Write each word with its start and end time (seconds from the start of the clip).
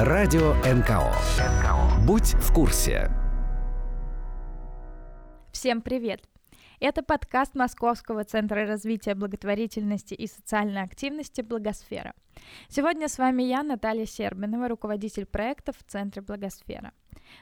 Радио 0.00 0.54
НКО. 0.64 1.12
Будь 2.06 2.34
в 2.34 2.52
курсе. 2.52 3.10
Всем 5.50 5.82
привет! 5.82 6.22
Это 6.78 7.02
подкаст 7.02 7.56
Московского 7.56 8.22
центра 8.22 8.64
развития 8.64 9.16
благотворительности 9.16 10.14
и 10.14 10.28
социальной 10.28 10.82
активности 10.82 11.40
«Благосфера». 11.40 12.14
Сегодня 12.68 13.08
с 13.08 13.18
вами 13.18 13.42
я, 13.42 13.64
Наталья 13.64 14.06
Сербинова, 14.06 14.68
руководитель 14.68 15.26
проектов 15.26 15.76
в 15.78 15.90
Центре 15.90 16.22
«Благосфера». 16.22 16.92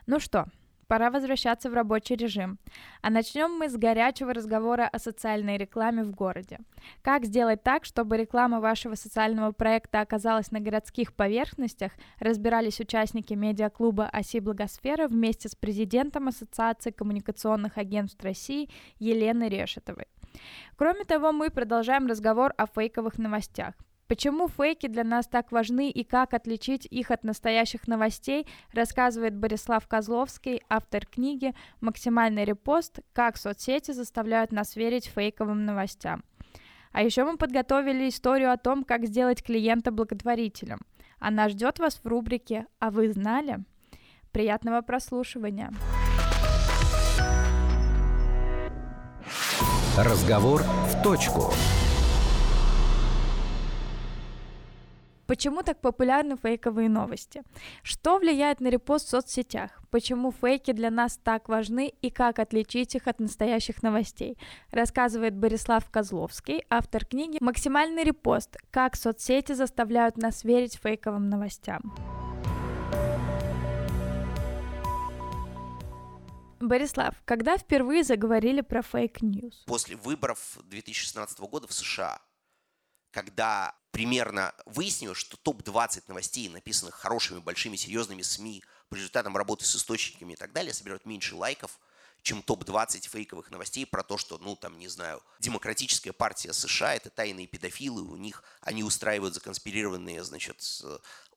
Ну 0.07 0.18
что, 0.18 0.46
Пора 0.89 1.11
возвращаться 1.11 1.68
в 1.68 1.75
рабочий 1.75 2.14
режим. 2.14 2.59
А 3.03 3.11
начнем 3.11 3.50
мы 3.50 3.68
с 3.68 3.77
горячего 3.77 4.32
разговора 4.32 4.86
о 4.86 5.00
социальной 5.00 5.57
рекламе 5.57 6.05
в 6.05 6.12
городе. 6.12 6.59
Как 7.03 7.25
сделать 7.25 7.64
так, 7.64 7.85
чтобы 7.85 8.16
реклама 8.16 8.61
вашего 8.61 8.95
социального 8.95 9.50
проекта 9.50 10.00
оказалась 10.00 10.53
на 10.53 10.61
городских 10.61 11.12
поверхностях, 11.12 11.90
разбирались 12.21 12.79
участники 12.79 13.35
медиаклуба 13.35 14.09
«Оси 14.12 14.39
Благосфера» 14.39 15.09
вместе 15.09 15.49
с 15.49 15.57
президентом 15.57 16.29
Ассоциации 16.29 16.93
коммуникационных 16.93 17.79
агентств 17.79 18.23
России 18.23 18.71
Еленой 19.00 19.48
Решетовой. 19.48 20.07
Кроме 20.76 21.04
того, 21.04 21.32
мы 21.32 21.50
продолжаем 21.50 22.07
разговор 22.07 22.53
о 22.57 22.67
фейковых 22.67 23.18
новостях. 23.18 23.75
Почему 24.09 24.49
фейки 24.49 24.87
для 24.87 25.03
нас 25.03 25.27
так 25.27 25.51
важны 25.51 25.91
и 25.91 26.05
как 26.05 26.33
отличить 26.33 26.87
их 26.87 27.11
от 27.11 27.25
настоящих 27.25 27.89
новостей, 27.89 28.46
рассказывает 28.73 29.35
Борислав 29.35 29.89
Козловский, 29.89 30.63
автор 30.69 31.05
книги 31.07 31.55
«Максимальный 31.81 32.45
репост. 32.45 33.01
Как 33.12 33.37
соцсети 33.37 33.91
заставляют 33.91 34.53
нас 34.53 34.77
верить 34.77 35.06
фейковым 35.06 35.65
новостям». 35.65 36.23
А 36.92 37.03
еще 37.03 37.25
мы 37.25 37.37
подготовили 37.37 38.09
историю 38.09 38.53
о 38.53 38.56
том, 38.56 38.84
как 38.84 39.06
сделать 39.06 39.42
клиента 39.42 39.91
благотворителем. 39.91 40.79
Она 41.19 41.48
ждет 41.48 41.81
вас 41.81 41.97
в 41.97 42.07
рубрике 42.07 42.67
«А 42.79 42.91
вы 42.91 43.11
знали?». 43.13 43.65
Приятного 44.31 44.83
прослушивания! 44.83 45.73
Разговор 49.98 50.63
в 50.63 51.03
точку. 51.03 51.53
Почему 55.27 55.63
так 55.63 55.81
популярны 55.81 56.37
фейковые 56.37 56.89
новости? 56.89 57.43
Что 57.83 58.19
влияет 58.19 58.61
на 58.61 58.69
репост 58.69 59.07
в 59.07 59.11
соцсетях? 59.11 59.83
Почему 59.91 60.31
фейки 60.31 60.73
для 60.73 60.91
нас 60.91 61.19
так 61.23 61.49
важны 61.49 61.93
и 62.01 62.11
как 62.11 62.39
отличить 62.39 62.95
их 62.95 63.09
от 63.09 63.19
настоящих 63.19 63.83
новостей? 63.83 64.39
Рассказывает 64.71 65.35
Борислав 65.35 65.91
Козловский, 65.91 66.65
автор 66.71 67.05
книги 67.05 67.39
«Максимальный 67.41 68.05
репост. 68.05 68.57
Как 68.71 68.95
соцсети 68.95 69.53
заставляют 69.53 70.17
нас 70.17 70.45
верить 70.45 70.79
фейковым 70.81 71.29
новостям». 71.29 71.83
Борислав, 76.61 77.15
когда 77.25 77.59
впервые 77.59 78.03
заговорили 78.03 78.61
про 78.61 78.83
fake 78.83 79.19
news? 79.19 79.65
После 79.67 79.97
выборов 79.97 80.59
2016 80.65 81.39
года 81.41 81.67
в 81.67 81.73
США, 81.73 82.21
когда 83.11 83.75
примерно 83.97 84.55
выяснилось, 84.66 85.16
что 85.16 85.39
топ-20 85.39 86.02
новостей, 86.08 86.50
написанных 86.50 86.97
хорошими, 86.97 87.39
большими, 87.39 87.77
серьезными 87.77 88.20
СМИ, 88.20 88.62
по 88.91 88.94
результатам 88.94 89.34
работы 89.39 89.64
с 89.64 89.75
источниками 89.75 90.34
и 90.34 90.36
так 90.36 90.52
далее, 90.52 90.75
собирают 90.75 91.06
меньше 91.06 91.34
лайков, 91.34 91.80
чем 92.20 92.42
топ-20 92.42 93.08
фейковых 93.08 93.50
новостей 93.50 93.86
про 93.86 94.02
то, 94.02 94.19
что, 94.19 94.36
ну, 94.36 94.55
там, 94.55 94.78
не 94.78 94.89
знаю, 94.89 95.22
демократическая 95.41 96.12
партия 96.12 96.52
США– 96.52 96.94
это 96.97 97.08
тайные 97.08 97.47
педофилы, 97.47 98.02
у 98.02 98.17
них 98.17 98.44
они 98.61 98.84
устраивают 98.84 99.33
законспирированные, 99.33 100.22
значит, 100.24 100.62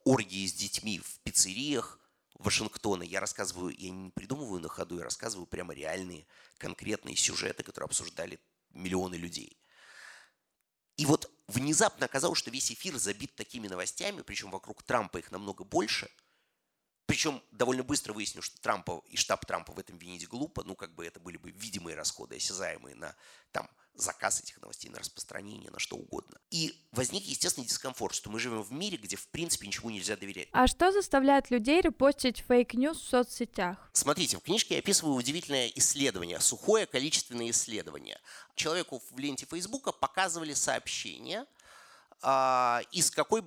оргии 0.04 0.46
с 0.46 0.52
детьми 0.52 1.00
в 1.00 1.20
пиццериях 1.24 1.98
Вашингтона. 2.40 3.04
Я 3.04 3.22
рассказываю, 3.22 3.74
я 3.74 3.90
не 3.90 4.10
придумываю 4.10 4.60
на 4.60 4.68
ходу, 4.68 4.98
я 4.98 5.06
рассказываю 5.06 5.48
прямо 5.48 5.74
реальные, 5.74 6.28
конкретные 6.58 7.16
сюжеты, 7.16 7.64
которые 7.64 7.86
обсуждали 7.86 8.38
миллионы 8.72 9.16
людей. 9.16 9.58
И 10.98 11.06
вот 11.06 11.32
внезапно 11.50 12.06
оказалось, 12.06 12.40
что 12.40 12.52
весь 12.52 12.72
эфир 12.72 12.98
забит 12.98 13.36
такими 13.36 13.68
новостями, 13.68 14.22
причем 14.22 14.52
вокруг 14.52 14.84
Трампа 14.84 15.18
их 15.18 15.32
намного 15.32 15.64
больше. 15.64 16.10
Причем 17.06 17.44
довольно 17.52 17.84
быстро 17.84 18.14
выяснилось, 18.14 18.46
что 18.46 18.62
Трампа 18.62 19.02
и 19.08 19.18
штаб 19.18 19.46
Трампа 19.46 19.74
в 19.74 19.80
этом 19.80 19.98
винить 19.98 20.28
глупо. 20.28 20.64
Ну, 20.64 20.76
как 20.76 20.94
бы 20.94 21.06
это 21.06 21.20
были 21.20 21.38
бы 21.38 21.50
видимые 21.50 21.96
расходы, 21.96 22.36
осязаемые 22.36 22.96
на 22.96 23.16
там, 23.52 23.68
заказ 24.02 24.42
этих 24.42 24.62
новостей, 24.62 24.90
на 24.90 25.00
распространение, 25.00 25.72
на 25.72 25.80
что 25.80 25.96
угодно. 25.96 26.40
И 26.50 26.76
возник 26.92 27.24
естественный 27.24 27.68
дискомфорт, 27.68 28.14
что 28.14 28.30
мы 28.30 28.40
живем 28.40 28.62
в 28.62 28.72
мире, 28.72 28.98
где 28.98 29.16
в 29.16 29.28
принципе 29.28 29.68
ничему 29.68 29.90
нельзя 29.90 30.16
доверять. 30.16 30.50
А 30.52 30.68
что 30.68 30.92
заставляет 30.92 31.52
людей 31.52 31.82
репостить 31.82 32.44
fake 32.48 32.74
news 32.74 33.00
в 33.00 33.08
соцсетях? 33.08 33.90
Смотрите, 33.94 34.38
в 34.38 34.42
книжке 34.42 34.76
я 34.76 34.80
описываю 34.80 35.16
удивительное 35.16 35.68
исследование, 35.76 36.40
сухое 36.40 36.86
количественное 36.86 37.50
исследование. 37.52 38.20
Человеку 38.56 39.02
в 39.12 39.20
ленте 39.20 39.46
Фейсбука 39.46 39.92
показывали 39.92 40.54
сообщение 40.54 41.46
а, 42.22 42.82
из 42.92 43.12
какой 43.12 43.44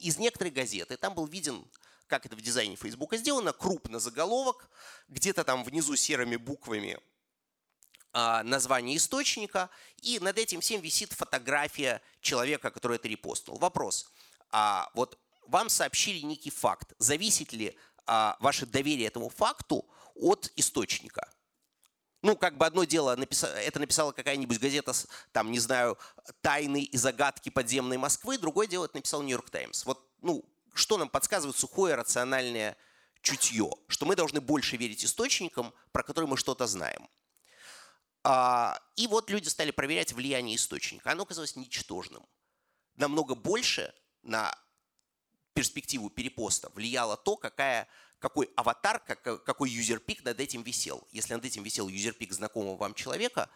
из 0.00 0.18
некоторой 0.18 0.50
газеты. 0.50 0.96
Там 0.96 1.14
был 1.14 1.26
виден 1.26 1.64
как 2.06 2.26
это 2.26 2.36
в 2.36 2.40
дизайне 2.40 2.76
Фейсбука 2.76 3.16
сделано, 3.16 3.52
крупно 3.52 3.98
заголовок, 3.98 4.68
где-то 5.08 5.44
там 5.44 5.64
внизу 5.64 5.96
серыми 5.96 6.36
буквами 6.36 6.98
название 8.14 8.96
источника, 8.96 9.70
и 10.00 10.18
над 10.20 10.38
этим 10.38 10.60
всем 10.60 10.80
висит 10.80 11.12
фотография 11.12 12.00
человека, 12.20 12.70
который 12.70 12.96
это 12.96 13.08
репостнул. 13.08 13.58
Вопрос. 13.58 14.08
А 14.50 14.88
вот 14.94 15.18
вам 15.46 15.68
сообщили 15.68 16.20
некий 16.20 16.50
факт. 16.50 16.94
Зависит 16.98 17.52
ли 17.52 17.76
а, 18.06 18.36
ваше 18.40 18.66
доверие 18.66 19.08
этому 19.08 19.28
факту 19.28 19.84
от 20.14 20.52
источника? 20.56 21.28
Ну, 22.22 22.36
как 22.36 22.56
бы 22.56 22.64
одно 22.64 22.84
дело, 22.84 23.18
это 23.20 23.78
написала 23.78 24.12
какая-нибудь 24.12 24.58
газета, 24.58 24.94
там, 25.32 25.50
не 25.50 25.58
знаю, 25.58 25.98
«Тайны 26.40 26.82
и 26.82 26.96
загадки 26.96 27.50
подземной 27.50 27.98
Москвы», 27.98 28.38
другое 28.38 28.66
дело, 28.66 28.86
это 28.86 28.96
написал 28.96 29.20
«Нью-Йорк 29.20 29.50
Таймс». 29.50 29.84
Вот, 29.84 30.08
ну, 30.22 30.42
что 30.72 30.96
нам 30.96 31.10
подсказывает 31.10 31.56
сухое 31.58 31.94
рациональное 31.94 32.78
чутье? 33.20 33.70
Что 33.88 34.06
мы 34.06 34.16
должны 34.16 34.40
больше 34.40 34.78
верить 34.78 35.04
источникам, 35.04 35.74
про 35.92 36.02
которые 36.02 36.28
мы 36.28 36.38
что-то 36.38 36.66
знаем. 36.66 37.08
А, 38.24 38.80
и 38.96 39.06
вот 39.06 39.30
люди 39.30 39.48
стали 39.48 39.70
проверять 39.70 40.12
влияние 40.12 40.56
источника. 40.56 41.12
Оно 41.12 41.24
оказалось 41.24 41.56
ничтожным. 41.56 42.24
Намного 42.96 43.34
больше 43.34 43.92
на 44.22 44.56
перспективу 45.52 46.08
перепоста 46.08 46.70
влияло 46.74 47.18
то, 47.18 47.36
какая, 47.36 47.86
какой 48.18 48.50
аватар, 48.56 48.98
как, 49.00 49.44
какой 49.44 49.70
юзерпик 49.70 50.24
над 50.24 50.40
этим 50.40 50.62
висел. 50.62 51.06
Если 51.12 51.34
над 51.34 51.44
этим 51.44 51.62
висел 51.62 51.88
юзерпик 51.88 52.32
знакомого 52.32 52.76
вам 52.76 52.94
человека, 52.94 53.50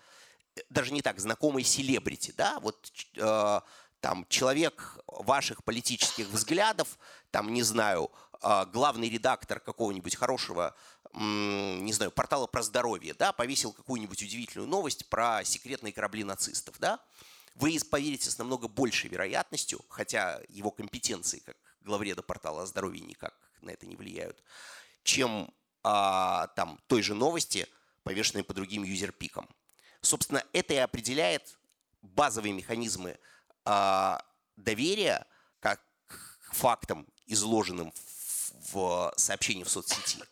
э, 0.55 0.61
даже 0.69 0.93
не 0.93 1.01
так, 1.01 1.19
знакомый 1.19 1.65
селебрити, 1.65 2.33
да, 2.37 2.61
вот 2.61 2.93
э, 3.17 3.61
там 4.01 4.27
человек 4.29 4.99
ваших 5.07 5.65
политических 5.65 6.29
взглядов, 6.29 6.99
там, 7.31 7.53
не 7.55 7.63
знаю, 7.63 8.11
э, 8.43 8.67
главный 8.67 9.09
редактор 9.09 9.61
какого-нибудь 9.61 10.15
хорошего 10.15 10.77
не 11.15 11.93
знаю, 11.93 12.11
портала 12.11 12.47
про 12.47 12.63
здоровье, 12.63 13.15
да, 13.15 13.33
повесил 13.33 13.73
какую-нибудь 13.73 14.23
удивительную 14.23 14.69
новость 14.69 15.09
про 15.09 15.45
секретные 15.45 15.93
корабли 15.93 16.25
нацистов, 16.25 16.79
да, 16.79 17.01
вы 17.55 17.77
поверите 17.91 18.31
с 18.31 18.39
намного 18.39 18.69
большей 18.69 19.11
вероятностью, 19.11 19.81
хотя 19.89 20.41
его 20.49 20.71
компетенции 20.71 21.41
как 21.41 21.57
главреда 21.81 22.23
портала 22.23 22.63
о 22.63 22.67
здоровье 22.67 23.05
никак 23.05 23.35
на 23.63 23.71
это 23.71 23.87
не 23.87 23.97
влияют, 23.97 24.43
чем 25.03 25.53
а, 25.83 26.49
там 26.49 26.79
той 26.87 27.03
же 27.03 27.15
новости, 27.15 27.67
повешенной 28.05 28.45
по 28.45 28.55
другим 28.55 28.85
юзерпикам. 28.85 29.49
Собственно, 30.01 30.45
это 30.53 30.75
и 30.75 30.77
определяет 30.77 31.59
базовые 32.03 32.53
механизмы 32.53 33.19
а, 33.65 34.23
доверия 34.57 35.27
как 35.61 35.81
к 36.07 36.55
фактам, 36.55 37.07
изложенным 37.27 37.93
в, 38.73 38.75
в 38.75 39.15
сообщении 39.17 39.65
в 39.65 39.69
соцсети 39.69 40.23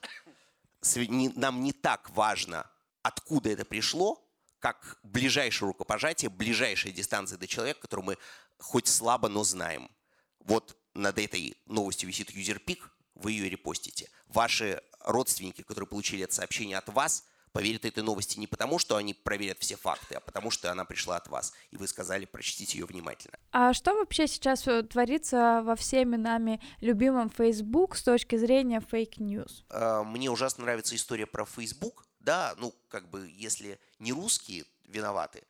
нам 1.36 1.62
не 1.62 1.72
так 1.72 2.10
важно, 2.10 2.70
откуда 3.02 3.50
это 3.50 3.64
пришло, 3.64 4.22
как 4.58 4.98
ближайшее 5.02 5.68
рукопожатие, 5.68 6.30
ближайшая 6.30 6.92
дистанция 6.92 7.38
до 7.38 7.46
человека, 7.46 7.80
которого 7.80 8.04
мы 8.04 8.18
хоть 8.58 8.88
слабо, 8.88 9.28
но 9.28 9.44
знаем. 9.44 9.90
Вот 10.40 10.76
над 10.94 11.18
этой 11.18 11.56
новостью 11.66 12.08
висит 12.08 12.30
юзерпик, 12.30 12.90
вы 13.14 13.32
ее 13.32 13.48
репостите. 13.48 14.10
Ваши 14.26 14.82
родственники, 15.00 15.62
которые 15.62 15.86
получили 15.88 16.24
это 16.24 16.34
сообщение 16.34 16.78
от 16.78 16.88
вас– 16.88 17.24
поверят 17.56 17.86
этой 17.86 18.02
новости 18.02 18.38
не 18.38 18.46
потому, 18.46 18.78
что 18.78 18.96
они 18.96 19.14
проверят 19.14 19.58
все 19.60 19.76
факты, 19.76 20.16
а 20.16 20.20
потому 20.20 20.50
что 20.50 20.70
она 20.70 20.84
пришла 20.84 21.16
от 21.16 21.28
вас, 21.28 21.54
и 21.70 21.78
вы 21.78 21.88
сказали 21.88 22.26
прочтите 22.26 22.78
ее 22.78 22.84
внимательно. 22.84 23.38
А 23.50 23.72
что 23.72 23.94
вообще 23.94 24.28
сейчас 24.28 24.68
э, 24.68 24.82
творится 24.82 25.62
во 25.64 25.74
всеми 25.74 26.16
нами 26.16 26.60
любимом 26.82 27.30
Facebook 27.30 27.96
с 27.96 28.02
точки 28.02 28.36
зрения 28.36 28.82
fake 28.82 29.19
news? 29.19 29.64
А, 29.70 30.04
мне 30.04 30.30
ужасно 30.30 30.64
нравится 30.64 30.94
история 30.96 31.24
про 31.24 31.46
Facebook, 31.46 32.06
да, 32.20 32.54
ну, 32.58 32.74
как 32.88 33.08
бы, 33.08 33.26
если 33.34 33.80
не 34.00 34.12
русские 34.12 34.66
виноваты, 34.84 35.42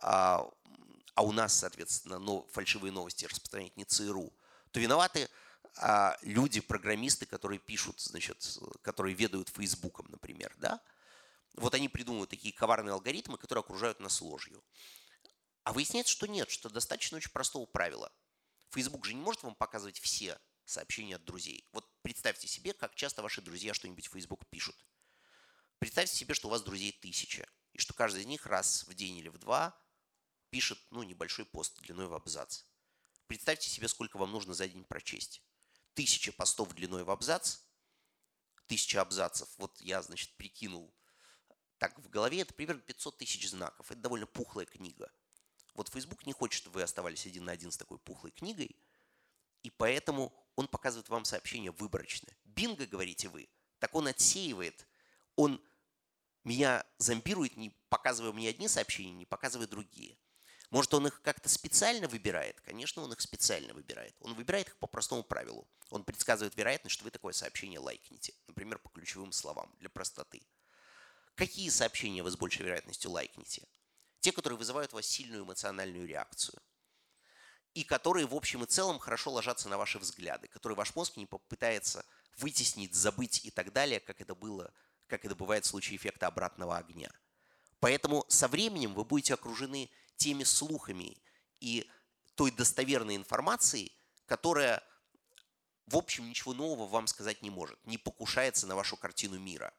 а, 0.00 0.48
а 1.14 1.22
у 1.22 1.30
нас, 1.30 1.52
соответственно, 1.52 2.18
но, 2.18 2.46
фальшивые 2.52 2.90
новости 2.90 3.26
распространять 3.26 3.76
не 3.76 3.84
ЦРУ, 3.84 4.32
то 4.70 4.80
виноваты 4.80 5.28
а, 5.76 6.16
люди, 6.22 6.62
программисты, 6.62 7.26
которые 7.26 7.58
пишут, 7.58 8.00
значит, 8.00 8.58
которые 8.80 9.14
ведают 9.14 9.50
Фейсбуком, 9.50 10.06
например, 10.08 10.54
да, 10.56 10.80
вот 11.54 11.74
они 11.74 11.88
придумывают 11.88 12.30
такие 12.30 12.54
коварные 12.54 12.92
алгоритмы, 12.92 13.38
которые 13.38 13.60
окружают 13.60 14.00
нас 14.00 14.20
ложью. 14.20 14.64
А 15.64 15.72
выясняется, 15.72 16.12
что 16.12 16.26
нет, 16.26 16.50
что 16.50 16.70
достаточно 16.70 17.16
очень 17.16 17.30
простого 17.30 17.66
правила. 17.66 18.12
Facebook 18.70 19.04
же 19.04 19.14
не 19.14 19.20
может 19.20 19.42
вам 19.42 19.54
показывать 19.54 19.98
все 19.98 20.40
сообщения 20.64 21.16
от 21.16 21.24
друзей. 21.24 21.68
Вот 21.72 21.90
представьте 22.02 22.46
себе, 22.46 22.72
как 22.72 22.94
часто 22.94 23.22
ваши 23.22 23.42
друзья 23.42 23.74
что-нибудь 23.74 24.06
в 24.06 24.12
Facebook 24.12 24.46
пишут. 24.48 24.76
Представьте 25.78 26.14
себе, 26.14 26.34
что 26.34 26.48
у 26.48 26.50
вас 26.50 26.62
друзей 26.62 26.92
тысяча, 26.92 27.48
и 27.72 27.78
что 27.78 27.94
каждый 27.94 28.22
из 28.22 28.26
них 28.26 28.46
раз 28.46 28.84
в 28.86 28.94
день 28.94 29.16
или 29.16 29.28
в 29.28 29.38
два 29.38 29.76
пишет 30.50 30.78
ну, 30.90 31.02
небольшой 31.02 31.44
пост 31.44 31.80
длиной 31.80 32.06
в 32.06 32.14
абзац. 32.14 32.64
Представьте 33.26 33.68
себе, 33.68 33.88
сколько 33.88 34.16
вам 34.18 34.32
нужно 34.32 34.54
за 34.54 34.68
день 34.68 34.84
прочесть. 34.84 35.42
Тысяча 35.94 36.32
постов 36.32 36.72
длиной 36.74 37.04
в 37.04 37.10
абзац, 37.10 37.60
тысяча 38.66 39.00
абзацев. 39.00 39.48
Вот 39.56 39.80
я, 39.80 40.02
значит, 40.02 40.36
прикинул 40.36 40.94
так 41.80 41.98
в 41.98 42.10
голове, 42.10 42.42
это 42.42 42.52
примерно 42.52 42.82
500 42.82 43.16
тысяч 43.16 43.48
знаков. 43.48 43.90
Это 43.90 44.00
довольно 44.00 44.26
пухлая 44.26 44.66
книга. 44.66 45.10
Вот 45.74 45.88
Facebook 45.88 46.26
не 46.26 46.34
хочет, 46.34 46.58
чтобы 46.58 46.74
вы 46.74 46.82
оставались 46.82 47.26
один 47.26 47.46
на 47.46 47.52
один 47.52 47.72
с 47.72 47.76
такой 47.78 47.98
пухлой 47.98 48.32
книгой, 48.32 48.76
и 49.62 49.70
поэтому 49.70 50.30
он 50.56 50.68
показывает 50.68 51.08
вам 51.08 51.24
сообщения 51.24 51.70
выборочно. 51.70 52.28
Бинго, 52.44 52.86
говорите 52.86 53.28
вы, 53.28 53.48
так 53.78 53.94
он 53.94 54.08
отсеивает, 54.08 54.86
он 55.36 55.58
меня 56.44 56.84
зомбирует, 56.98 57.56
не 57.56 57.70
показывая 57.88 58.32
мне 58.32 58.50
одни 58.50 58.68
сообщения, 58.68 59.14
не 59.14 59.24
показывая 59.24 59.66
другие. 59.66 60.18
Может, 60.68 60.92
он 60.92 61.06
их 61.06 61.22
как-то 61.22 61.48
специально 61.48 62.08
выбирает? 62.08 62.60
Конечно, 62.60 63.02
он 63.02 63.12
их 63.12 63.20
специально 63.22 63.72
выбирает. 63.72 64.14
Он 64.20 64.34
выбирает 64.34 64.68
их 64.68 64.76
по 64.76 64.86
простому 64.86 65.24
правилу. 65.24 65.66
Он 65.88 66.04
предсказывает 66.04 66.54
вероятность, 66.56 66.94
что 66.94 67.04
вы 67.04 67.10
такое 67.10 67.32
сообщение 67.32 67.80
лайкнете. 67.80 68.34
Например, 68.46 68.78
по 68.78 68.90
ключевым 68.90 69.32
словам, 69.32 69.74
для 69.78 69.88
простоты. 69.88 70.42
Какие 71.34 71.70
сообщения 71.70 72.22
вы 72.22 72.30
с 72.30 72.36
большей 72.36 72.64
вероятностью 72.64 73.10
лайкнете? 73.10 73.66
Те, 74.20 74.32
которые 74.32 74.58
вызывают 74.58 74.92
у 74.92 74.96
вас 74.96 75.06
сильную 75.06 75.44
эмоциональную 75.44 76.06
реакцию. 76.06 76.60
И 77.72 77.84
которые 77.84 78.26
в 78.26 78.34
общем 78.34 78.64
и 78.64 78.66
целом 78.66 78.98
хорошо 78.98 79.30
ложатся 79.30 79.68
на 79.68 79.78
ваши 79.78 79.98
взгляды, 79.98 80.48
которые 80.48 80.76
ваш 80.76 80.94
мозг 80.94 81.16
не 81.16 81.26
попытается 81.26 82.04
вытеснить, 82.36 82.94
забыть 82.94 83.44
и 83.44 83.50
так 83.50 83.72
далее, 83.72 84.00
как 84.00 84.20
это 84.20 84.34
было, 84.34 84.72
как 85.06 85.24
это 85.24 85.34
бывает 85.34 85.64
в 85.64 85.68
случае 85.68 85.96
эффекта 85.96 86.26
обратного 86.26 86.76
огня. 86.76 87.10
Поэтому 87.78 88.26
со 88.28 88.48
временем 88.48 88.94
вы 88.94 89.04
будете 89.04 89.34
окружены 89.34 89.90
теми 90.16 90.44
слухами 90.44 91.22
и 91.60 91.88
той 92.34 92.50
достоверной 92.50 93.16
информацией, 93.16 93.96
которая, 94.26 94.82
в 95.86 95.96
общем, 95.96 96.28
ничего 96.28 96.54
нового 96.54 96.86
вам 96.86 97.06
сказать 97.06 97.42
не 97.42 97.50
может, 97.50 97.78
не 97.86 97.98
покушается 97.98 98.66
на 98.66 98.76
вашу 98.76 98.96
картину 98.96 99.38
мира. 99.38 99.72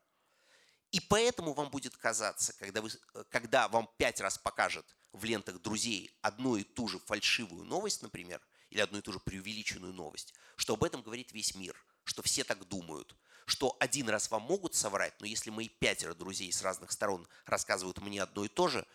И 0.91 0.99
поэтому 0.99 1.53
вам 1.53 1.69
будет 1.69 1.95
казаться, 1.95 2.53
когда, 2.59 2.81
вы, 2.81 2.89
когда 3.29 3.69
вам 3.69 3.89
пять 3.97 4.19
раз 4.19 4.37
покажет 4.37 4.85
в 5.13 5.23
лентах 5.23 5.61
друзей 5.61 6.17
одну 6.21 6.57
и 6.57 6.63
ту 6.63 6.87
же 6.87 6.99
фальшивую 6.99 7.63
новость, 7.63 8.01
например, 8.01 8.41
или 8.69 8.81
одну 8.81 8.97
и 8.99 9.01
ту 9.01 9.13
же 9.13 9.19
преувеличенную 9.19 9.93
новость, 9.93 10.33
что 10.57 10.73
об 10.73 10.83
этом 10.83 11.01
говорит 11.01 11.31
весь 11.31 11.55
мир, 11.55 11.75
что 12.03 12.21
все 12.21 12.43
так 12.43 12.67
думают, 12.67 13.15
что 13.45 13.75
один 13.79 14.09
раз 14.09 14.29
вам 14.31 14.43
могут 14.43 14.75
соврать, 14.75 15.13
но 15.19 15.25
если 15.25 15.49
мои 15.49 15.69
пятеро 15.69 16.13
друзей 16.13 16.51
с 16.51 16.61
разных 16.61 16.91
сторон 16.91 17.27
рассказывают 17.45 17.99
мне 17.99 18.21
одно 18.21 18.45
и 18.45 18.49
то 18.49 18.67
же, 18.67 18.85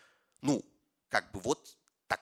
ну, 0.42 0.64
как 1.08 1.30
бы 1.32 1.40
вот 1.40 1.78
так, 2.06 2.20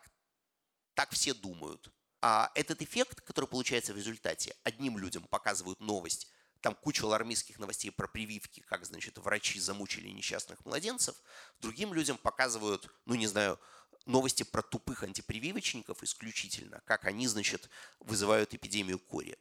так 0.94 1.11
все 1.11 1.35
думают. 1.35 1.93
А 2.21 2.50
этот 2.55 2.81
эффект, 2.81 3.21
который 3.21 3.47
получается 3.47 3.93
в 3.93 3.97
результате, 3.97 4.56
одним 4.62 4.99
людям 4.99 5.25
показывают 5.25 5.81
новость, 5.81 6.29
там 6.64 6.75
куча 6.75 7.05
алармистских 7.05 7.58
новостей 7.58 7.90
про 7.90 8.08
прививки, 8.08 8.61
как, 8.61 8.87
значит, 8.87 9.19
врачи 9.19 9.61
замучили 9.61 10.08
несчастных 10.08 10.64
младенцев. 10.64 11.14
Другим 11.61 11.93
людям 11.93 12.16
показывают, 12.16 12.88
ну, 13.05 13.16
не 13.16 13.26
знаю, 13.26 13.61
новости 14.06 14.44
про 14.44 14.62
тупых 14.62 15.02
антипрививочников 15.02 16.02
исключительно, 16.02 16.81
как 16.87 17.05
они, 17.05 17.28
значит, 17.28 17.69
вызывают 18.00 18.55
эпидемию 18.55 18.99
кори. 18.99 19.37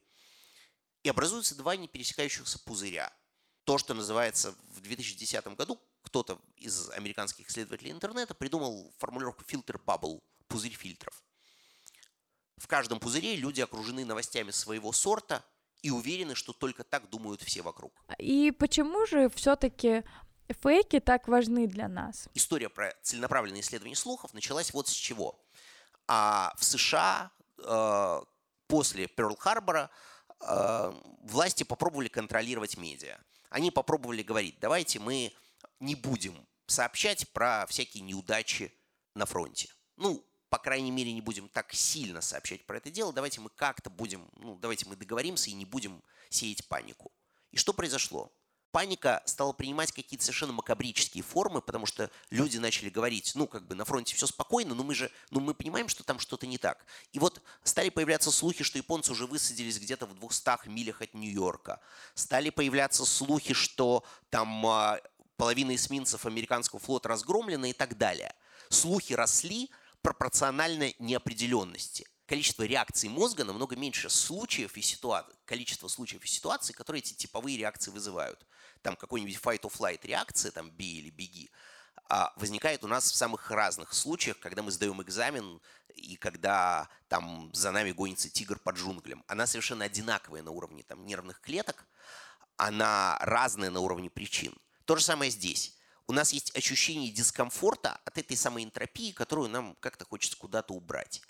И 1.03 1.07
образуются 1.07 1.55
два 1.55 1.77
не 1.77 1.87
пересекающихся 1.87 2.59
пузыря. 2.59 3.09
То, 3.63 3.77
что 3.77 3.93
называется 3.93 4.53
в 4.75 4.81
2010 4.81 5.47
году, 5.55 5.81
кто-то 6.01 6.41
из 6.57 6.89
американских 6.89 7.49
исследователей 7.49 7.91
интернета 7.91 8.33
придумал 8.33 8.93
формулировку 8.97 9.45
фильтр 9.45 9.77
bubble, 9.77 10.21
пузырь 10.49 10.75
фильтров. 10.75 11.23
В 12.57 12.67
каждом 12.67 12.99
пузыре 12.99 13.37
люди 13.37 13.61
окружены 13.61 14.03
новостями 14.03 14.51
своего 14.51 14.91
сорта, 14.91 15.45
и 15.83 15.91
уверены, 15.91 16.33
что 16.33 16.53
только 16.53 16.83
так 16.83 17.09
думают 17.09 17.41
все 17.41 17.61
вокруг. 17.61 17.93
И 18.17 18.51
почему 18.51 19.05
же 19.05 19.29
все-таки 19.29 20.03
фейки 20.49 20.99
так 20.99 21.27
важны 21.27 21.67
для 21.67 21.87
нас? 21.87 22.27
История 22.33 22.69
про 22.69 22.91
целенаправленное 23.03 23.61
исследование 23.61 23.97
слухов 23.97 24.33
началась 24.33 24.73
вот 24.73 24.87
с 24.87 24.91
чего. 24.91 25.39
А 26.07 26.53
в 26.57 26.63
США 26.63 27.31
э, 27.57 28.21
после 28.67 29.07
Перл-Харбора 29.07 29.89
э, 30.39 30.93
власти 31.21 31.63
попробовали 31.63 32.07
контролировать 32.07 32.77
медиа. 32.77 33.17
Они 33.49 33.69
попробовали 33.69 34.23
говорить, 34.23 34.57
давайте 34.59 34.99
мы 34.99 35.33
не 35.79 35.95
будем 35.95 36.47
сообщать 36.65 37.29
про 37.33 37.65
всякие 37.67 38.03
неудачи 38.03 38.73
на 39.15 39.25
фронте. 39.25 39.69
Ну, 39.97 40.25
по 40.53 40.59
крайней 40.59 40.91
мере, 40.91 41.11
не 41.11 41.21
будем 41.21 41.49
так 41.49 41.73
сильно 41.73 42.21
сообщать 42.21 42.63
про 42.67 42.77
это 42.77 42.91
дело, 42.91 43.11
давайте 43.11 43.41
мы 43.41 43.49
как-то 43.49 43.89
будем, 43.89 44.29
ну, 44.35 44.55
давайте 44.55 44.85
мы 44.87 44.95
договоримся 44.95 45.49
и 45.49 45.53
не 45.53 45.65
будем 45.65 46.03
сеять 46.29 46.67
панику. 46.67 47.11
И 47.49 47.57
что 47.57 47.73
произошло? 47.73 48.31
Паника 48.69 49.23
стала 49.25 49.51
принимать 49.51 49.91
какие-то 49.91 50.23
совершенно 50.23 50.53
макабрические 50.53 51.23
формы, 51.23 51.59
потому 51.59 51.87
что 51.87 52.11
люди 52.29 52.59
начали 52.59 52.91
говорить, 52.91 53.31
ну, 53.33 53.47
как 53.47 53.65
бы 53.65 53.73
на 53.73 53.83
фронте 53.83 54.15
все 54.15 54.27
спокойно, 54.27 54.75
но 54.75 54.83
мы 54.83 54.93
же, 54.93 55.09
ну, 55.31 55.39
мы 55.39 55.55
понимаем, 55.55 55.87
что 55.87 56.03
там 56.03 56.19
что-то 56.19 56.45
не 56.45 56.59
так. 56.59 56.85
И 57.13 57.17
вот 57.17 57.41
стали 57.63 57.89
появляться 57.89 58.29
слухи, 58.29 58.63
что 58.63 58.77
японцы 58.77 59.11
уже 59.11 59.25
высадились 59.25 59.79
где-то 59.79 60.05
в 60.05 60.13
200 60.13 60.67
милях 60.69 61.01
от 61.01 61.15
Нью-Йорка. 61.15 61.79
Стали 62.13 62.51
появляться 62.51 63.05
слухи, 63.05 63.55
что 63.55 64.03
там 64.29 64.63
а, 64.67 65.01
половина 65.35 65.73
эсминцев 65.73 66.27
американского 66.27 66.79
флота 66.79 67.09
разгромлена 67.09 67.71
и 67.71 67.73
так 67.73 67.97
далее. 67.97 68.35
Слухи 68.69 69.13
росли, 69.13 69.71
пропорционально 70.03 70.93
неопределенности. 70.99 72.07
Количество 72.27 72.63
реакций 72.63 73.09
мозга 73.09 73.43
намного 73.43 73.75
меньше 73.75 74.09
случаев 74.09 74.77
и 74.77 74.81
ситуаций, 74.81 75.33
количество 75.45 75.87
случаев 75.87 76.23
и 76.23 76.27
ситуаций, 76.27 76.75
которые 76.75 77.01
эти 77.01 77.13
типовые 77.13 77.57
реакции 77.57 77.89
вызывают. 77.89 78.45
Там 78.81 78.95
какой-нибудь 78.95 79.37
fight 79.37 79.61
or 79.61 79.73
flight 79.73 79.99
реакция, 80.03 80.51
там 80.51 80.69
бей 80.71 80.99
или 80.99 81.09
беги, 81.09 81.49
а 82.09 82.33
возникает 82.35 82.83
у 82.83 82.87
нас 82.87 83.11
в 83.11 83.15
самых 83.15 83.49
разных 83.49 83.93
случаях, 83.93 84.39
когда 84.39 84.61
мы 84.61 84.71
сдаем 84.71 85.01
экзамен 85.01 85.61
и 85.95 86.15
когда 86.15 86.89
там 87.07 87.49
за 87.53 87.71
нами 87.71 87.91
гонится 87.91 88.29
тигр 88.29 88.59
под 88.59 88.75
джунглям. 88.75 89.23
Она 89.27 89.47
совершенно 89.47 89.85
одинаковая 89.85 90.43
на 90.43 90.51
уровне 90.51 90.83
там, 90.83 91.05
нервных 91.05 91.39
клеток, 91.39 91.85
она 92.57 93.17
разная 93.21 93.69
на 93.69 93.79
уровне 93.79 94.09
причин. 94.09 94.55
То 94.85 94.95
же 94.95 95.03
самое 95.03 95.31
здесь 95.31 95.77
у 96.07 96.13
нас 96.13 96.33
есть 96.33 96.55
ощущение 96.55 97.11
дискомфорта 97.11 97.99
от 98.05 98.17
этой 98.17 98.35
самой 98.35 98.63
энтропии, 98.63 99.11
которую 99.11 99.49
нам 99.49 99.75
как-то 99.79 100.05
хочется 100.05 100.37
куда-то 100.37 100.73
убрать. 100.73 101.21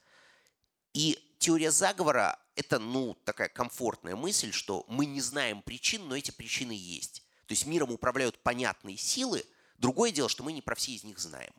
И 0.94 1.20
теория 1.40 1.72
заговора– 1.72 2.40
это, 2.56 2.80
ну, 2.80 3.16
такая 3.26 3.50
комфортная 3.50 4.16
мысль, 4.16 4.52
что 4.52 4.86
мы 4.88 5.06
не 5.06 5.22
знаем 5.22 5.62
причин, 5.62 6.08
но 6.08 6.16
эти 6.16 6.32
причины 6.32 6.72
есть. 6.72 7.24
То 7.48 7.54
есть 7.54 7.66
миром 7.66 7.92
управляют 7.92 8.42
понятные 8.42 8.98
силы. 8.98 9.46
Другое 9.78 10.12
дело, 10.12 10.30
что 10.30 10.44
мы 10.44 10.54
не 10.54 10.62
про 10.62 10.76
все 10.76 10.94
из 10.94 11.04
них 11.04 11.20
знаем. 11.20 11.54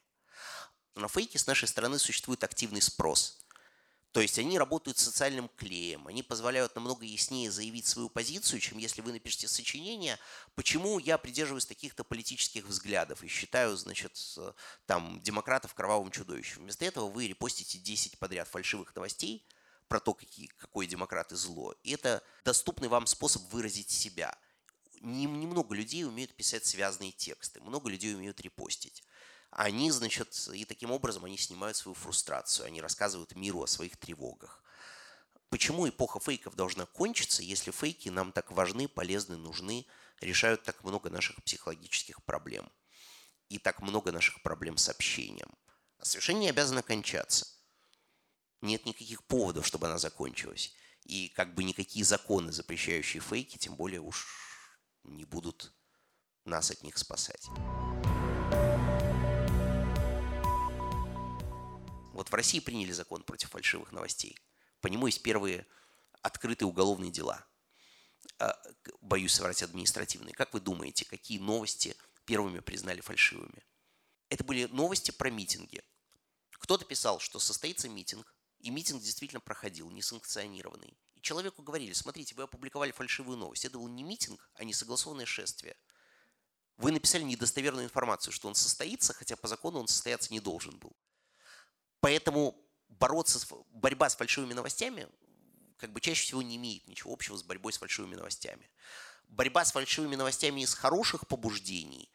На 0.94 1.09
фейке 1.09 1.38
с 1.38 1.47
нашей 1.47 1.68
стороны 1.68 1.99
существует 1.99 2.44
активный 2.44 2.80
спрос. 2.80 3.44
То 4.14 4.21
есть 4.21 4.38
они 4.38 4.61
работают 4.61 4.97
социальным 4.97 5.50
клеем, 5.56 6.06
они 6.06 6.23
позволяют 6.23 6.76
намного 6.76 7.04
яснее 7.04 7.50
заявить 7.50 7.85
свою 7.85 8.09
позицию, 8.09 8.61
чем 8.61 8.78
если 8.78 9.00
вы 9.02 9.11
напишете 9.11 9.49
сочинение, 9.49 10.21
почему 10.54 11.00
я 11.00 11.18
придерживаюсь 11.18 11.66
таких-то 11.66 12.04
политических 12.04 12.64
взглядов 12.64 13.25
и 13.25 13.26
считаю, 13.26 13.76
значит, 13.76 14.16
там, 14.87 15.21
демократов 15.21 15.75
кровавым 15.75 16.12
чудовищем. 16.12 16.62
Вместо 16.62 16.85
этого 16.85 17.11
вы 17.11 17.26
репостите 17.26 17.76
10 17.78 18.21
подряд 18.21 18.47
фальшивых 18.47 18.94
новостей 18.94 19.44
про 19.88 19.99
то, 19.99 20.14
какие, 20.14 20.47
какой 20.47 20.87
демократы 20.87 21.35
зло. 21.35 21.75
И 21.83 21.90
это 21.90 22.23
доступный 22.44 22.87
вам 22.87 23.09
способ 23.09 23.42
выразить 23.50 23.90
себя. 23.90 24.38
Немного 25.00 25.75
людей 25.75 26.04
умеют 26.04 26.37
писать 26.37 26.64
связанные 26.64 27.11
тексты, 27.11 27.61
много 27.61 27.90
людей 27.90 28.14
умеют 28.14 28.40
репостить 28.40 29.02
они, 29.57 29.91
значит, 29.91 30.49
и 30.53 30.65
таким 30.65 30.91
образом 30.91 31.25
они 31.25 31.39
снимают 31.39 31.77
свою 31.77 31.95
фрустрацию, 31.95 32.67
они 32.67 32.81
рассказывают 32.81 33.37
миру 33.37 33.63
о 33.63 33.69
своих 33.69 33.97
тревогах. 33.97 34.63
Почему 35.49 35.89
эпоха 35.89 36.19
фейков 36.19 36.57
должна 36.57 36.87
кончиться, 36.87 37.43
если 37.43 37.71
фейки 37.71 38.09
нам 38.09 38.33
так 38.33 38.51
важны, 38.51 38.89
полезны, 38.89 39.37
нужны, 39.37 39.87
решают 40.21 40.65
так 40.65 40.83
много 40.83 41.09
наших 41.09 41.43
психологических 41.45 42.25
проблем 42.25 42.71
и 43.49 43.59
так 43.59 43.81
много 43.81 44.11
наших 44.11 44.43
проблем 44.43 44.77
с 44.77 44.89
общением? 44.89 45.55
А 45.99 46.05
совершенно 46.05 46.39
не 46.39 46.83
кончаться. 46.83 47.47
Нет 48.61 48.87
никаких 48.87 49.23
поводов, 49.25 49.67
чтобы 49.67 49.87
она 49.87 49.99
закончилась. 49.99 50.75
И 51.05 51.29
как 51.29 51.55
бы 51.55 51.63
никакие 51.63 52.05
законы, 52.05 52.51
запрещающие 52.51 53.21
фейки, 53.21 53.57
тем 53.59 53.77
более 53.77 54.01
уж 54.01 54.27
не 55.05 55.25
будут 55.25 55.73
нас 56.45 56.73
от 56.73 56.83
них 56.83 56.99
спасать. 56.99 57.47
Вот 62.14 62.30
в 62.30 62.35
России 62.35 62.61
приняли 62.61 62.92
закон 62.92 63.25
против 63.25 63.50
фальшивых 63.50 63.90
новостей. 63.90 64.38
По 64.80 64.87
нему 64.87 65.06
есть 65.06 65.23
первые 65.23 65.66
открытые 66.23 66.68
уголовные 66.68 67.11
дела. 67.11 67.44
А, 68.38 68.56
боюсь 69.00 69.33
соврать 69.33 69.64
административные. 69.64 70.33
Как 70.33 70.54
вы 70.54 70.61
думаете, 70.61 71.04
какие 71.04 71.40
новости 71.40 71.97
первыми 72.25 72.61
признали 72.61 73.00
фальшивыми? 73.00 73.66
Это 74.28 74.44
были 74.44 74.66
новости 74.66 75.11
про 75.11 75.28
митинги. 75.28 75.83
Кто-то 76.52 76.85
писал, 76.85 77.18
что 77.18 77.40
состоится 77.40 77.88
митинг, 77.88 78.33
и 78.61 78.71
митинг 78.71 79.02
действительно 79.02 79.40
проходил, 79.40 79.90
несанкционированный. 79.90 80.97
И 81.16 81.21
человеку 81.21 81.62
говорили, 81.62 81.92
смотрите, 81.92 82.37
вы 82.37 82.44
опубликовали 82.44 82.92
фальшивую 82.92 83.38
новость. 83.38 83.64
Это 83.64 83.76
был 83.76 83.88
не 83.88 84.04
митинг, 84.04 84.49
а 84.54 84.62
несогласованное 84.62 85.26
шествие. 85.26 85.76
Вы 86.76 86.92
написали 86.92 87.25
недостоверную 87.25 87.87
информацию, 87.87 88.33
что 88.33 88.47
он 88.47 88.54
состоится, 88.54 89.12
хотя 89.12 89.35
по 89.35 89.49
закону 89.49 89.80
он 89.80 89.88
состояться 89.88 90.33
не 90.33 90.38
должен 90.38 90.78
был. 90.78 90.97
Поэтому 92.05 92.55
бороться, 92.91 93.39
с, 93.39 93.49
борьба 93.71 94.11
с 94.11 94.17
фальшивыми 94.17 94.53
новостями 94.53 95.09
как 95.79 95.91
бы 95.91 96.03
чаще 96.03 96.23
всего 96.23 96.43
не 96.43 96.57
имеет 96.57 96.87
ничего 96.87 97.15
общего 97.15 97.35
с 97.35 97.43
борьбой 97.43 97.73
с 97.73 97.79
фальшивыми 97.79 98.15
новостями. 98.15 98.71
Борьба 99.29 99.65
с 99.65 99.73
фальшивыми 99.73 100.15
новостями 100.15 100.61
из 100.61 100.75
хороших 100.75 101.27
побуждений 101.27 102.13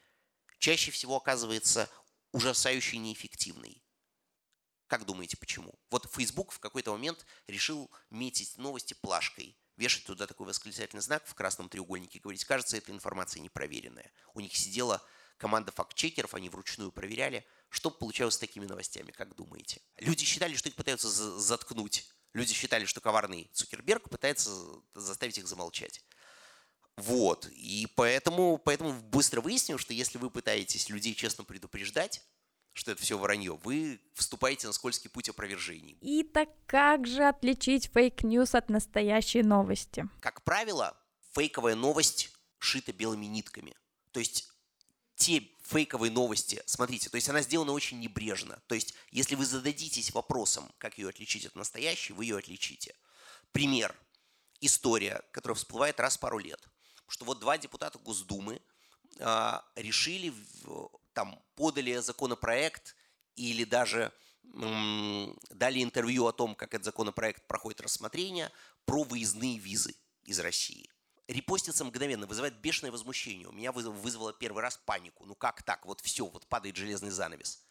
чаще 0.60 0.92
всего 0.92 1.16
оказывается 1.16 1.90
ужасающе 2.30 2.98
неэффективной. 2.98 3.82
Как 4.86 5.06
думаете, 5.06 5.36
почему? 5.36 5.74
Вот 5.90 6.08
Facebook 6.14 6.52
в 6.52 6.60
какой-то 6.60 6.92
момент 6.92 7.26
решил 7.48 7.90
метить 8.10 8.58
новости 8.58 8.94
плашкой, 8.94 9.58
вешать 9.76 10.04
туда 10.04 10.28
такой 10.28 10.46
восклицательный 10.46 11.02
знак 11.02 11.26
в 11.26 11.34
красном 11.34 11.68
треугольнике 11.68 12.18
и 12.18 12.20
говорить, 12.20 12.44
кажется, 12.44 12.76
эта 12.76 12.92
информация 12.92 13.40
непроверенная. 13.40 14.12
У 14.34 14.40
них 14.40 14.54
сидела 14.54 15.02
команда 15.40 15.72
факт-чекеров, 15.72 16.34
они 16.34 16.48
вручную 16.50 16.92
проверяли, 16.92 17.44
что 17.70 17.90
получалось 17.90 18.34
с 18.34 18.38
такими 18.38 18.66
новостями, 18.66 19.10
как 19.10 19.34
думаете? 19.34 19.80
Люди 19.98 20.24
считали, 20.24 20.54
что 20.54 20.68
их 20.68 20.76
пытаются 20.76 21.08
заткнуть. 21.08 22.06
Люди 22.34 22.52
считали, 22.52 22.84
что 22.84 23.00
коварный 23.00 23.50
Цукерберг 23.54 24.08
пытается 24.10 24.52
заставить 24.94 25.38
их 25.38 25.48
замолчать. 25.48 26.04
Вот. 26.96 27.48
И 27.52 27.88
поэтому, 27.96 28.58
поэтому 28.58 28.92
быстро 28.92 29.40
выяснил, 29.40 29.78
что 29.78 29.94
если 29.94 30.18
вы 30.18 30.30
пытаетесь 30.30 30.90
людей 30.90 31.14
честно 31.14 31.42
предупреждать, 31.44 32.22
что 32.72 32.92
это 32.92 33.02
все 33.02 33.18
вранье, 33.18 33.58
вы 33.64 34.00
вступаете 34.14 34.66
на 34.66 34.72
скользкий 34.72 35.10
путь 35.10 35.28
опровержений. 35.28 35.96
И 36.02 36.22
так 36.22 36.50
как 36.66 37.06
же 37.06 37.24
отличить 37.24 37.90
fake 37.92 38.23
news 38.23 38.54
от 38.54 38.68
настоящей 38.68 39.42
новости? 39.42 40.08
Как 40.20 40.44
правило, 40.44 40.96
фейковая 41.32 41.74
новость 41.74 42.30
шита 42.58 42.92
белыми 42.92 43.26
нитками. 43.26 43.74
То 44.12 44.20
есть 44.20 44.52
те 45.20 45.42
фейковые 45.62 46.10
новости, 46.10 46.62
смотрите, 46.66 47.10
то 47.10 47.16
есть 47.16 47.28
она 47.28 47.42
сделана 47.42 47.72
очень 47.72 48.00
небрежно. 48.00 48.60
То 48.66 48.74
есть 48.74 48.94
если 49.10 49.34
вы 49.34 49.44
зададитесь 49.44 50.12
вопросом, 50.12 50.72
как 50.78 50.96
ее 50.98 51.10
отличить 51.10 51.44
от 51.44 51.54
настоящей, 51.54 52.14
вы 52.14 52.24
ее 52.24 52.38
отличите. 52.38 52.96
Пример. 53.52 53.94
История, 54.62 55.22
которая 55.32 55.56
всплывает 55.56 56.00
раз 56.00 56.16
в 56.16 56.20
пару 56.20 56.38
лет. 56.38 56.60
Что 57.06 57.24
вот 57.24 57.38
два 57.38 57.58
депутата 57.58 57.98
Госдумы 57.98 58.60
э, 59.18 59.52
решили 59.76 60.34
там 61.12 61.42
подали 61.54 61.96
законопроект 61.98 62.96
или 63.36 63.64
даже 63.64 64.12
дали 64.42 65.82
интервью 65.82 66.26
о 66.26 66.32
том, 66.32 66.54
как 66.54 66.74
этот 66.74 66.86
законопроект 66.86 67.46
проходит 67.46 67.80
рассмотрение, 67.82 68.50
про 68.84 69.04
выездные 69.04 69.58
визы 69.58 69.94
из 70.24 70.40
России. 70.40 70.90
Репостится 71.30 71.84
мгновенно, 71.84 72.26
вызывает 72.26 72.60
бешеное 72.60 72.90
возмущение. 72.90 73.48
У 73.48 73.52
меня 73.52 73.72
вызвало 73.72 74.32
первый 74.32 74.62
раз 74.62 74.80
панику. 74.84 75.24
Ну 75.26 75.34
как 75.34 75.62
так? 75.62 75.86
Вот 75.86 76.00
все, 76.00 76.26
вот 76.26 76.46
падает 76.48 76.76
железный 76.76 77.10
занавес. 77.10 77.64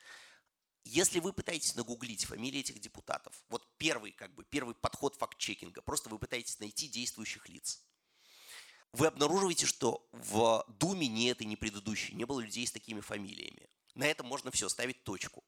Если 0.86 1.20
вы 1.20 1.34
пытаетесь 1.34 1.76
нагуглить 1.76 2.26
фамилии 2.26 2.62
этих 2.62 2.80
депутатов, 2.80 3.44
вот 3.50 3.68
первый, 3.78 4.12
как 4.12 4.34
бы, 4.34 4.46
первый 4.46 4.76
подход 4.76 5.16
факт-чекинга, 5.16 5.82
просто 5.82 6.10
вы 6.10 6.18
пытаетесь 6.18 6.60
найти 6.60 6.88
действующих 6.88 7.50
лиц 7.50 7.84
вы 8.94 9.08
обнаруживаете, 9.08 9.66
что 9.66 10.08
в 10.12 10.66
Думе 10.80 11.08
ни 11.08 11.30
этой, 11.30 11.46
ни 11.46 11.56
предыдущей 11.56 12.16
не 12.16 12.26
было 12.26 12.40
людей 12.40 12.66
с 12.66 12.72
такими 12.72 13.02
фамилиями. 13.02 13.70
На 13.96 14.06
этом 14.06 14.28
можно 14.28 14.52
все, 14.52 14.70
ставить 14.70 15.04
точку. 15.04 15.44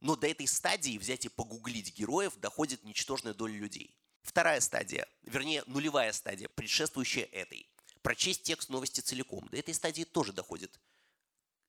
Но 0.00 0.16
до 0.16 0.26
этой 0.26 0.46
стадии 0.46 0.98
взять 0.98 1.24
и 1.24 1.28
погуглить 1.28 1.96
героев 1.96 2.36
доходит 2.36 2.84
ничтожная 2.84 3.34
доля 3.34 3.54
людей. 3.54 3.96
Вторая 4.22 4.60
стадия, 4.60 5.06
вернее 5.22 5.64
нулевая 5.66 6.12
стадия, 6.12 6.48
предшествующая 6.48 7.24
этой. 7.24 7.68
Прочесть 8.02 8.42
текст 8.42 8.68
новости 8.68 9.00
целиком. 9.00 9.48
До 9.48 9.56
этой 9.56 9.74
стадии 9.74 10.04
тоже 10.04 10.32
доходит 10.32 10.80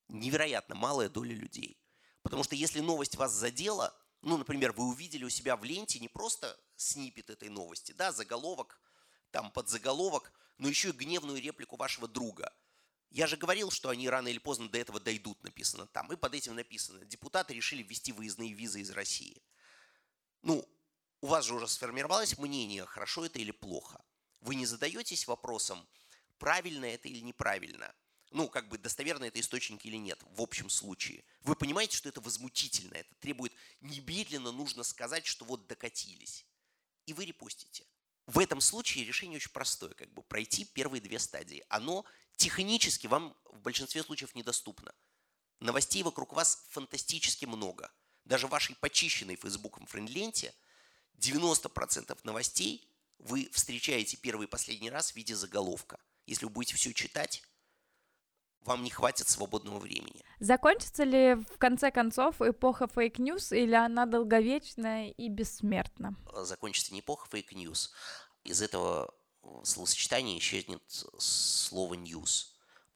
невероятно 0.07 0.75
малая 0.75 1.09
доля 1.09 1.33
людей. 1.33 1.77
Потому 2.21 2.43
что 2.43 2.55
если 2.55 2.79
новость 2.79 3.15
вас 3.15 3.33
задела, 3.33 3.95
ну, 4.21 4.37
например, 4.37 4.71
вы 4.71 4.85
увидели 4.85 5.23
у 5.25 5.29
себя 5.29 5.57
в 5.57 5.63
ленте 5.63 5.99
не 5.99 6.07
просто 6.07 6.57
снипет 6.75 7.29
этой 7.29 7.49
новости, 7.49 7.91
да, 7.91 8.11
заголовок, 8.11 8.79
там 9.31 9.51
подзаголовок, 9.51 10.31
но 10.57 10.69
еще 10.69 10.89
и 10.89 10.93
гневную 10.93 11.41
реплику 11.41 11.75
вашего 11.75 12.07
друга. 12.07 12.53
Я 13.09 13.27
же 13.27 13.37
говорил, 13.37 13.69
что 13.69 13.89
они 13.89 14.09
рано 14.09 14.27
или 14.27 14.39
поздно 14.39 14.69
до 14.69 14.77
этого 14.79 14.99
дойдут, 14.99 15.43
написано 15.43 15.85
там. 15.87 16.11
И 16.11 16.15
под 16.15 16.33
этим 16.33 16.55
написано, 16.55 17.05
депутаты 17.05 17.53
решили 17.53 17.83
ввести 17.83 18.11
выездные 18.11 18.53
визы 18.53 18.81
из 18.81 18.89
России. 18.91 19.43
Ну, 20.41 20.67
у 21.23 21.27
вас 21.27 21.45
же 21.45 21.55
уже 21.55 21.69
сформировалось 21.69 22.37
мнение, 22.37 22.85
хорошо 22.85 23.25
это 23.25 23.39
или 23.39 23.51
плохо. 23.51 24.03
Вы 24.41 24.55
не 24.55 24.65
задаетесь 24.65 25.25
вопросом, 25.25 25.87
правильно 26.37 26.83
это 26.83 27.07
или 27.07 27.21
неправильно. 27.21 27.95
Ну, 28.31 28.49
как 28.49 28.67
бы 28.67 28.77
достоверно 28.77 29.23
это 29.23 29.39
источник 29.39 29.85
или 29.85 29.95
нет, 29.95 30.19
в 30.31 30.41
общем 30.41 30.69
случае. 30.69 31.23
Вы 31.43 31.55
понимаете, 31.55 31.95
что 31.95 32.09
это 32.09 32.19
возмутительно, 32.19 32.95
это 32.95 33.15
требует 33.21 33.53
немедленно 33.79 34.51
нужно 34.51 34.83
сказать, 34.83 35.25
что 35.25 35.45
вот 35.45 35.65
докатились. 35.65 36.45
И 37.05 37.13
вы 37.13 37.23
репостите. 37.23 37.85
В 38.25 38.37
этом 38.37 38.59
случае 38.59 39.05
решение 39.05 39.37
очень 39.37 39.51
простое, 39.51 39.93
как 39.93 40.11
бы 40.11 40.23
пройти 40.23 40.65
первые 40.65 40.99
две 40.99 41.19
стадии. 41.19 41.63
Оно 41.69 42.03
технически 42.35 43.07
вам 43.07 43.33
в 43.45 43.61
большинстве 43.61 44.03
случаев 44.03 44.35
недоступно. 44.35 44.93
Новостей 45.61 46.03
вокруг 46.03 46.33
вас 46.33 46.65
фантастически 46.71 47.45
много. 47.45 47.93
Даже 48.25 48.47
в 48.47 48.49
вашей 48.49 48.75
почищенной 48.75 49.37
Фейсбуком 49.37 49.85
френд-ленте 49.85 50.53
90% 51.19 52.17
новостей 52.23 52.87
вы 53.19 53.49
встречаете 53.51 54.17
первый 54.17 54.47
и 54.47 54.49
последний 54.49 54.89
раз 54.89 55.11
в 55.11 55.15
виде 55.15 55.35
заголовка. 55.35 55.99
Если 56.25 56.45
вы 56.45 56.51
будете 56.51 56.75
все 56.75 56.93
читать, 56.93 57.43
вам 58.61 58.83
не 58.83 58.89
хватит 58.89 59.27
свободного 59.27 59.79
времени. 59.79 60.23
Закончится 60.39 61.03
ли 61.03 61.35
в 61.35 61.57
конце 61.57 61.91
концов 61.91 62.41
эпоха 62.41 62.87
fake 62.87 63.19
news 63.19 63.51
или 63.51 63.75
она 63.75 64.05
долговечная 64.05 65.09
и 65.09 65.27
бессмертна? 65.29 66.15
Закончится 66.43 66.93
не 66.93 67.01
эпоха 67.01 67.27
fake 67.29 67.57
news. 67.57 67.91
Из 68.43 68.61
этого 68.61 69.13
словосочетания 69.63 70.37
исчезнет 70.37 70.81
слово 71.17 71.95
«news». 71.95 72.52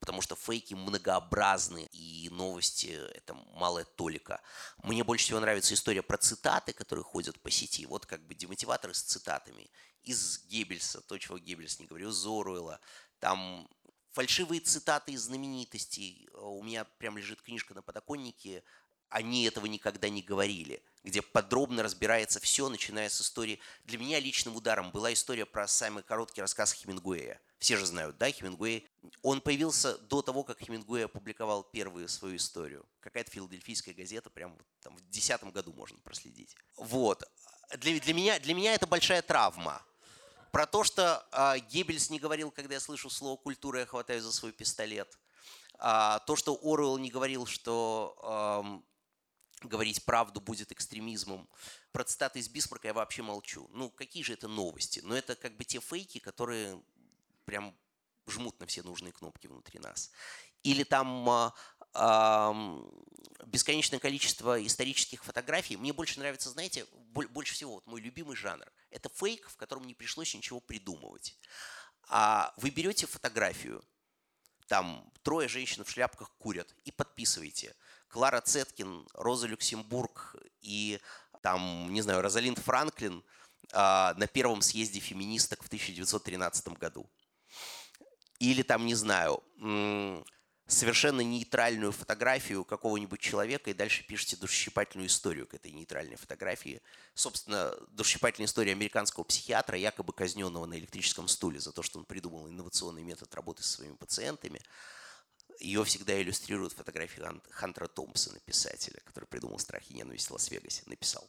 Потому 0.07 0.21
что 0.21 0.37
фейки 0.37 0.73
многообразны, 0.73 1.89
и 1.91 2.29
новости– 2.31 2.97
это 3.13 3.33
малая 3.55 3.83
толика. 3.83 4.41
Мне 4.81 5.03
больше 5.03 5.25
всего 5.25 5.41
нравится 5.41 5.73
история 5.73 6.01
про 6.01 6.17
цитаты, 6.17 6.71
которые 6.71 7.03
ходят 7.03 7.37
по 7.41 7.51
сети. 7.51 7.85
Вот 7.85 8.05
как 8.05 8.25
бы 8.25 8.33
демотиваторы 8.33 8.93
с 8.93 9.01
цитатами. 9.01 9.69
Из 10.03 10.45
Геббельса, 10.45 11.01
то, 11.01 11.17
чего 11.17 11.37
Геббельс 11.37 11.79
не 11.79 11.87
говорил, 11.87 12.11
Зоруэла. 12.11 12.79
Там 13.19 13.69
фальшивые 14.13 14.61
цитаты 14.61 15.11
из 15.11 15.23
знаменитостей. 15.23 16.29
У 16.35 16.63
меня 16.63 16.85
прям 16.85 17.17
лежит 17.17 17.41
книжка 17.41 17.73
на 17.73 17.81
подоконнике. 17.81 18.63
Они 19.09 19.43
этого 19.43 19.65
никогда 19.65 20.07
не 20.07 20.21
говорили, 20.21 20.81
где 21.03 21.21
подробно 21.21 21.83
разбирается 21.83 22.39
все, 22.39 22.69
начиная 22.69 23.09
с 23.09 23.19
истории. 23.19 23.59
Для 23.83 23.97
меня 23.97 24.21
личным 24.21 24.55
ударом 24.55 24.89
была 24.89 25.11
история 25.11 25.45
про 25.45 25.67
самый 25.67 26.01
короткий 26.01 26.39
рассказ 26.39 26.71
Хемингуэя. 26.71 27.41
Все 27.59 27.75
же 27.75 27.85
знают, 27.85 28.17
да, 28.17 28.29
Хемингуэй. 28.29 28.87
Он 29.23 29.41
появился 29.41 29.97
до 29.97 30.21
того, 30.21 30.43
как 30.43 30.59
Хемингуэй 30.59 31.05
опубликовал 31.05 31.63
первую 31.63 32.07
свою 32.07 32.35
историю. 32.35 32.85
Какая-то 32.99 33.31
филадельфийская 33.31 33.95
газета, 33.95 34.29
прям 34.29 34.55
там 34.81 34.95
в 34.95 35.09
десятом 35.09 35.51
году 35.51 35.73
можно 35.73 35.97
проследить. 35.99 36.55
Вот. 36.75 37.23
Для, 37.77 37.99
для, 37.99 38.13
меня, 38.13 38.39
для 38.39 38.53
меня 38.53 38.75
это 38.75 38.85
большая 38.85 39.21
травма. 39.21 39.81
Про 40.51 40.67
то, 40.67 40.83
что 40.83 41.25
э, 41.31 41.59
Геббельс 41.69 42.09
не 42.09 42.19
говорил, 42.19 42.51
когда 42.51 42.75
я 42.75 42.79
слышу 42.79 43.09
слово 43.09 43.37
«культура», 43.37 43.79
я 43.79 43.85
хватаю 43.85 44.21
за 44.21 44.31
свой 44.31 44.51
пистолет. 44.51 45.17
А, 45.79 46.19
то, 46.19 46.35
что 46.35 46.57
Оруэлл 46.61 46.97
не 46.97 47.09
говорил, 47.09 47.45
что 47.45 48.81
э, 49.63 49.67
говорить 49.67 50.05
правду 50.05 50.41
будет 50.41 50.71
экстремизмом. 50.71 51.47
Про 51.91 52.03
цитаты 52.03 52.39
из 52.39 52.49
Бисмарка 52.49 52.87
я 52.87 52.93
вообще 52.93 53.23
молчу. 53.23 53.67
Ну, 53.73 53.89
какие 53.89 54.23
же 54.23 54.33
это 54.33 54.47
новости? 54.47 54.99
Но 55.01 55.09
ну, 55.09 55.15
это 55.15 55.35
как 55.35 55.57
бы 55.57 55.65
те 55.65 55.79
фейки, 55.79 56.19
которые 56.19 56.81
прям 57.47 57.73
жмут 58.27 58.59
на 58.59 58.67
все 58.67 58.83
нужные 58.83 59.13
кнопки 59.13 59.47
внутри 59.47 59.79
нас. 59.79 60.11
Или 60.63 60.83
там 60.83 61.53
бесконечное 63.45 63.99
количество 63.99 64.63
исторических 64.63 65.23
фотографий. 65.23 65.77
Мне 65.77 65.93
больше 65.93 66.19
нравится, 66.19 66.49
знаете, 66.49 66.85
больше 66.91 67.53
всего 67.53 67.75
вот 67.75 67.87
мой 67.87 68.01
любимый 68.01 68.35
жанр. 68.35 68.69
Это 68.91 69.09
фейк, 69.09 69.49
в 69.49 69.55
котором 69.55 69.87
не 69.87 69.93
пришлось 69.93 70.35
ничего 70.35 70.59
придумывать. 70.59 71.39
А 72.09 72.53
вы 72.57 72.69
берете 72.69 73.07
фотографию, 73.07 73.83
там 74.67 75.09
трое 75.23 75.47
женщин 75.47 75.85
в 75.85 75.89
шляпках 75.89 76.31
курят 76.37 76.75
и 76.83 76.91
подписываете. 76.91 77.73
Клара 78.09 78.41
Цеткин, 78.41 79.07
Роза 79.13 79.47
Люксембург 79.47 80.35
и 80.61 80.99
там, 81.41 81.91
не 81.93 82.01
знаю, 82.01 82.21
Розалинд 82.21 82.59
Франклин 82.59 83.23
а, 83.71 84.13
на 84.15 84.27
первом 84.27 84.61
съезде 84.61 84.99
феминисток 84.99 85.63
в 85.63 85.67
1913 85.67 86.67
году. 86.69 87.09
Или 88.39 88.61
там, 88.61 88.85
не 88.85 88.95
знаю, 88.95 89.43
совершенно 90.67 91.21
нейтральную 91.21 91.91
фотографию 91.91 92.65
какого-нибудь 92.65 93.21
человека 93.21 93.69
и 93.69 93.73
дальше 93.73 94.03
пишете 94.03 94.35
душесчипательную 94.35 95.07
историю 95.07 95.47
к 95.47 95.53
этой 95.53 95.71
нейтральной 95.71 96.17
фотографии. 96.17 96.81
Собственно, 97.13 97.73
душесчипательная 97.91 98.47
история 98.47 98.73
американского 98.73 99.23
психиатра, 99.23 99.77
якобы 99.77 100.11
казненного 100.11 100.65
на 100.65 100.77
электрическом 100.77 101.29
стуле 101.29 101.59
за 101.59 101.71
то, 101.71 101.81
что 101.83 101.99
он 101.99 102.05
придумал 102.05 102.49
инновационный 102.49 103.03
метод 103.03 103.33
работы 103.33 103.63
со 103.63 103.77
своими 103.77 103.95
пациентами. 103.95 104.61
Ее 105.59 105.83
всегда 105.85 106.21
иллюстрируют 106.21 106.73
фотографии 106.73 107.23
Хантера 107.49 107.87
Томпсона, 107.87 108.39
писателя, 108.41 108.99
который 109.05 109.25
придумал 109.25 109.57
«Страх 109.59 109.89
и 109.89 109.93
ненависть 109.93 110.27
в 110.27 110.33
Лас-Вегасе», 110.33 110.83
написал. 110.85 111.27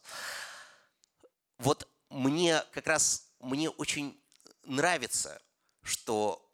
Вот 1.59 1.88
мне 2.11 2.62
как 2.73 2.87
раз, 2.88 3.31
мне 3.38 3.71
очень 3.71 4.21
нравится, 4.65 5.41
что 5.83 6.45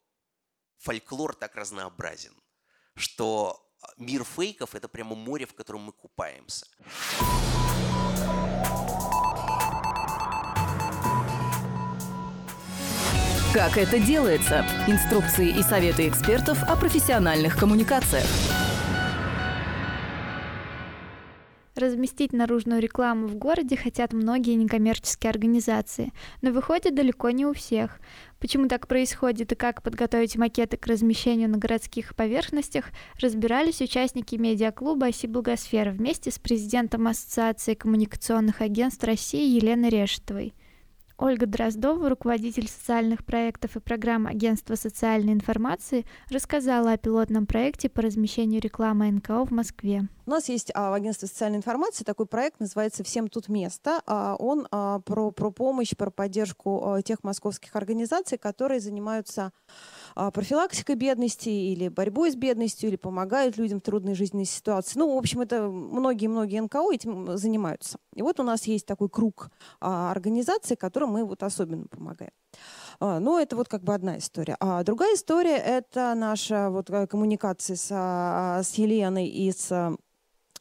фольклор 0.85 1.35
так 1.35 1.55
разнообразен 1.55 2.33
что 2.95 3.61
мир 3.97 4.23
фейков– 4.23 4.73
это 4.75 4.87
прямо 4.87 5.15
море, 5.15 5.45
в 5.45 5.53
котором 5.53 5.81
мы 5.81 5.91
купаемся. 5.91 6.65
Как 13.53 13.77
это 13.77 13.99
делается? 13.99 14.65
Инструкции 14.87 15.57
и 15.57 15.63
советы 15.63 16.09
экспертов 16.09 16.61
о 16.63 16.75
профессиональных 16.75 17.57
коммуникациях. 17.57 18.25
Разместить 21.75 22.31
наружную 22.31 22.81
рекламу 22.81 23.27
в 23.27 23.35
городе 23.35 23.75
хотят 23.75 24.13
многие 24.13 24.55
некоммерческие 24.55 25.29
организации, 25.29 26.13
но 26.41 26.51
выходит 26.51 26.95
далеко 26.95 27.31
не 27.31 27.45
у 27.45 27.53
всех. 27.53 27.99
Почему 28.45 28.67
так 28.67 28.87
происходит 28.87 29.53
и 29.53 29.55
как 29.55 29.81
подготовить 29.81 30.35
макеты 30.35 30.77
к 30.77 30.85
размещению 30.85 31.49
на 31.49 31.57
городских 31.57 32.15
поверхностях, 32.15 32.91
разбирались 33.19 33.81
участники 33.81 34.35
медиаклуба 34.35 35.07
«Оси 35.07 35.25
Благосфера» 35.25 35.89
вместе 35.89 36.29
с 36.29 36.37
президентом 36.37 37.07
Ассоциации 37.07 37.73
коммуникационных 37.73 38.61
агентств 38.61 39.03
России 39.03 39.49
Еленой 39.55 39.89
Решетовой– 39.89 40.53
Ольга 41.17 41.45
Дроздова, 41.45 42.09
руководитель 42.09 42.67
социальных 42.67 43.23
проектов 43.23 43.77
и 43.77 43.79
программ 43.79 44.27
Агентства 44.27 44.75
социальной 44.75 45.31
информации, 45.31 46.05
рассказала 46.29 46.91
о 46.91 46.97
пилотном 46.97 47.45
проекте 47.45 47.87
по 47.87 48.01
размещению 48.01 48.59
рекламы 48.61 49.09
НКО 49.09 49.45
в 49.45 49.51
Москве. 49.51 50.09
У 50.25 50.29
нас 50.29 50.49
есть 50.49 50.71
а, 50.73 50.89
в 50.89 50.93
Агентстве 50.93 51.29
социальной 51.29 51.57
информации 51.57 52.03
такой 52.03 52.25
проект, 52.25 52.59
называется 52.59 53.03
«Всем 53.05 53.29
тут 53.29 53.47
место». 53.47 54.01
А, 54.05 54.35
он 54.35 54.67
а, 54.71 54.99
про, 54.99 55.31
про 55.31 55.51
помощь, 55.51 55.95
про 55.95 56.11
поддержку 56.11 56.83
а, 56.85 57.01
тех 57.01 57.23
московских 57.23 57.75
организаций, 57.77 58.37
которые 58.37 58.81
занимаются 58.81 59.53
профилактикой 60.15 60.95
бедности 60.95 61.49
или 61.49 61.89
борьбой 61.89 62.31
с 62.31 62.35
бедностью, 62.35 62.89
или 62.89 62.95
помогают 62.95 63.57
людям 63.57 63.79
в 63.79 63.83
трудной 63.83 64.15
жизненной 64.15 64.45
ситуации. 64.45 64.97
Ну, 64.97 65.13
в 65.13 65.17
общем, 65.17 65.41
это 65.41 65.67
многие-многие 65.67 66.61
НКО 66.61 66.91
этим 66.93 67.37
занимаются. 67.37 67.97
И 68.13 68.21
вот 68.21 68.39
у 68.39 68.43
нас 68.43 68.63
есть 68.65 68.85
такой 68.85 69.09
круг 69.09 69.49
а, 69.81 70.11
организаций, 70.11 70.77
которым 70.77 71.11
мы 71.11 71.25
вот 71.25 71.43
особенно 71.43 71.87
помогаем. 71.87 72.31
А, 72.99 73.19
ну, 73.19 73.37
это 73.37 73.55
вот 73.55 73.67
как 73.67 73.83
бы 73.83 73.93
одна 73.93 74.17
история. 74.17 74.55
А 74.59 74.83
другая 74.83 75.15
история– 75.15 75.57
это 75.57 76.13
наша 76.15 76.69
вот 76.69 76.89
э, 76.89 77.07
коммуникация 77.07 77.75
с, 77.75 77.91
с 77.91 78.73
Еленой 78.75 79.27
и 79.27 79.51
с 79.51 79.95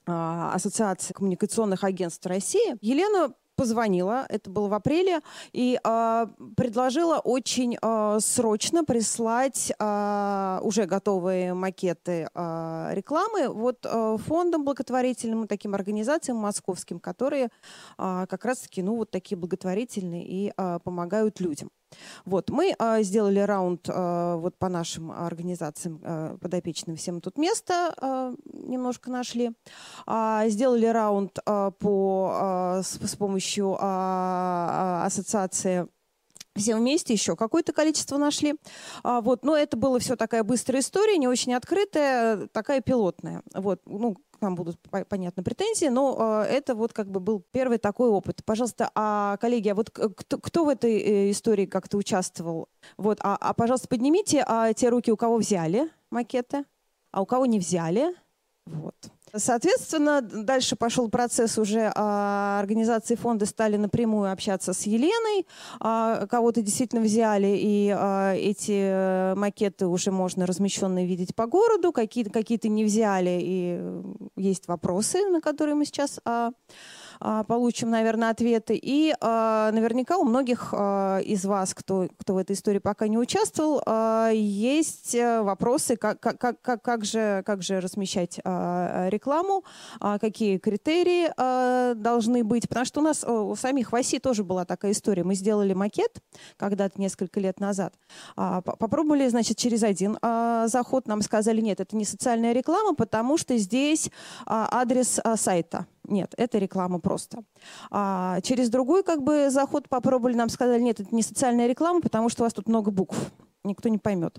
Ассоциации 0.07 1.15
коммуникационных 1.15 1.83
агентств 1.83 2.27
России. 2.27 2.77
Елена 2.83 3.33
позвонила, 3.57 4.27
это 4.29 4.51
было 4.51 4.69
в 4.69 4.75
апреле, 4.75 5.21
и 5.53 5.79
э, 5.83 6.27
предложила 6.57 7.19
очень 7.19 7.77
э, 7.81 8.19
срочно 8.21 8.85
прислать 8.85 9.73
э, 9.79 10.59
уже 10.63 10.87
готовые 10.87 11.55
макеты 11.55 12.29
э, 12.35 12.89
рекламы 12.93 13.49
вот 13.49 13.85
э, 13.85 14.17
фондам 14.27 14.65
благотворительным, 14.65 15.47
таким 15.47 15.75
организациям 15.75 16.39
московским, 16.39 16.99
которые 16.99 17.49
э, 17.99 18.27
как 18.29 18.45
раз-таки, 18.45 18.83
ну, 18.83 18.97
вот 18.97 19.11
такие 19.11 19.37
благотворительные 19.37 20.25
и 20.27 20.53
э, 20.57 20.79
помогают 20.83 21.41
людям. 21.41 21.71
Вот, 22.25 22.51
мы 22.51 22.75
а, 22.79 23.03
сделали 23.03 23.41
раунд 23.41 23.89
а, 23.89 24.37
вот 24.37 24.57
по 24.59 24.69
нашим 24.69 25.11
организациям 25.11 26.01
а, 26.03 26.37
подопечным 26.39 26.97
«Всем 26.97 27.21
тут 27.21 27.39
место», 27.39 27.95
а, 28.01 28.35
немножко 28.53 29.11
нашли. 29.11 29.53
А, 30.07 30.47
сделали 30.49 30.87
раунд 30.87 31.39
а, 31.45 31.71
по, 31.71 32.31
а, 32.33 32.83
с, 32.83 32.99
с 32.99 33.17
помощью 33.17 33.77
а, 33.81 35.03
ассоциации 35.05 35.89
все 36.57 36.77
вместе 36.77 37.13
еще 37.13 37.37
какое-то 37.37 37.73
количество 37.73 38.17
нашли. 38.17 38.55
А, 39.03 39.21
вот, 39.21 39.45
но 39.45 39.57
это 39.57 39.77
была 39.77 39.99
все 39.99 40.17
такая 40.17 40.45
быстрая 40.45 40.81
история, 40.81 41.19
не 41.19 41.29
очень 41.29 41.55
открытая, 41.55 42.47
такая 42.49 42.81
пилотная. 42.81 43.43
Вот, 43.55 43.81
ну, 43.87 44.17
нам 44.45 44.55
будут, 44.55 44.79
понятно, 45.09 45.43
претензии, 45.43 45.87
но 45.87 46.45
э, 46.45 46.47
это 46.47 46.75
вот 46.75 46.93
как 46.93 47.11
бы 47.11 47.21
был 47.21 47.43
первый 47.51 47.79
такой 47.79 48.09
опыт. 48.09 48.45
Пожалуйста, 48.45 48.91
а, 48.95 49.37
коллеги, 49.39 49.69
а 49.69 49.75
вот 49.75 49.91
кто, 49.91 50.39
кто 50.39 50.65
в 50.65 50.69
этой 50.69 50.99
э, 50.99 51.31
истории 51.31 51.67
как-то 51.67 51.97
участвовал? 51.97 52.69
Вот, 52.97 53.19
а, 53.23 53.37
а 53.41 53.55
пожалуйста, 53.55 53.89
поднимите 53.89 54.45
а, 54.47 54.73
те 54.73 54.89
руки, 54.89 55.11
у 55.11 55.17
кого 55.17 55.37
взяли 55.37 55.91
макеты, 56.11 56.65
а 57.11 57.23
у 57.23 57.27
кого 57.27 57.47
не 57.47 57.59
взяли. 57.59 58.15
Вот. 58.67 58.95
Соответственно, 59.37 60.21
дальше 60.23 60.77
пошел 60.77 61.09
процесс 61.09 61.59
уже 61.59 61.91
а, 61.95 62.61
организации 62.61 63.17
фонда 63.17 63.47
стали 63.47 63.77
напрямую 63.77 64.31
общаться 64.31 64.73
с 64.73 64.83
Еленой, 64.83 65.47
а, 65.81 66.27
кого-то 66.27 66.63
действительно 66.63 67.03
взяли, 67.03 67.57
и 67.57 67.93
а, 67.97 68.35
эти 68.35 68.73
э, 68.73 69.35
макеты 69.35 69.87
уже 69.87 70.13
можно 70.13 70.47
размещенные 70.47 71.07
видеть 71.07 71.35
по 71.35 71.47
городу, 71.47 71.93
какие-то 71.93 72.31
какие 72.31 72.59
не 72.69 72.85
взяли, 72.85 73.39
и 73.43 74.03
есть 74.37 74.69
вопросы, 74.69 75.19
на 75.29 75.41
которые 75.41 75.75
мы 75.75 75.85
сейчас 75.85 76.21
получим, 77.47 77.91
наверное, 77.91 78.31
ответы. 78.31 78.79
И 78.81 79.15
а, 79.21 79.71
наверняка 79.73 80.19
у 80.19 80.25
многих 80.25 80.71
а, 80.73 81.19
из 81.19 81.45
вас, 81.45 81.75
кто, 81.75 82.09
кто 82.19 82.35
в 82.35 82.39
этой 82.39 82.53
истории 82.53 82.79
пока 82.79 83.09
не 83.09 83.19
участвовал, 83.19 83.83
есть 84.33 85.15
э, 85.15 85.43
вопросы, 85.43 85.97
как, 85.97 86.21
как, 86.21 86.39
как, 86.39 86.83
как, 86.83 87.05
же, 87.05 87.43
как 87.45 87.63
же 87.63 87.81
размещать 87.81 88.39
рекламу, 88.39 89.65
какие 90.01 90.59
критерии 90.59 91.95
должны 91.95 92.45
быть. 92.45 92.69
Потому 92.69 92.87
что 92.87 93.01
у 93.01 93.05
нас 93.05 93.25
у 93.25 93.55
самих 93.57 93.93
в 93.93 93.97
ОСИ 93.97 94.19
тоже 94.19 94.45
была 94.45 94.65
такая 94.65 94.93
история. 94.93 95.25
Мы 95.25 95.35
сделали 95.35 95.75
макет 95.75 96.19
когда-то 96.57 97.01
несколько 97.01 97.41
лет 97.41 97.61
назад. 97.61 97.95
Попробовали, 98.35 99.29
значит, 99.29 99.57
через 99.57 99.83
один 99.83 100.19
заход. 100.21 101.07
Нам 101.07 101.23
сказали, 101.23 101.61
нет, 101.61 101.81
это 101.81 101.97
не 101.97 102.05
социальная 102.05 102.53
реклама, 102.53 102.95
потому 102.95 103.37
что 103.39 103.57
здесь 103.57 104.11
адрес 104.47 105.21
сайта. 105.37 105.87
Нет, 106.07 106.35
это 106.37 106.59
реклама 106.59 107.01
просто. 107.01 107.45
А 107.91 108.41
через 108.43 108.69
другой 108.69 109.03
как 109.03 109.23
бы 109.23 109.51
заход 109.51 109.89
попробовали, 109.89 110.35
нам 110.35 110.49
сказали, 110.49 110.81
нет, 110.81 111.01
это 111.01 111.15
не 111.15 111.23
социальная 111.23 111.67
реклама, 111.67 112.01
потому 112.01 112.29
что 112.29 112.43
у 112.43 112.45
вас 112.45 112.53
тут 112.53 112.69
много 112.69 112.91
букв 112.91 113.17
никто 113.65 113.89
не 113.89 113.99
поймет. 113.99 114.39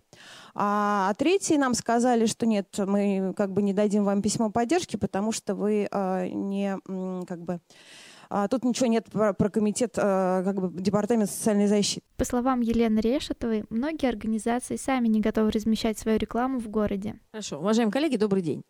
А, 0.54 1.10
а 1.10 1.14
третьи 1.16 1.56
нам 1.56 1.74
сказали, 1.74 2.28
что 2.28 2.46
нет, 2.46 2.68
мы 2.78 3.34
как 3.36 3.52
бы 3.52 3.62
не 3.62 3.74
дадим 3.74 4.06
вам 4.06 4.22
письмо 4.22 4.52
поддержки, 4.52 4.96
потому 4.96 5.32
что 5.32 5.56
вы 5.56 5.88
а, 5.92 6.28
не 6.28 6.78
как 7.26 7.42
бы 7.42 7.60
а, 8.30 8.48
тут 8.48 8.64
ничего 8.64 8.88
нет 8.88 9.06
про, 9.12 9.34
про 9.34 9.50
комитет, 9.50 9.96
а, 9.98 10.44
как 10.44 10.56
бы 10.56 10.82
департамент 10.82 11.30
социальной 11.30 11.68
защиты. 11.68 12.06
По 12.18 12.26
словам 12.26 12.62
Елены 12.62 13.00
Решетовой, 13.00 13.66
многие 13.70 14.08
организации 14.08 14.78
сами 14.78 15.08
не 15.08 15.22
готовы 15.22 15.52
размещать 15.52 15.98
свою 15.98 16.18
рекламу 16.18 16.60
в 16.60 16.68
городе. 16.70 17.20
Хорошо, 17.32 17.60
уважаемые 17.60 17.92
коллеги, 17.92 18.18
добрый 18.18 18.42
день. 18.42 18.64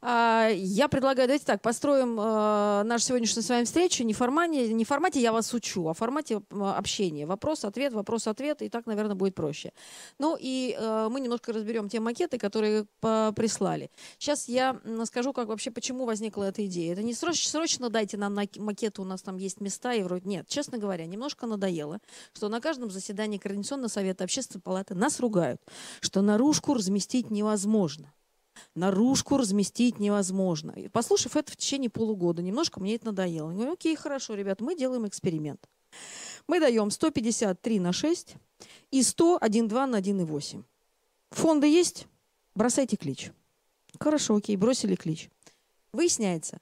А, 0.00 0.48
я 0.52 0.86
предлагаю, 0.88 1.26
давайте 1.26 1.44
так, 1.44 1.60
построим 1.60 2.20
э, 2.20 2.82
нашу 2.84 3.04
сегодняшнюю 3.04 3.42
с 3.42 3.48
вами 3.48 3.64
встречу 3.64 4.04
не 4.04 4.14
в 4.14 4.16
формате, 4.16 4.72
не 4.72 4.84
в 4.84 4.88
формате 4.88 5.20
«я 5.20 5.32
вас 5.32 5.52
учу», 5.52 5.88
а 5.88 5.94
в 5.94 5.98
формате 5.98 6.40
общения. 6.50 7.26
Вопрос-ответ, 7.26 7.92
вопрос-ответ, 7.92 8.62
и 8.62 8.68
так, 8.68 8.86
наверное, 8.86 9.16
будет 9.16 9.34
проще. 9.34 9.72
Ну 10.20 10.36
и 10.38 10.76
э, 10.78 11.08
мы 11.10 11.20
немножко 11.20 11.52
разберем 11.52 11.88
те 11.88 11.98
макеты, 11.98 12.38
которые 12.38 12.86
прислали. 13.00 13.90
Сейчас 14.18 14.48
я 14.48 14.80
скажу, 15.04 15.32
как 15.32 15.48
вообще, 15.48 15.70
почему 15.72 16.04
возникла 16.04 16.44
эта 16.44 16.64
идея. 16.66 16.92
Это 16.92 17.02
не 17.02 17.14
срочно, 17.14 17.50
срочно 17.50 17.90
дайте 17.90 18.16
нам 18.16 18.34
на 18.34 18.44
макеты, 18.56 19.02
у 19.02 19.04
нас 19.04 19.22
там 19.22 19.36
есть 19.36 19.60
места, 19.60 19.94
и 19.94 20.02
вроде 20.02 20.28
нет. 20.28 20.46
Честно 20.48 20.78
говоря, 20.78 21.06
немножко 21.06 21.46
надоело, 21.46 21.98
что 22.32 22.48
на 22.48 22.60
каждом 22.60 22.90
заседании 22.90 23.38
Координационного 23.38 23.88
совета 23.88 24.24
Общественной 24.24 24.62
палаты 24.62 24.94
нас 24.94 25.18
ругают, 25.18 25.60
что 26.00 26.22
наружку 26.22 26.74
разместить 26.74 27.30
невозможно. 27.30 28.12
Наружку 28.74 29.36
разместить 29.36 29.98
невозможно. 29.98 30.72
И 30.72 30.88
послушав 30.88 31.36
это 31.36 31.52
в 31.52 31.56
течение 31.56 31.90
полугода, 31.90 32.42
немножко 32.42 32.80
мне 32.80 32.94
это 32.94 33.06
надоело. 33.06 33.50
Я 33.50 33.56
говорю, 33.56 33.72
окей, 33.72 33.96
хорошо, 33.96 34.34
ребят, 34.34 34.60
мы 34.60 34.76
делаем 34.76 35.06
эксперимент. 35.06 35.68
Мы 36.46 36.60
даем 36.60 36.90
153 36.90 37.80
на 37.80 37.92
6 37.92 38.34
и 38.90 39.02
100, 39.02 39.38
1,2 39.38 39.86
на 39.86 40.00
1,8. 40.00 40.64
Фонды 41.30 41.66
есть? 41.66 42.06
Бросайте 42.54 42.96
клич. 42.96 43.32
Хорошо, 43.98 44.36
окей, 44.36 44.56
бросили 44.56 44.94
клич. 44.94 45.30
Выясняется, 45.92 46.60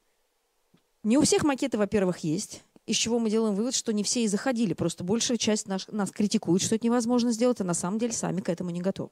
не 1.02 1.18
у 1.18 1.22
всех 1.22 1.44
макеты, 1.44 1.78
во-первых, 1.78 2.18
есть, 2.18 2.64
из 2.86 2.96
чего 2.96 3.18
мы 3.18 3.30
делаем 3.30 3.54
вывод, 3.54 3.74
что 3.74 3.92
не 3.92 4.02
все 4.02 4.24
и 4.24 4.28
заходили, 4.28 4.74
просто 4.74 5.04
большая 5.04 5.36
часть 5.36 5.66
наш, 5.68 5.86
нас 5.88 6.10
критикует, 6.10 6.62
что 6.62 6.74
это 6.74 6.86
невозможно 6.86 7.32
сделать, 7.32 7.60
а 7.60 7.64
на 7.64 7.74
самом 7.74 7.98
деле 7.98 8.12
сами 8.12 8.40
к 8.40 8.48
этому 8.48 8.70
не 8.70 8.80
готовы. 8.80 9.10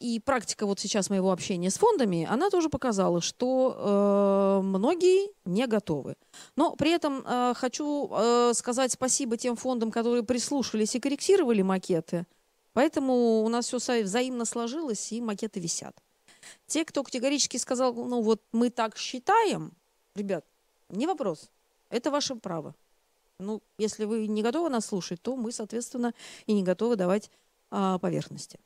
И 0.00 0.18
практика 0.18 0.64
вот 0.64 0.80
сейчас 0.80 1.10
моего 1.10 1.30
общения 1.30 1.68
с 1.68 1.76
фондами, 1.76 2.26
она 2.28 2.48
тоже 2.48 2.70
показала, 2.70 3.20
что 3.20 3.76
э, 3.76 4.62
многие 4.62 5.30
не 5.44 5.66
готовы. 5.66 6.16
Но 6.56 6.74
при 6.74 6.90
этом 6.90 7.22
э, 7.22 7.52
хочу 7.54 8.10
э, 8.10 8.52
сказать 8.54 8.92
спасибо 8.92 9.36
тем 9.36 9.56
фондам, 9.56 9.90
которые 9.90 10.22
прислушались 10.22 10.94
и 10.94 11.00
корректировали 11.00 11.60
макеты. 11.60 12.26
Поэтому 12.72 13.42
у 13.42 13.48
нас 13.50 13.66
все 13.66 14.02
взаимно 14.02 14.46
сложилось, 14.46 15.12
и 15.12 15.20
макеты 15.20 15.60
висят. 15.60 15.94
Те, 16.66 16.86
кто 16.86 17.04
категорически 17.04 17.58
сказал, 17.58 17.92
ну 17.92 18.22
вот 18.22 18.40
мы 18.52 18.70
так 18.70 18.96
считаем, 18.96 19.72
ребят, 20.14 20.46
не 20.88 21.06
вопрос, 21.06 21.50
это 21.90 22.10
ваше 22.10 22.36
право. 22.36 22.74
Ну, 23.38 23.62
если 23.76 24.06
вы 24.06 24.26
не 24.28 24.42
готовы 24.42 24.70
нас 24.70 24.86
слушать, 24.86 25.20
то 25.20 25.36
мы, 25.36 25.52
соответственно, 25.52 26.14
и 26.46 26.54
не 26.54 26.62
готовы 26.62 26.96
давать 26.96 27.30
а, 27.70 27.98
поверхности. 27.98 28.58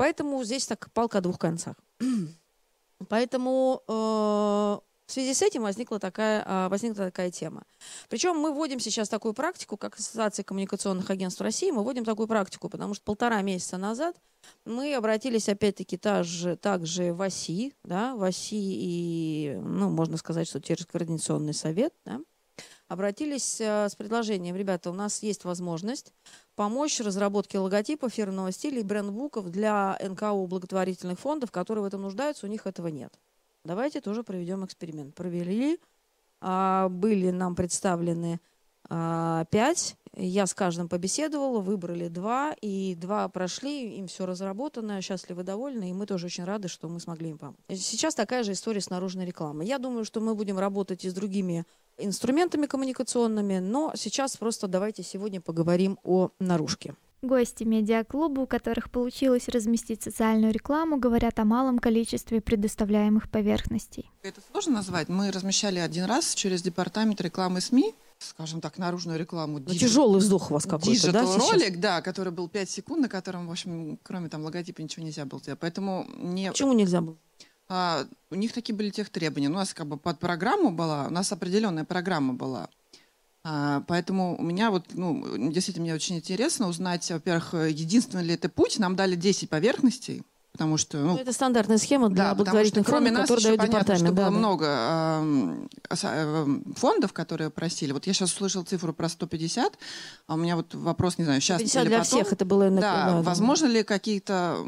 Поэтому 0.00 0.42
здесь 0.44 0.66
так 0.66 0.90
палка 0.94 1.18
о 1.18 1.20
двух 1.20 1.38
концах. 1.38 1.76
Поэтому 3.10 3.82
э, 3.86 3.92
в 3.92 4.80
связи 5.12 5.34
с 5.34 5.42
этим 5.42 5.60
возникла 5.60 5.98
такая, 5.98 6.42
э, 6.42 6.68
возникла 6.70 7.04
такая 7.04 7.30
тема. 7.30 7.64
Причем 8.08 8.38
мы 8.38 8.50
вводим 8.54 8.80
сейчас 8.80 9.10
такую 9.10 9.34
практику, 9.34 9.76
как 9.76 9.98
Ассоциация 9.98 10.42
коммуникационных 10.42 11.10
агентств 11.10 11.42
России, 11.42 11.70
мы 11.70 11.82
вводим 11.82 12.06
такую 12.06 12.28
практику, 12.28 12.70
потому 12.70 12.94
что 12.94 13.04
полтора 13.04 13.42
месяца 13.42 13.76
назад 13.76 14.16
мы 14.64 14.94
обратились 14.94 15.50
опять-таки 15.50 15.98
также, 15.98 16.56
также 16.56 17.12
в 17.12 17.20
ОСИ, 17.20 17.74
да, 17.84 18.14
в 18.14 18.22
ОСИ 18.22 18.54
и, 18.54 19.58
ну, 19.60 19.90
можно 19.90 20.16
сказать, 20.16 20.48
что 20.48 20.62
через 20.62 20.86
Координационный 20.86 21.52
совет, 21.52 21.92
да, 22.06 22.22
обратились 22.90 23.60
э, 23.60 23.88
с 23.88 23.94
предложением, 23.94 24.56
ребята, 24.56 24.90
у 24.90 24.92
нас 24.92 25.22
есть 25.22 25.44
возможность 25.44 26.12
помочь 26.56 27.00
разработке 27.00 27.60
логотипа 27.60 28.10
фирменного 28.10 28.50
стиля 28.50 28.80
и 28.80 28.82
брендбуков 28.82 29.48
для 29.48 29.96
НКО 30.02 30.34
благотворительных 30.46 31.18
фондов, 31.20 31.52
которые 31.52 31.84
в 31.84 31.86
этом 31.86 32.02
нуждаются, 32.02 32.46
у 32.46 32.48
них 32.48 32.66
этого 32.66 32.88
нет. 32.88 33.14
Давайте 33.64 34.00
тоже 34.00 34.24
проведем 34.24 34.64
эксперимент. 34.64 35.14
Провели, 35.14 35.78
а, 36.40 36.88
были 36.88 37.30
нам 37.30 37.54
представлены 37.54 38.40
а, 38.88 39.44
пять. 39.44 39.96
Я 40.16 40.46
с 40.46 40.54
каждым 40.54 40.88
побеседовала, 40.88 41.60
выбрали 41.60 42.08
два, 42.08 42.56
и 42.60 42.96
два 42.96 43.28
прошли, 43.28 43.98
им 43.98 44.08
все 44.08 44.26
разработано, 44.26 45.00
счастливы, 45.00 45.44
довольны, 45.44 45.90
и 45.90 45.92
мы 45.92 46.06
тоже 46.06 46.26
очень 46.26 46.42
рады, 46.42 46.66
что 46.66 46.88
мы 46.88 46.98
смогли 46.98 47.30
им 47.30 47.38
помочь. 47.38 47.56
Сейчас 47.68 48.16
такая 48.16 48.42
же 48.42 48.52
история 48.52 48.80
с 48.80 48.90
наружной 48.90 49.26
рекламой. 49.26 49.66
Я 49.66 49.78
думаю, 49.78 50.04
что 50.04 50.20
мы 50.20 50.34
будем 50.34 50.58
работать 50.58 51.04
и 51.04 51.10
с 51.10 51.14
другими 51.14 51.64
инструментами 52.00 52.66
коммуникационными, 52.66 53.58
но 53.58 53.92
сейчас 53.96 54.36
просто 54.36 54.68
давайте 54.68 55.02
сегодня 55.02 55.40
поговорим 55.40 55.98
о 56.04 56.30
наружке. 56.38 56.94
Гости 57.22 57.64
медиаклуба, 57.64 58.40
у 58.40 58.46
которых 58.46 58.90
получилось 58.90 59.48
разместить 59.48 60.02
социальную 60.02 60.54
рекламу, 60.54 60.98
говорят 60.98 61.38
о 61.38 61.44
малом 61.44 61.78
количестве 61.78 62.40
предоставляемых 62.40 63.28
поверхностей. 63.28 64.10
Это 64.22 64.40
сложно 64.50 64.74
назвать. 64.74 65.10
Мы 65.10 65.30
размещали 65.30 65.78
один 65.78 66.04
раз 66.04 66.34
через 66.34 66.62
департамент 66.62 67.20
рекламы 67.20 67.60
СМИ 67.60 67.94
скажем 68.22 68.60
так, 68.60 68.78
наружную 68.78 69.18
рекламу. 69.18 69.60
Ну, 69.60 69.74
тяжелый 69.74 70.18
вздох 70.18 70.50
у 70.50 70.54
вас 70.54 70.66
какой-то, 70.66 71.12
да, 71.12 71.22
ролик, 71.22 71.78
да, 71.78 72.02
который 72.02 72.32
был 72.32 72.48
5 72.48 72.70
секунд, 72.70 73.02
на 73.02 73.08
котором, 73.08 73.48
в 73.48 73.50
общем, 73.50 73.98
кроме 74.02 74.28
там 74.28 74.44
логотипа 74.44 74.82
ничего 74.82 75.04
нельзя 75.04 75.24
было 75.24 75.40
сделать. 75.40 75.58
Поэтому 75.60 76.06
не... 76.18 76.50
Почему 76.50 76.72
нельзя 76.72 77.00
было? 77.00 77.16
А, 77.70 78.04
у 78.30 78.34
них 78.34 78.52
такие 78.52 78.74
были 78.74 78.90
тех 78.90 79.08
требования. 79.10 79.48
У 79.48 79.52
нас 79.52 79.72
как 79.72 79.86
бы 79.86 79.96
под 79.96 80.18
программу 80.18 80.72
была, 80.72 81.06
у 81.06 81.10
нас 81.10 81.30
определенная 81.30 81.84
программа 81.84 82.34
была. 82.34 82.68
А, 83.44 83.84
поэтому 83.86 84.36
у 84.36 84.42
меня 84.42 84.72
вот, 84.72 84.86
ну, 84.92 85.24
действительно, 85.52 85.84
мне 85.84 85.94
очень 85.94 86.16
интересно 86.16 86.66
узнать, 86.66 87.08
во-первых, 87.12 87.54
единственный 87.54 88.24
ли 88.24 88.34
это 88.34 88.48
путь. 88.48 88.80
Нам 88.80 88.96
дали 88.96 89.14
10 89.14 89.48
поверхностей, 89.48 90.24
потому 90.50 90.78
что... 90.78 90.98
Ну, 90.98 91.12
ну, 91.12 91.18
это 91.18 91.32
стандартная 91.32 91.78
схема 91.78 92.08
для 92.08 92.30
да, 92.30 92.34
благотворительных 92.34 92.84
что, 92.84 92.92
кроме 92.92 93.10
фондов, 93.12 93.30
нас 93.30 93.42
дают 93.44 93.60
понятно, 93.60 93.78
департамент. 93.78 94.06
Что 94.06 94.16
да, 94.16 94.22
было 94.22 94.30
да. 94.32 95.22
много 95.22 95.66
э, 95.92 96.74
фондов, 96.74 97.12
которые 97.12 97.50
просили. 97.50 97.92
Вот 97.92 98.04
я 98.08 98.12
сейчас 98.12 98.32
услышала 98.32 98.64
цифру 98.64 98.92
про 98.92 99.08
150, 99.08 99.78
а 100.26 100.34
у 100.34 100.36
меня 100.36 100.56
вот 100.56 100.74
вопрос, 100.74 101.18
не 101.18 101.24
знаю, 101.24 101.40
сейчас 101.40 101.60
150 101.60 101.82
или 101.82 101.88
для 101.88 101.98
потом. 102.00 102.18
всех 102.18 102.32
это 102.32 102.44
было... 102.44 102.68
Да, 102.68 102.80
да, 102.80 103.22
возможно 103.22 103.66
ли 103.66 103.84
какие-то 103.84 104.66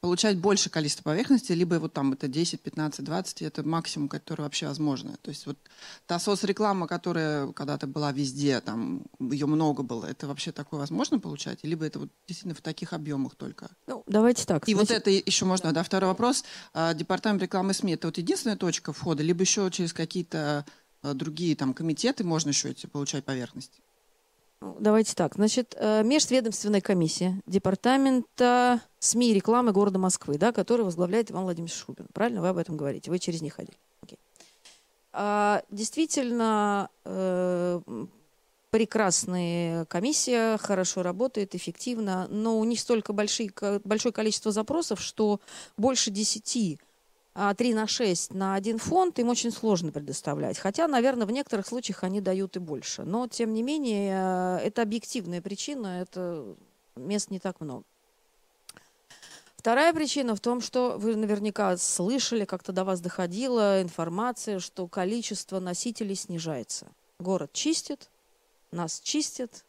получать 0.00 0.38
больше 0.38 0.70
количество 0.70 1.02
поверхностей, 1.02 1.54
либо 1.54 1.76
вот 1.76 1.92
там 1.92 2.12
это 2.12 2.28
10, 2.28 2.60
15, 2.60 3.04
20, 3.04 3.42
это 3.42 3.62
максимум, 3.66 4.08
который 4.08 4.42
вообще 4.42 4.66
возможно. 4.66 5.16
То 5.22 5.30
есть 5.30 5.46
вот 5.46 5.58
та 6.06 6.18
соцреклама, 6.18 6.86
которая 6.86 7.52
когда-то 7.52 7.86
была 7.86 8.12
везде, 8.12 8.60
там 8.60 9.02
ее 9.18 9.46
много 9.46 9.82
было, 9.82 10.06
это 10.06 10.26
вообще 10.28 10.52
такое 10.52 10.80
возможно 10.80 11.18
получать? 11.18 11.60
Либо 11.64 11.84
это 11.84 11.98
вот 11.98 12.10
действительно 12.26 12.54
в 12.54 12.62
таких 12.62 12.92
объемах 12.92 13.34
только? 13.34 13.70
Ну, 13.86 14.04
давайте 14.06 14.44
так. 14.44 14.68
И 14.68 14.74
значит... 14.74 14.90
вот 14.90 14.96
это 14.96 15.10
еще 15.10 15.44
можно, 15.44 15.72
да, 15.72 15.82
второй 15.82 16.08
вопрос. 16.08 16.44
А, 16.72 16.94
департамент 16.94 17.42
рекламы 17.42 17.74
СМИ, 17.74 17.94
это 17.94 18.08
вот 18.08 18.18
единственная 18.18 18.56
точка 18.56 18.92
входа, 18.92 19.22
либо 19.22 19.40
еще 19.40 19.68
через 19.70 19.92
какие-то 19.92 20.64
а, 21.02 21.14
другие 21.14 21.56
там 21.56 21.74
комитеты 21.74 22.22
можно 22.24 22.50
еще 22.50 22.70
эти 22.70 22.86
получать 22.86 23.24
поверхности? 23.24 23.80
Ну, 24.60 24.76
давайте 24.80 25.14
так. 25.14 25.34
Значит, 25.36 25.76
э, 25.78 26.02
межведомственная 26.02 26.80
комиссия 26.80 27.40
департамента 27.46 28.80
СМИ 28.98 29.30
и 29.30 29.34
рекламы 29.34 29.72
города 29.72 29.98
Москвы, 29.98 30.36
да, 30.36 30.52
который 30.52 30.84
возглавляет 30.84 31.30
Иван 31.30 31.44
Владимирович 31.44 31.74
Шубин. 31.76 32.06
Правильно 32.12 32.40
вы 32.40 32.48
об 32.48 32.56
этом 32.56 32.76
говорите? 32.76 33.10
Вы 33.10 33.20
через 33.20 33.40
них 33.40 33.54
ходили. 33.54 33.76
Окей. 34.02 34.18
А, 35.12 35.62
действительно, 35.70 36.90
э, 37.04 37.80
прекрасная 38.70 39.84
комиссия, 39.86 40.58
хорошо 40.58 41.02
работает, 41.02 41.54
эффективно, 41.54 42.26
но 42.28 42.58
у 42.58 42.64
них 42.64 42.80
столько 42.80 43.12
большие, 43.12 43.52
большое 43.84 44.12
количество 44.12 44.52
запросов, 44.52 45.00
что 45.00 45.40
больше 45.76 46.10
десяти 46.10 46.78
3 47.38 47.74
на 47.74 47.86
6 47.86 48.34
на 48.34 48.54
один 48.54 48.78
фонд 48.78 49.18
им 49.20 49.28
очень 49.28 49.52
сложно 49.52 49.92
предоставлять. 49.92 50.58
Хотя, 50.58 50.88
наверное, 50.88 51.26
в 51.26 51.30
некоторых 51.30 51.66
случаях 51.66 52.02
они 52.02 52.20
дают 52.20 52.56
и 52.56 52.58
больше. 52.58 53.04
Но, 53.04 53.28
тем 53.28 53.52
не 53.52 53.62
менее, 53.62 54.58
э, 54.60 54.66
это 54.66 54.82
объективная 54.82 55.40
причина, 55.40 56.00
это 56.00 56.56
мест 56.96 57.30
не 57.30 57.38
так 57.38 57.60
много. 57.60 57.84
Вторая 59.56 59.92
причина 59.92 60.34
в 60.34 60.40
том, 60.40 60.60
что 60.60 60.96
вы 60.98 61.14
наверняка 61.14 61.76
слышали, 61.76 62.44
как-то 62.44 62.72
до 62.72 62.84
вас 62.84 63.00
доходила 63.00 63.82
информация, 63.82 64.60
что 64.60 64.86
количество 64.86 65.60
носителей 65.60 66.14
снижается. 66.14 66.86
Город 67.18 67.52
чистит, 67.52 68.08
нас 68.70 69.00
чистит, 69.00 69.64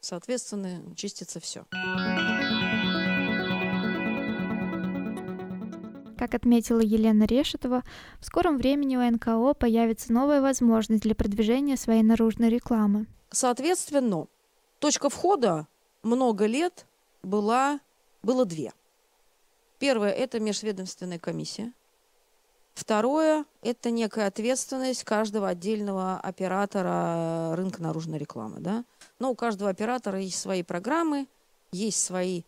соответственно, 0.00 0.82
чистится 0.96 1.40
все. 1.40 1.64
Как 6.18 6.34
отметила 6.34 6.80
Елена 6.80 7.24
Решетова, 7.24 7.84
в 8.18 8.26
скором 8.26 8.56
времени 8.56 8.96
у 8.96 9.08
НКО 9.08 9.54
появится 9.54 10.12
новая 10.12 10.40
возможность 10.40 11.04
для 11.04 11.14
продвижения 11.14 11.76
своей 11.76 12.02
наружной 12.02 12.48
рекламы. 12.48 13.06
Соответственно, 13.30 14.26
точка 14.80 15.10
входа 15.10 15.68
много 16.02 16.46
лет 16.46 16.86
была, 17.22 17.78
было 18.24 18.44
две. 18.44 18.72
Первое– 19.78 20.10
это 20.10 20.40
межведомственная 20.40 21.20
комиссия. 21.20 21.72
Второе– 22.74 23.44
это 23.62 23.92
некая 23.92 24.26
ответственность 24.26 25.04
каждого 25.04 25.48
отдельного 25.48 26.18
оператора 26.18 27.54
рынка 27.54 27.80
наружной 27.80 28.18
рекламы. 28.18 28.58
Да? 28.58 28.84
Но 29.20 29.30
у 29.30 29.36
каждого 29.36 29.70
оператора 29.70 30.20
есть 30.20 30.40
свои 30.40 30.64
программы, 30.64 31.28
есть 31.70 32.02
свои 32.02 32.42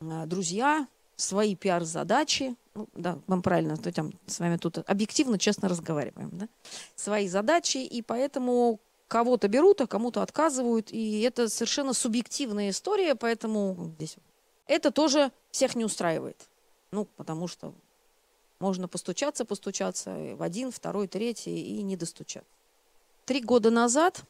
э, 0.00 0.26
друзья, 0.26 0.86
свои 1.16 1.56
пиар-задачи, 1.56 2.54
ну, 2.76 2.88
да, 2.94 3.18
вам 3.26 3.42
правильно, 3.42 3.76
то 3.76 3.90
там 3.90 4.12
с 4.26 4.38
вами 4.38 4.56
тут 4.58 4.78
объективно, 4.86 5.38
честно 5.38 5.68
разговариваем, 5.68 6.30
да, 6.32 6.48
свои 6.94 7.26
задачи, 7.28 7.78
и 7.78 8.02
поэтому 8.02 8.80
кого-то 9.08 9.48
берут, 9.48 9.80
а 9.80 9.86
кому-то 9.86 10.22
отказывают, 10.22 10.92
и 10.92 11.20
это 11.22 11.48
совершенно 11.48 11.94
субъективная 11.94 12.70
история, 12.70 13.14
поэтому 13.14 13.92
здесь 13.96 14.16
это 14.66 14.90
тоже 14.90 15.32
всех 15.50 15.74
не 15.74 15.84
устраивает. 15.84 16.48
Ну, 16.90 17.06
потому 17.16 17.48
что 17.48 17.72
можно 18.58 18.88
постучаться, 18.88 19.44
постучаться 19.44 20.34
в 20.36 20.42
один, 20.42 20.70
второй, 20.70 21.08
третий 21.08 21.78
и 21.78 21.82
не 21.82 21.96
достучать. 21.96 22.44
Три 23.24 23.40
года 23.40 23.70
назад 23.70 24.24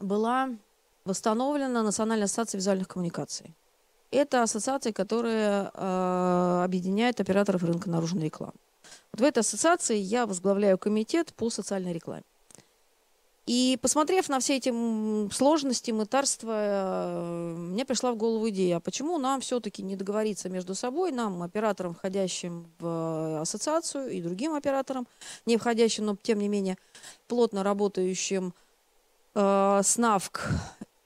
была 0.00 0.50
восстановлена 1.04 1.82
Национальная 1.82 2.26
ассоциация 2.26 2.58
визуальных 2.58 2.88
коммуникаций. 2.88 3.54
Это 4.14 4.44
ассоциация, 4.44 4.92
которая 4.92 5.72
э, 5.74 6.62
объединяет 6.64 7.20
операторов 7.20 7.64
рынка 7.64 7.90
наружной 7.90 8.24
рекламы. 8.24 8.54
Вот 9.12 9.20
в 9.20 9.24
этой 9.24 9.40
ассоциации 9.40 9.96
я 9.96 10.26
возглавляю 10.26 10.78
комитет 10.78 11.34
по 11.34 11.50
социальной 11.50 11.92
рекламе. 11.92 12.22
И 13.46 13.76
посмотрев 13.82 14.28
на 14.28 14.38
все 14.38 14.56
эти 14.56 14.72
сложности, 15.34 15.90
мытарства, 15.90 16.52
э, 16.54 17.54
мне 17.56 17.84
пришла 17.84 18.12
в 18.12 18.16
голову 18.16 18.48
идея, 18.50 18.76
а 18.76 18.80
почему 18.80 19.18
нам 19.18 19.40
все-таки 19.40 19.82
не 19.82 19.96
договориться 19.96 20.48
между 20.48 20.76
собой, 20.76 21.10
нам, 21.10 21.42
операторам, 21.42 21.94
входящим 21.94 22.68
в 22.78 23.40
ассоциацию, 23.40 24.10
и 24.10 24.22
другим 24.22 24.54
операторам, 24.54 25.08
не 25.44 25.56
входящим, 25.56 26.06
но 26.06 26.16
тем 26.22 26.38
не 26.38 26.46
менее 26.46 26.78
плотно 27.26 27.64
работающим 27.64 28.54
э, 29.34 29.80
с 29.84 29.98
НАВК 29.98 30.48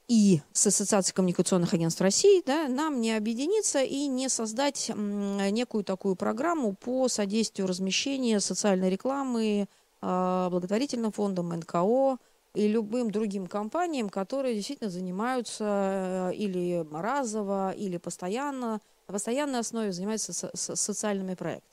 и 0.09 0.41
с 0.53 0.65
Ассоциацией 0.65 1.15
коммуникационных 1.15 1.73
агентств 1.73 2.01
России, 2.01 2.41
да, 2.43 2.67
нам 2.67 2.99
не 2.99 3.15
объединиться 3.15 3.83
и 3.83 4.07
не 4.07 4.27
создать 4.27 4.91
некую 4.95 5.83
такую 5.83 6.15
программу 6.15 6.73
по 6.73 7.07
содействию 7.07 7.67
размещения 7.67 8.39
социальной 8.39 8.89
рекламы 8.89 9.67
э, 10.01 10.47
благотворительным 10.49 11.11
фондам, 11.11 11.49
НКО, 11.49 12.17
и 12.55 12.67
любым 12.67 13.11
другим 13.11 13.45
компаниям, 13.45 14.09
которые 14.09 14.55
действительно 14.55 14.89
занимаются 14.89 16.31
э, 16.31 16.33
или 16.33 16.83
разово, 16.91 17.71
или 17.71 17.97
постоянно, 17.97 18.81
на 19.07 19.13
постоянной 19.13 19.59
основе 19.59 19.91
занимаются 19.91 20.33
со- 20.33 20.49
со- 20.55 20.75
социальными 20.75 21.35
проектами. 21.35 21.69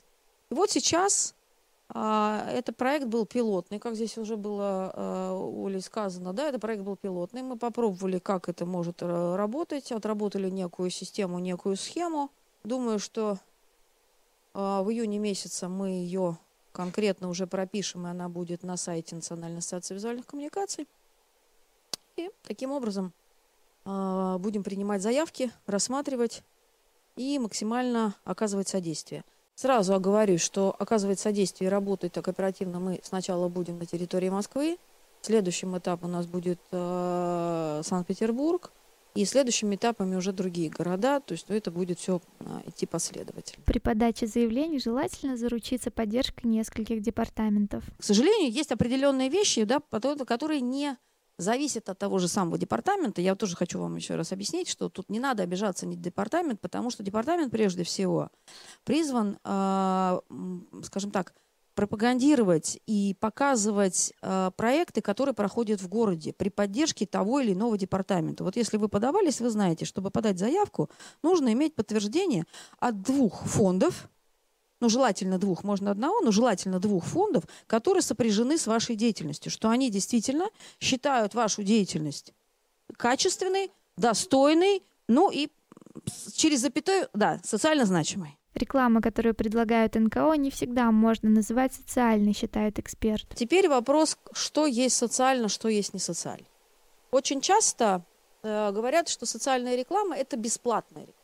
И 0.51 0.53
вот 0.53 0.69
сейчас 0.69 1.33
а, 1.89 2.49
этот 2.51 2.75
проект 2.75 3.07
был 3.07 3.25
пилотный, 3.25 3.79
как 3.79 3.95
здесь 3.95 4.17
уже 4.17 4.35
было 4.35 4.91
а, 4.93 5.65
Олей 5.65 5.81
сказано, 5.81 6.33
да, 6.33 6.49
этот 6.49 6.61
проект 6.61 6.83
был 6.83 6.97
пилотный. 6.97 7.41
Мы 7.43 7.57
попробовали, 7.57 8.19
как 8.19 8.49
это 8.49 8.65
может 8.65 9.01
э, 9.01 9.35
работать, 9.35 9.91
отработали 9.91 10.49
некую 10.49 10.89
систему, 10.89 11.39
некую 11.39 11.77
схему. 11.77 12.29
Думаю, 12.63 12.99
что 12.99 13.37
а, 14.53 14.83
в 14.83 14.91
июне 14.91 15.17
месяце 15.17 15.69
мы 15.69 15.89
ее 15.89 16.37
конкретно 16.73 17.29
уже 17.29 17.47
пропишем, 17.47 18.05
и 18.05 18.09
она 18.09 18.27
будет 18.27 18.63
на 18.63 18.75
сайте 18.75 19.15
Национальной 19.15 19.59
ассоциации 19.59 19.95
визуальных 19.95 20.25
коммуникаций. 20.25 20.87
И 22.17 22.29
таким 22.43 22.71
образом 22.71 23.13
э, 23.85 24.37
будем 24.39 24.63
принимать 24.63 25.01
заявки, 25.01 25.51
рассматривать 25.67 26.43
и 27.15 27.39
максимально 27.39 28.15
оказывать 28.25 28.67
содействие. 28.67 29.23
Сразу 29.59 29.95
оговорюсь, 29.95 30.41
что 30.41 30.75
оказывать 30.77 31.19
содействие 31.19 31.67
и 31.67 31.71
работать 31.71 32.11
так 32.11 32.27
оперативно 32.27 32.79
мы 32.79 32.99
сначала 33.01 33.49
будем 33.49 33.79
на 33.79 33.87
территории 33.87 34.29
Москвы. 34.29 34.77
Следующим 35.21 35.75
этапом 35.75 36.11
у 36.11 36.13
нас 36.13 36.27
будет 36.27 36.59
э, 36.71 37.81
Санкт-Петербург, 37.83 38.71
и 39.15 39.25
следующими 39.25 39.73
этапами 39.73 40.15
уже 40.15 40.31
другие 40.31 40.69
города, 40.69 41.19
то 41.21 41.31
есть 41.31 41.49
ну, 41.49 41.55
это 41.55 41.71
будет 41.71 41.97
все 41.97 42.21
а, 42.39 42.61
идти 42.67 42.85
последовательно. 42.85 43.63
При 43.65 43.79
подаче 43.79 44.27
заявлений 44.27 44.79
желательно 44.79 45.37
заручиться 45.37 45.89
поддержкой 45.89 46.45
нескольких 46.45 47.01
департаментов. 47.01 47.83
К 47.97 48.03
сожалению, 48.03 48.51
есть 48.51 48.71
определенные 48.71 49.29
вещи, 49.29 49.63
да, 49.63 49.79
которые 49.79 50.61
не 50.61 50.97
зависят 51.37 51.89
от 51.89 51.97
того 51.99 52.19
же 52.19 52.27
самого 52.27 52.57
департамента. 52.57 53.21
Я 53.21 53.35
тоже 53.35 53.55
хочу 53.55 53.79
вам 53.79 53.95
еще 53.95 54.15
раз 54.15 54.31
объяснить, 54.31 54.69
что 54.69 54.89
тут 54.89 55.09
не 55.09 55.19
надо 55.19 55.43
обижаться 55.43 55.85
на 55.85 55.95
департамент, 55.95 56.59
потому 56.59 56.89
что 56.89 57.03
департамент 57.03 57.51
прежде 57.51 57.83
всего 57.83 58.29
призван, 58.83 59.37
э, 59.43 60.19
скажем 60.83 61.11
так, 61.11 61.33
пропагандировать 61.77 62.79
и 62.87 63.15
показывать 63.19 64.11
э, 64.23 64.49
проекты, 64.57 65.01
которые 65.01 65.35
проходят 65.35 65.79
в 65.79 65.87
городе 65.87 66.33
при 66.33 66.49
поддержке 66.49 67.05
того 67.05 67.39
или 67.39 67.53
иного 67.53 67.77
департамента. 67.77 68.43
Вот 68.43 68.55
если 68.55 68.77
вы 68.77 68.89
подавались, 68.89 69.39
вы 69.39 69.51
знаете, 69.51 69.85
чтобы 69.85 70.09
подать 70.09 70.39
заявку, 70.39 70.89
нужно 71.21 71.53
иметь 71.53 71.75
подтверждение 71.75 72.45
от 72.79 73.03
двух 73.03 73.43
фондов, 73.45 74.09
ну, 74.79 74.89
желательно 74.89 75.37
двух, 75.37 75.63
можно 75.63 75.91
одного, 75.91 76.21
но 76.21 76.31
желательно 76.31 76.79
двух 76.79 77.05
фондов, 77.05 77.45
которые 77.65 78.01
сопряжены 78.01 78.57
с 78.57 78.67
вашей 78.67 78.95
деятельностью, 78.95 79.51
что 79.51 79.69
они 79.69 79.89
действительно 79.89 80.49
считают 80.79 81.33
вашу 81.33 81.63
деятельность 81.63 82.33
качественной, 82.95 83.71
достойной, 83.97 84.83
ну 85.07 85.31
и 85.31 85.49
через 86.35 86.61
запятую, 86.61 87.09
да, 87.13 87.39
социально 87.43 87.85
значимой. 87.85 88.37
Реклама, 88.53 89.01
которую 89.01 89.35
предлагают 89.35 89.95
НКО, 89.95 90.33
не 90.33 90.49
всегда 90.49 90.91
можно 90.91 91.29
называть 91.29 91.73
социальной, 91.73 92.33
считают 92.33 92.79
эксперты. 92.79 93.35
Теперь 93.35 93.69
вопрос, 93.69 94.17
что 94.33 94.65
есть 94.65 94.95
социально, 94.95 95.47
что 95.47 95.67
есть 95.67 95.93
не 95.93 95.99
социально. 95.99 96.45
Очень 97.11 97.41
часто 97.41 98.03
э, 98.41 98.71
говорят, 98.71 99.09
что 99.09 99.25
социальная 99.25 99.75
реклама– 99.75 100.15
это 100.17 100.37
бесплатная 100.37 101.03
реклама. 101.03 101.16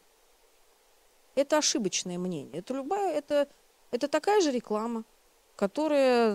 Это 1.35 1.57
ошибочное 1.57 2.17
мнение. 2.17 2.59
Это 2.59 2.73
любая, 2.73 3.13
это, 3.13 3.47
это 3.91 4.07
такая 4.07 4.41
же 4.41 4.51
реклама, 4.51 5.03
которая 5.55 6.33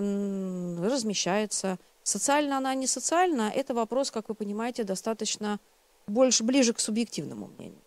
размещается. 0.80 1.78
Социально 2.02 2.56
она, 2.58 2.74
не 2.74 2.86
социальна, 2.86 3.52
это 3.54 3.74
вопрос, 3.74 4.10
как 4.10 4.28
вы 4.28 4.34
понимаете, 4.34 4.84
достаточно 4.84 5.60
больше, 6.06 6.42
ближе 6.42 6.72
к 6.72 6.80
субъективному 6.80 7.48
мнению. 7.48 7.82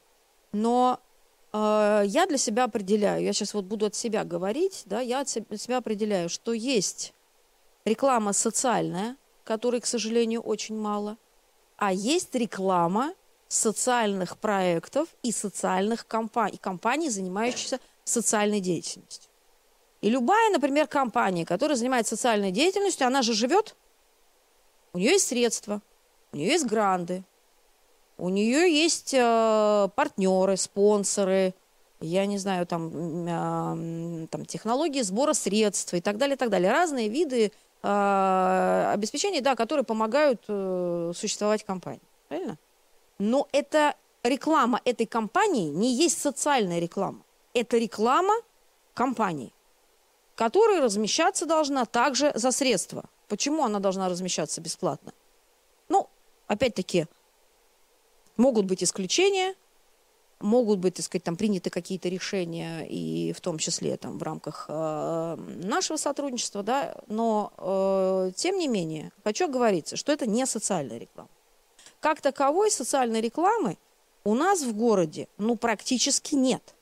Но 0.52 1.00
а, 1.52 2.04
я 2.04 2.26
для 2.28 2.38
себя 2.38 2.66
определяю, 2.66 3.24
я 3.24 3.34
сейчас 3.34 3.54
вот 3.54 3.66
буду 3.66 3.88
от 3.88 3.96
себя 3.96 4.24
говорить, 4.24 4.84
да, 4.86 5.02
я 5.02 5.22
от 5.22 5.30
себя 5.30 5.78
определяю, 5.78 6.30
что 6.30 6.54
есть 6.54 7.14
реклама 7.84 8.34
социальная, 8.34 9.18
которой, 9.44 9.82
к 9.82 9.86
сожалению, 9.86 10.42
очень 10.42 10.78
мало, 10.78 11.18
а 11.78 11.92
есть 11.92 12.34
реклама 12.36 13.14
социальных 13.52 14.38
проектов 14.38 15.10
и 15.24 15.32
социальных 15.34 16.08
компаний, 16.08 16.58
компаний, 16.58 17.10
занимающихся 17.10 17.80
социальной 18.06 18.62
деятельностью. 18.62 19.30
И 20.00 20.10
любая, 20.10 20.50
например, 20.52 20.88
компания, 20.88 21.46
которая 21.46 21.76
занимается 21.76 22.16
социальной 22.16 22.52
деятельностью, 22.52 23.06
она 23.06 23.22
же 23.22 23.34
живет, 23.34 23.76
у 24.94 24.98
нее 25.00 25.12
есть 25.12 25.28
средства, 25.28 25.82
у 26.32 26.38
нее 26.38 26.48
есть 26.54 26.66
гранды, 26.66 27.24
у 28.18 28.30
нее 28.30 28.72
есть 28.72 29.14
э, 29.14 29.90
партнеры, 29.96 30.56
спонсоры, 30.56 31.54
я 32.00 32.26
не 32.26 32.38
знаю, 32.38 32.66
там, 32.66 32.90
э, 33.28 34.28
там 34.28 34.46
технологии 34.46 35.02
сбора 35.02 35.34
средств 35.34 35.94
и 35.94 36.00
так 36.00 36.18
далее, 36.18 36.36
и 36.36 36.38
так 36.38 36.50
далее. 36.50 36.72
Разные 36.72 37.10
виды 37.10 37.52
э, 37.84 38.92
обеспечения, 38.94 39.42
да, 39.42 39.56
которые 39.56 39.84
помогают 39.84 40.42
э, 40.48 41.12
существовать 41.14 41.66
компании. 41.66 42.02
Правильно? 42.30 42.58
Но 43.22 43.48
это 43.52 43.96
реклама 44.24 44.82
этой 44.84 45.06
компании 45.06 45.70
не 45.70 45.94
есть 45.94 46.20
социальная 46.20 46.80
реклама. 46.80 47.24
Это 47.54 47.78
реклама 47.78 48.34
компании, 48.96 49.54
которая 50.36 50.82
размещаться 50.82 51.46
должна 51.46 51.86
также 51.86 52.32
за 52.34 52.52
средства. 52.52 53.06
Почему 53.28 53.64
она 53.64 53.80
должна 53.80 54.10
размещаться 54.10 54.60
бесплатно? 54.60 55.14
Ну, 55.88 56.10
опять-таки, 56.48 57.06
Могут 58.38 58.66
быть 58.66 58.84
исключения, 58.84 59.54
могут 60.40 60.80
быть, 60.80 60.96
так 60.96 61.06
сказать, 61.06 61.24
там 61.24 61.36
приняты 61.36 61.70
какие-то 61.70 62.10
решения, 62.10 62.88
и 62.90 63.34
в 63.34 63.42
том 63.42 63.60
числе 63.60 63.98
там 63.98 64.18
в 64.18 64.24
рамках 64.24 64.66
э, 64.68 65.36
нашего 65.64 65.98
сотрудничества, 65.98 66.64
да, 66.64 66.96
но 67.06 67.54
э, 67.58 68.32
тем 68.36 68.58
не 68.58 68.68
менее 68.68 69.12
хочу 69.24 69.48
говорить, 69.48 69.96
что 69.96 70.12
это 70.12 70.26
не 70.26 70.48
социальная 70.48 70.98
реклама. 70.98 71.30
Как 72.02 72.20
таковой 72.20 72.72
социальной 72.72 73.22
рекламы 73.22 73.78
у 74.26 74.34
нас 74.36 74.64
в 74.64 74.76
городе, 74.76 75.28
ну, 75.38 75.56
практически 75.56 76.36
нет. 76.36 76.76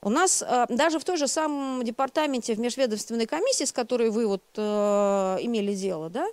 У 0.00 0.08
нас 0.08 0.42
э, 0.42 0.66
даже 0.68 0.98
в 0.98 1.04
той 1.04 1.16
же 1.16 1.28
самом 1.28 1.84
департаменте 1.84 2.54
в 2.54 2.60
межведомственной 2.60 3.26
комиссии, 3.26 3.64
с 3.64 3.72
которой 3.72 4.10
вы 4.10 4.26
вот 4.26 4.42
э, 4.56 5.36
имели 5.40 5.74
дело, 5.74 6.10
да, 6.10 6.26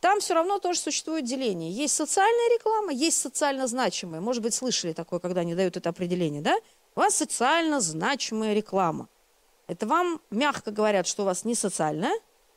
там 0.00 0.20
все 0.20 0.34
равно 0.34 0.58
тоже 0.58 0.80
существует 0.80 1.24
деление. 1.24 1.70
Есть 1.70 1.94
социальная 1.94 2.48
реклама, 2.54 2.92
есть 2.92 3.20
социально 3.20 3.66
значимая. 3.66 4.20
Может 4.20 4.42
быть, 4.42 4.54
слышали 4.54 4.92
такое, 4.92 5.20
когда 5.20 5.40
они 5.40 5.54
дают 5.54 5.76
это 5.76 5.88
определение, 5.88 6.42
да? 6.42 6.56
У 6.94 7.00
вас 7.00 7.14
социально 7.14 7.80
значимая 7.80 8.54
реклама. 8.54 9.08
Это 9.66 9.86
вам 9.86 10.20
мягко 10.30 10.70
говорят, 10.70 11.06
что 11.06 11.22
у 11.22 11.26
вас 11.26 11.44
не 11.44 11.54
социальная, 11.54 12.14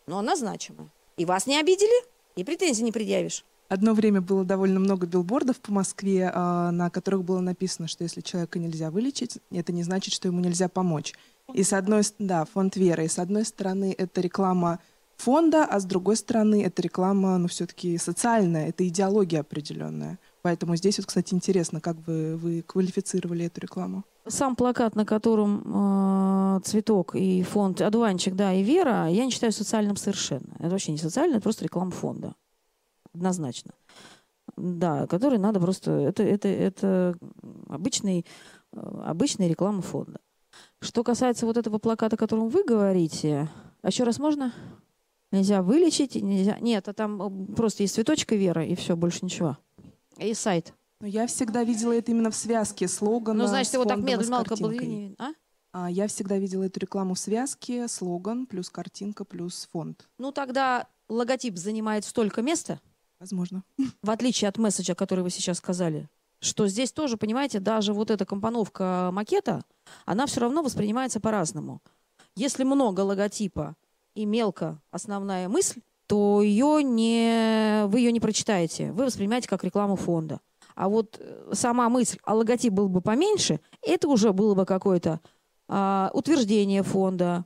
но 0.07 0.19
она 0.19 0.35
значимая. 0.35 0.89
И 1.17 1.25
вас 1.25 1.45
не 1.45 1.59
обидели, 1.59 2.05
и 2.35 2.43
претензий 2.43 2.83
не 2.83 2.91
предъявишь. 2.91 3.43
Одно 3.71 3.93
время 3.93 4.19
было 4.19 4.43
довольно 4.43 4.81
много 4.81 5.07
билбордов 5.07 5.61
по 5.61 5.71
Москве, 5.71 6.29
а, 6.33 6.71
на 6.71 6.89
которых 6.89 7.23
было 7.23 7.39
написано, 7.39 7.87
что 7.87 8.03
если 8.03 8.19
человека 8.19 8.59
нельзя 8.59 8.91
вылечить, 8.91 9.39
это 9.49 9.71
не 9.71 9.83
значит, 9.83 10.13
что 10.13 10.27
ему 10.27 10.41
нельзя 10.41 10.67
помочь. 10.67 11.13
И 11.53 11.63
с 11.63 11.71
одной, 11.71 12.01
да, 12.19 12.43
фонд 12.43 12.75
веры. 12.75 13.05
И 13.05 13.07
с 13.07 13.17
одной 13.17 13.45
стороны, 13.45 13.95
это 13.97 14.19
реклама 14.19 14.79
фонда, 15.15 15.63
а 15.63 15.79
с 15.79 15.85
другой 15.85 16.17
стороны, 16.17 16.61
это 16.65 16.81
реклама, 16.81 17.37
ну, 17.37 17.47
все-таки 17.47 17.97
социальная, 17.97 18.67
это 18.67 18.85
идеология 18.85 19.39
определенная. 19.39 20.19
Поэтому 20.41 20.75
здесь 20.75 20.97
вот, 20.97 21.07
кстати, 21.07 21.33
интересно, 21.33 21.79
как 21.79 21.95
вы, 22.05 22.35
вы 22.35 22.63
квалифицировали 22.63 23.45
эту 23.45 23.61
рекламу. 23.61 24.03
Сам 24.27 24.57
плакат, 24.57 24.97
на 24.97 25.05
котором 25.05 25.63
э, 25.63 26.59
цветок 26.65 27.15
и 27.15 27.41
фонд 27.43 27.79
«Одуванчик», 27.79 28.35
да, 28.35 28.51
и 28.51 28.63
«Вера», 28.63 29.07
я 29.07 29.23
не 29.23 29.31
считаю 29.31 29.53
социальным 29.53 29.95
совершенно. 29.95 30.57
Это 30.59 30.71
вообще 30.71 30.91
не 30.91 30.97
социально, 30.97 31.35
это 31.35 31.43
просто 31.43 31.63
реклама 31.63 31.91
фонда. 31.91 32.35
Однозначно. 33.13 33.73
Да, 34.57 35.07
который 35.07 35.37
надо 35.37 35.59
просто... 35.59 35.91
Это, 35.91 36.23
это, 36.23 36.47
это 36.47 37.15
обычный, 37.67 38.25
э, 38.73 39.01
обычная 39.05 39.47
реклама 39.47 39.81
фонда. 39.81 40.19
Что 40.79 41.03
касается 41.03 41.45
вот 41.45 41.57
этого 41.57 41.77
плаката, 41.77 42.15
о 42.15 42.19
котором 42.19 42.49
вы 42.49 42.63
говорите, 42.63 43.49
А 43.81 43.87
еще 43.87 44.03
раз 44.03 44.19
можно? 44.19 44.53
Нельзя 45.31 45.61
вылечить, 45.61 46.15
нельзя... 46.15 46.57
Нет, 46.59 46.87
а 46.87 46.93
там 46.93 47.21
э, 47.21 47.55
просто 47.55 47.83
есть 47.83 47.95
цветочка 47.95 48.35
Вера, 48.35 48.65
и 48.65 48.75
все, 48.75 48.95
больше 48.95 49.19
ничего. 49.23 49.57
И 50.17 50.33
сайт. 50.33 50.73
Но 50.99 51.07
я 51.07 51.25
всегда 51.27 51.63
видела 51.63 51.93
это 51.93 52.11
именно 52.11 52.29
в 52.29 52.35
связке 52.35 52.87
слогана 52.87 53.43
Ну, 53.43 53.47
значит, 53.47 53.73
его 53.73 53.85
так 53.85 53.99
и 53.99 54.01
с 54.01 54.05
медленно 54.05 54.35
мелко 54.35 54.55
было 54.55 54.73
а? 55.17 55.31
А, 55.73 55.89
я 55.89 56.07
всегда 56.07 56.37
видела 56.37 56.63
эту 56.63 56.79
рекламу 56.81 57.13
в 57.13 57.19
связке, 57.19 57.87
слоган 57.87 58.45
плюс 58.45 58.69
картинка 58.69 59.23
плюс 59.23 59.67
фонд. 59.71 60.09
Ну, 60.17 60.31
тогда 60.31 60.87
логотип 61.07 61.57
занимает 61.57 62.05
столько 62.05 62.41
места, 62.41 62.79
Возможно. 63.21 63.63
в 64.01 64.09
отличие 64.09 64.49
от 64.49 64.57
месседжа, 64.57 64.95
который 64.95 65.23
вы 65.23 65.29
сейчас 65.29 65.57
сказали, 65.57 66.09
что 66.39 66.67
здесь 66.67 66.91
тоже, 66.91 67.17
понимаете, 67.17 67.59
даже 67.59 67.93
вот 67.93 68.09
эта 68.09 68.25
компоновка 68.25 69.11
макета, 69.13 69.63
она 70.05 70.25
все 70.25 70.41
равно 70.41 70.63
воспринимается 70.63 71.19
по-разному. 71.19 71.81
Если 72.35 72.63
много 72.63 73.01
логотипа 73.01 73.75
и 74.15 74.25
мелко 74.25 74.81
основная 74.89 75.47
мысль, 75.49 75.81
то 76.07 76.41
ее 76.41 76.83
не, 76.83 77.83
вы 77.85 77.99
ее 77.99 78.11
не 78.11 78.19
прочитаете. 78.19 78.91
Вы 78.91 79.05
воспринимаете 79.05 79.47
как 79.47 79.63
рекламу 79.63 79.97
фонда. 79.97 80.41
А 80.73 80.89
вот 80.89 81.17
э, 81.19 81.51
сама 81.53 81.89
мысль, 81.89 82.17
а 82.23 82.33
логотип 82.33 82.73
был 82.73 82.89
бы 82.89 83.01
поменьше, 83.01 83.59
это 83.83 84.07
уже 84.07 84.33
было 84.33 84.55
бы 84.55 84.65
какое-то 84.65 85.19
а, 85.67 86.09
утверждение 86.13 86.81
фонда, 86.81 87.45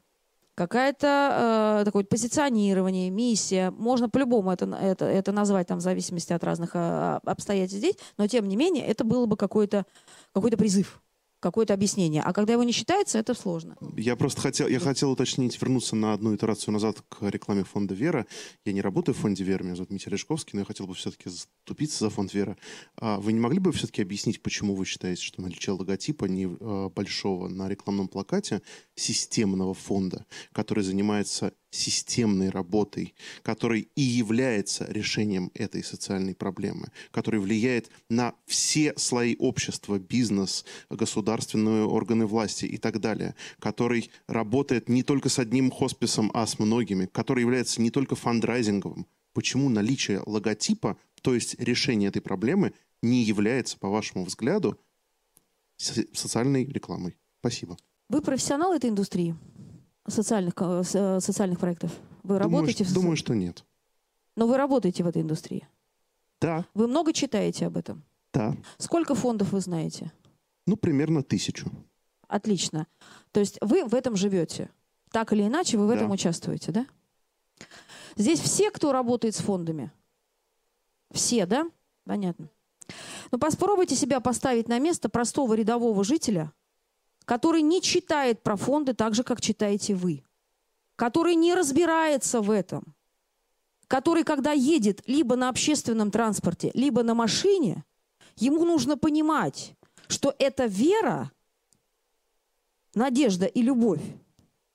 какая-то 0.55 1.81
э, 1.81 1.85
такое 1.85 2.05
позиционирование, 2.05 3.09
миссия. 3.09 3.71
Можно 3.71 4.09
по-любому 4.09 4.51
это, 4.51 4.65
это, 4.65 5.05
это 5.05 5.31
назвать 5.31 5.67
там, 5.67 5.79
в 5.79 5.81
зависимости 5.81 6.33
от 6.33 6.43
разных 6.43 6.71
э, 6.73 7.19
обстоятельств 7.25 7.77
здесь, 7.77 7.97
но 8.17 8.27
тем 8.27 8.47
не 8.47 8.55
менее 8.55 8.85
это 8.85 9.03
было 9.03 9.25
бы 9.25 9.37
какой-то 9.37 9.85
какой 10.33 10.51
призыв, 10.51 11.01
какое-то 11.45 11.75
объяснение. 11.75 12.23
А 12.23 12.33
когда 12.33 12.53
его 12.53 12.63
не 12.63 12.71
считается, 12.71 13.19
это 13.19 13.35
сложно. 13.35 13.77
Я 13.95 14.15
просто 14.15 14.41
хотел, 14.41 14.67
я 14.67 14.79
хотел 14.79 15.11
уточнить, 15.11 15.61
вернуться 15.61 15.95
на 15.95 16.13
одну 16.13 16.35
итерацию 16.35 16.73
назад 16.73 17.03
к 17.07 17.21
рекламе 17.29 17.63
фонда 17.63 17.93
«Вера». 17.93 18.25
Я 18.65 18.73
не 18.73 18.81
работаю 18.81 19.13
в 19.13 19.19
фонде 19.19 19.43
«Вера», 19.43 19.63
меня 19.63 19.75
зовут 19.75 19.91
Митя 19.91 20.09
Решковский, 20.09 20.51
но 20.53 20.61
я 20.61 20.65
хотел 20.65 20.87
бы 20.87 20.95
все-таки 20.95 21.29
заступиться 21.29 22.05
за 22.05 22.09
фонд 22.09 22.33
«Вера». 22.33 22.57
А 22.97 23.19
вы 23.19 23.31
не 23.31 23.39
могли 23.39 23.59
бы 23.59 23.71
все-таки 23.71 24.01
объяснить, 24.01 24.41
почему 24.41 24.73
вы 24.73 24.85
считаете, 24.85 25.21
что 25.21 25.43
наличие 25.43 25.75
логотипа 25.75 26.25
небольшого 26.25 27.47
на 27.47 27.69
рекламном 27.69 28.07
плакате 28.07 28.63
системного 28.95 29.75
фонда, 29.75 30.25
который 30.51 30.83
занимается 30.83 31.53
системной 31.75 32.49
работой, 32.49 33.13
который 33.43 33.89
и 33.95 34.01
является 34.01 34.85
решением 34.89 35.51
этой 35.53 35.83
социальной 35.83 36.33
проблемы, 36.35 36.89
который 37.11 37.39
влияет 37.39 37.89
на 38.09 38.33
все 38.45 38.93
слои 38.97 39.35
общества, 39.37 39.99
бизнес, 39.99 40.65
государственные 40.89 41.85
органы 41.85 42.25
власти 42.25 42.65
и 42.65 42.77
так 42.77 42.99
далее, 42.99 43.35
который 43.59 44.09
работает 44.27 44.89
не 44.89 45.03
только 45.03 45.29
с 45.29 45.39
одним 45.39 45.71
хосписом, 45.71 46.31
а 46.33 46.47
с 46.47 46.59
многими, 46.59 47.05
который 47.05 47.41
является 47.41 47.81
не 47.81 47.91
только 47.91 48.15
фандрайзинговым. 48.15 49.05
Почему 49.33 49.69
наличие 49.69 50.21
логотипа, 50.25 50.97
то 51.21 51.33
есть 51.35 51.59
решение 51.59 52.09
этой 52.09 52.21
проблемы, 52.21 52.73
не 53.01 53.23
является, 53.23 53.77
по 53.77 53.89
вашему 53.89 54.23
взгляду, 54.23 54.79
со- 55.77 56.05
социальной 56.13 56.65
рекламой? 56.65 57.17
Спасибо. 57.41 57.77
Вы 58.07 58.21
профессионал 58.21 58.73
этой 58.73 58.89
индустрии? 58.89 59.35
Социальных, 60.07 60.53
э, 60.57 60.83
э, 60.93 61.19
социальных 61.19 61.59
проектов? 61.59 61.91
Вы 62.23 62.37
работаете 62.39 62.83
в 62.83 62.93
Думаю, 62.93 63.15
что 63.17 63.33
нет. 63.33 63.63
Но 64.35 64.47
вы 64.47 64.57
работаете 64.57 65.03
в 65.03 65.07
этой 65.07 65.21
индустрии? 65.21 65.67
Да, 66.41 66.65
Вы 66.73 66.87
много 66.87 67.13
читаете 67.13 67.65
об 67.67 67.77
этом? 67.77 68.03
да. 68.33 68.55
Сколько 68.77 69.15
фондов 69.15 69.53
вы 69.53 69.61
знаете? 69.61 70.11
Ну, 70.67 70.75
примерно 70.75 71.23
тысячу. 71.23 71.71
Отлично. 72.27 72.87
То 73.31 73.39
есть 73.39 73.57
вы 73.61 73.85
в 73.85 73.93
этом 73.95 74.15
живете. 74.15 74.69
Так 75.11 75.31
или 75.31 75.43
иначе, 75.47 75.77
вы 75.77 75.85
в 75.85 75.89
Да. 75.89 75.95
этом 75.95 76.11
участвуете, 76.11 76.71
да? 76.71 76.85
Здесь 78.17 78.39
все, 78.39 78.71
кто 78.71 78.91
работает 78.91 79.35
с 79.35 79.39
фондами? 79.39 79.91
Все, 81.11 81.45
да? 81.45 81.69
Понятно. 82.03 82.49
Ну, 83.31 83.39
попробуйте 83.39 83.95
себя 83.95 84.19
поставить 84.19 84.67
на 84.67 84.79
место 84.79 85.07
простого 85.09 85.53
рядового 85.53 86.03
жителя, 86.03 86.51
который 87.25 87.61
не 87.61 87.81
читает 87.81 88.41
про 88.43 88.55
фонды 88.55 88.93
так 88.93 89.15
же, 89.15 89.23
как 89.23 89.41
читаете 89.41 89.95
вы, 89.95 90.23
который 90.95 91.35
не 91.35 91.53
разбирается 91.53 92.41
в 92.41 92.51
этом, 92.51 92.95
который, 93.87 94.23
когда 94.23 94.51
едет 94.51 95.01
либо 95.07 95.35
на 95.35 95.49
общественном 95.49 96.11
транспорте, 96.11 96.71
либо 96.73 97.03
на 97.03 97.13
машине, 97.13 97.83
ему 98.37 98.65
нужно 98.65 98.97
понимать, 98.97 99.75
что 100.07 100.33
эта 100.39 100.65
вера, 100.65 101.31
надежда 102.93 103.45
и 103.45 103.61
любовь 103.61 104.01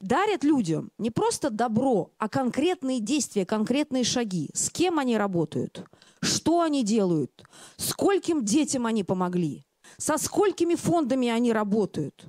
дарят 0.01 0.45
людям 0.45 0.91
не 0.99 1.11
просто 1.11 1.51
добро, 1.51 2.11
а 2.19 2.29
конкретные 2.29 3.01
действия, 3.01 3.45
конкретные 3.45 4.05
шаги. 4.05 4.51
С 4.55 4.71
кем 4.71 4.99
они 4.99 5.17
работают, 5.17 5.85
что 6.21 6.63
они 6.63 6.83
делают, 6.85 7.45
скольким 7.77 8.45
детям 8.45 8.87
они 8.87 9.05
помогли, 9.05 9.67
со 9.99 10.17
сколькими 10.19 10.75
фондами 10.75 11.29
они 11.29 11.53
работают, 11.53 12.27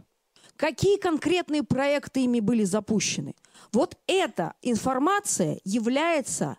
какие 0.61 0.97
конкретные 0.97 1.63
проекты 1.63 2.23
ими 2.23 2.39
были 2.39 2.63
запущены. 2.63 3.33
Вот 3.73 3.97
эта 4.05 4.53
информация 4.61 5.59
является 5.65 6.57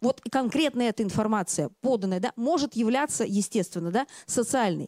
вот 0.00 0.22
конкретно 0.30 0.82
эта 0.82 1.02
информация, 1.02 1.68
поданная, 1.80 2.20
да, 2.20 2.32
может 2.36 2.74
являться, 2.74 3.24
естественно, 3.24 3.90
да, 3.90 4.06
социальной. 4.24 4.86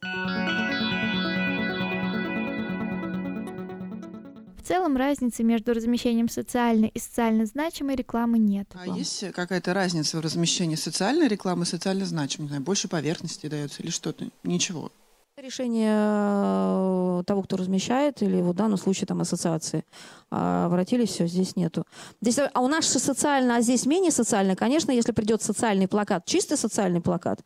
В 4.57 4.63
целом 4.65 4.97
разницы 4.97 5.43
между 5.43 5.75
размещением 5.75 6.29
социальной 6.29 6.89
и 6.89 7.01
социально 7.01 7.45
значимой 7.47 7.97
рекламы 7.97 8.39
нет. 8.39 8.69
А 8.75 8.87
есть 8.87 9.33
какая-то 9.33 9.75
разница 9.75 10.19
в 10.19 10.21
размещении 10.21 10.77
социальной 10.77 11.27
рекламы 11.27 11.65
и 11.65 11.67
социально 11.67 12.07
значимой? 12.07 12.45
Не 12.45 12.49
знаю, 12.51 12.63
больше 12.63 12.87
поверхности 12.87 13.49
дается 13.49 13.83
или 13.83 13.91
что-то? 13.91 14.29
Ничего. 14.45 14.93
Решение 15.43 15.91
э, 15.93 17.23
того, 17.27 17.43
кто 17.43 17.57
размещает, 17.57 18.23
или 18.23 18.41
в 18.41 18.55
данном 18.55 18.79
случае 18.79 19.09
там 19.09 19.21
ассоциации. 19.23 19.85
А, 20.31 20.67
обратились, 20.67 21.09
все, 21.09 21.27
здесь 21.27 21.57
нету. 21.57 21.85
Здесь, 22.21 22.39
а 22.39 22.61
у 22.61 22.69
нас 22.69 22.93
же 22.93 23.01
социально, 23.01 23.57
а 23.57 23.61
здесь 23.61 23.85
менее 23.85 24.13
социально. 24.13 24.55
Конечно, 24.55 24.93
если 24.93 25.11
придет 25.11 25.43
социальный 25.43 25.89
плакат, 25.89 26.27
чистый 26.27 26.57
социальный 26.57 27.01
плакат, 27.01 27.41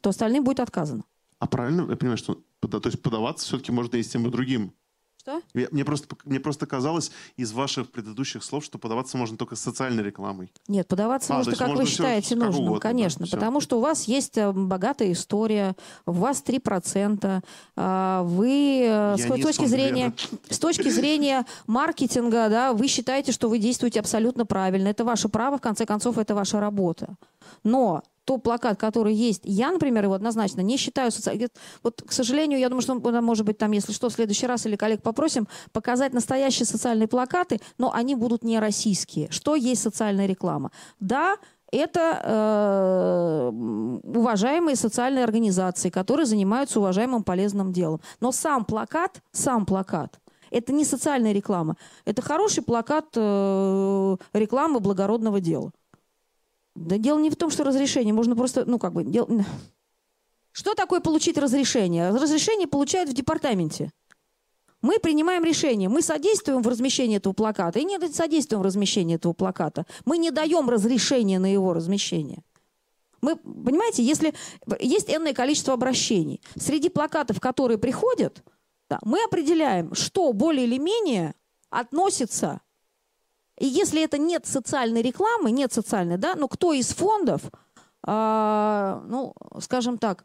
то 0.00 0.10
остальным 0.10 0.44
будет 0.44 0.60
отказано. 0.60 1.02
А 1.40 1.48
правильно 1.48 1.90
я 1.90 1.96
понимаю, 1.96 2.18
что 2.18 2.40
то 2.60 2.80
есть 2.84 3.02
подаваться 3.02 3.46
все-таки 3.46 3.72
можно 3.72 3.96
и 3.96 4.02
с 4.04 4.08
тем, 4.08 4.28
и 4.28 4.30
другим? 4.30 4.72
Что? 5.20 5.42
Я- 5.52 5.68
Мне 5.70 5.84
просто, 5.84 6.16
мне 6.24 6.40
просто 6.40 6.64
казалось 6.64 7.10
из 7.36 7.52
ваших 7.52 7.90
предыдущих 7.90 8.42
слов, 8.42 8.64
что 8.64 8.78
подаваться 8.78 9.18
можно 9.18 9.36
только 9.36 9.54
с 9.54 9.60
социальной 9.60 10.02
рекламой. 10.02 10.50
Нет, 10.66 10.88
подаваться 10.88 11.36
А, 11.36 11.40
есть 11.40 11.58
как 11.58 11.68
можно 11.68 11.84
вы 11.84 11.90
считаете 11.90 12.36
как 12.36 12.46
нужным, 12.46 12.64
угодно, 12.64 12.80
да, 12.80 12.88
конечно. 12.88 13.26
всё. 13.26 13.36
потому 13.36 13.60
что 13.60 13.76
у 13.76 13.80
вас 13.82 14.04
есть 14.04 14.38
э, 14.38 14.50
богатая 14.50 15.12
история, 15.12 15.76
у 16.06 16.12
вас 16.12 16.42
3%, 16.42 17.42
а, 17.76 18.22
вы 18.22 18.86
э, 18.88 19.16
с 19.18 19.20
Я 19.26 19.36
не 19.36 19.42
точки 19.42 19.66
зрения, 19.66 20.14
с 20.48 20.58
точки 20.58 20.88
зрения 20.88 21.44
маркетинга, 21.66 22.48
да, 22.48 22.72
вы 22.72 22.88
считаете, 22.88 23.32
что 23.32 23.50
вы 23.50 23.58
действуете 23.58 24.00
абсолютно 24.00 24.46
правильно. 24.46 24.88
Это 24.88 25.04
ваше 25.04 25.28
право, 25.28 25.58
в 25.58 25.60
конце 25.60 25.84
концов, 25.84 26.16
это 26.16 26.34
ваша 26.34 26.60
работа. 26.60 27.16
Но 27.62 28.02
тот 28.30 28.44
плакат, 28.44 28.78
который 28.78 29.12
есть, 29.12 29.40
я, 29.44 29.72
например, 29.72 30.04
его 30.04 30.14
однозначно 30.14 30.60
не 30.60 30.76
считаю 30.76 31.10
социальным. 31.10 31.48
Вот, 31.82 32.00
к 32.06 32.12
сожалению, 32.12 32.60
я 32.60 32.68
думаю, 32.68 32.82
что, 32.82 32.94
может 33.20 33.44
быть, 33.44 33.58
там, 33.58 33.72
если 33.72 33.92
что, 33.92 34.08
в 34.08 34.12
следующий 34.12 34.46
раз 34.46 34.66
или 34.66 34.76
коллег 34.76 35.02
попросим 35.02 35.48
показать 35.72 36.12
настоящие 36.12 36.64
социальные 36.64 37.08
плакаты, 37.08 37.60
но 37.76 37.92
они 37.92 38.14
будут 38.14 38.44
не 38.44 38.60
российские. 38.60 39.28
Что 39.32 39.56
есть 39.56 39.82
социальная 39.82 40.26
реклама? 40.26 40.70
Да, 41.00 41.38
это 41.72 42.20
э, 42.22 43.50
уважаемые 44.04 44.76
социальные 44.76 45.24
организации, 45.24 45.90
которые 45.90 46.26
занимаются 46.26 46.78
уважаемым 46.78 47.24
полезным 47.24 47.72
делом. 47.72 48.00
Но 48.20 48.30
сам 48.30 48.64
плакат, 48.64 49.22
сам 49.32 49.66
плакат, 49.66 50.20
это 50.52 50.72
не 50.72 50.84
социальная 50.84 51.32
реклама. 51.32 51.74
Это 52.04 52.22
хороший 52.22 52.62
плакат 52.62 53.06
э, 53.16 54.16
рекламы 54.34 54.78
благородного 54.78 55.40
дела. 55.40 55.72
Да 56.74 56.98
дело 56.98 57.18
не 57.18 57.30
в 57.30 57.36
том, 57.36 57.50
что 57.50 57.64
разрешение. 57.64 58.14
Можно 58.14 58.36
просто, 58.36 58.64
ну, 58.64 58.78
как 58.78 58.92
бы... 58.92 59.04
дел- 59.04 59.28
Что 60.52 60.74
такое 60.74 61.00
получить 61.00 61.38
разрешение? 61.38 62.10
Разрешение 62.10 62.66
получают 62.66 63.10
в 63.10 63.14
департаменте. 63.14 63.92
Мы 64.82 64.98
принимаем 64.98 65.44
решение, 65.44 65.90
мы 65.90 66.00
содействуем 66.00 66.62
в 66.62 66.68
размещении 66.68 67.18
этого 67.18 67.34
плаката 67.34 67.78
и 67.78 67.84
не 67.84 67.98
содействуем 68.10 68.62
в 68.62 68.64
размещении 68.64 69.16
этого 69.16 69.34
плаката. 69.34 69.84
Мы 70.06 70.16
не 70.16 70.30
даем 70.30 70.70
разрешения 70.70 71.38
на 71.38 71.52
его 71.52 71.74
размещение. 71.74 72.42
Мы, 73.20 73.36
понимаете, 73.36 74.02
если 74.02 74.32
есть 74.80 75.10
энное 75.10 75.34
количество 75.34 75.74
обращений, 75.74 76.40
среди 76.56 76.88
плакатов, 76.88 77.40
которые 77.40 77.76
приходят, 77.76 78.42
да, 78.88 78.98
мы 79.02 79.22
определяем, 79.22 79.94
что 79.94 80.32
более 80.32 80.64
или 80.64 80.78
менее 80.78 81.34
относится. 81.68 82.62
И 83.60 83.66
если 83.66 84.02
это 84.02 84.16
нет 84.16 84.46
социальной 84.46 85.02
рекламы, 85.02 85.52
нет 85.52 85.70
социальной, 85.70 86.16
да, 86.16 86.34
ну 86.34 86.48
кто 86.48 86.72
из 86.72 86.88
фондов, 86.94 87.42
а, 88.02 89.04
ну, 89.06 89.34
скажем 89.60 89.98
так, 89.98 90.24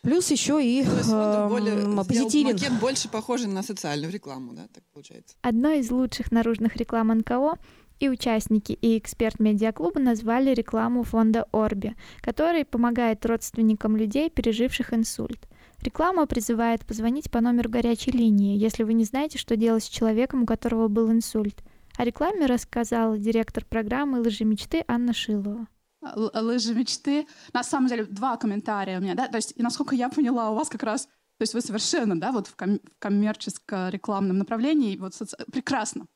плюс 0.00 0.30
еще 0.30 0.64
и 0.64 0.82
фонд 0.84 1.50
более 1.50 2.04
позитивен. 2.04 2.54
макет 2.54 2.72
больше 2.80 3.10
похожий 3.10 3.48
на 3.48 3.62
социальную 3.62 4.10
рекламу, 4.10 4.54
да, 4.54 4.62
так 4.72 4.82
получается. 4.94 5.36
Одной 5.42 5.80
из 5.80 5.90
лучших 5.90 6.32
наружных 6.32 6.76
реклам 6.76 7.08
НКО 7.08 7.58
И 8.00 8.08
участники, 8.08 8.72
и 8.72 8.96
эксперт 8.96 9.38
медиаклуба 9.38 10.00
назвали 10.00 10.54
рекламу 10.54 11.02
фонда 11.02 11.46
Орби, 11.52 11.94
который 12.22 12.64
помогает 12.64 13.26
родственникам 13.26 13.98
людей, 13.98 14.30
переживших 14.30 14.94
инсульт. 14.94 15.46
Реклама 15.82 16.26
призывает 16.26 16.86
позвонить 16.86 17.30
по 17.30 17.42
номеру 17.42 17.68
горячей 17.68 18.12
линии, 18.12 18.56
если 18.56 18.82
вы 18.82 18.94
не 18.94 19.04
знаете, 19.04 19.36
что 19.36 19.56
делать 19.56 19.84
с 19.84 19.88
человеком, 19.88 20.44
у 20.44 20.46
которого 20.46 20.88
был 20.88 21.12
инсульт. 21.12 21.62
О 21.96 22.04
рекламе 22.04 22.46
рассказала 22.46 23.16
директор 23.18 23.64
программы 23.64 24.20
«Лыжи 24.20 24.44
мечты» 24.44 24.84
Анна 24.88 25.12
Шилова 25.12 25.68
лыжи 26.14 26.74
мечты. 26.74 27.26
На 27.52 27.62
самом 27.62 27.88
деле, 27.88 28.04
два 28.04 28.36
комментария 28.36 28.98
у 28.98 29.02
меня, 29.02 29.14
да, 29.14 29.28
то 29.28 29.36
есть, 29.36 29.58
насколько 29.58 29.94
я 29.94 30.08
поняла, 30.10 30.50
у 30.50 30.54
вас 30.54 30.68
как 30.68 30.82
раз, 30.82 31.06
то 31.06 31.42
есть 31.42 31.54
вы 31.54 31.62
совершенно, 31.62 32.18
да, 32.20 32.30
вот 32.30 32.48
в 32.48 32.56
коммерческо-рекламном 32.98 34.36
направлении, 34.36 34.98
вот 34.98 35.14
соци... 35.14 35.36
прекрасно 35.50 36.06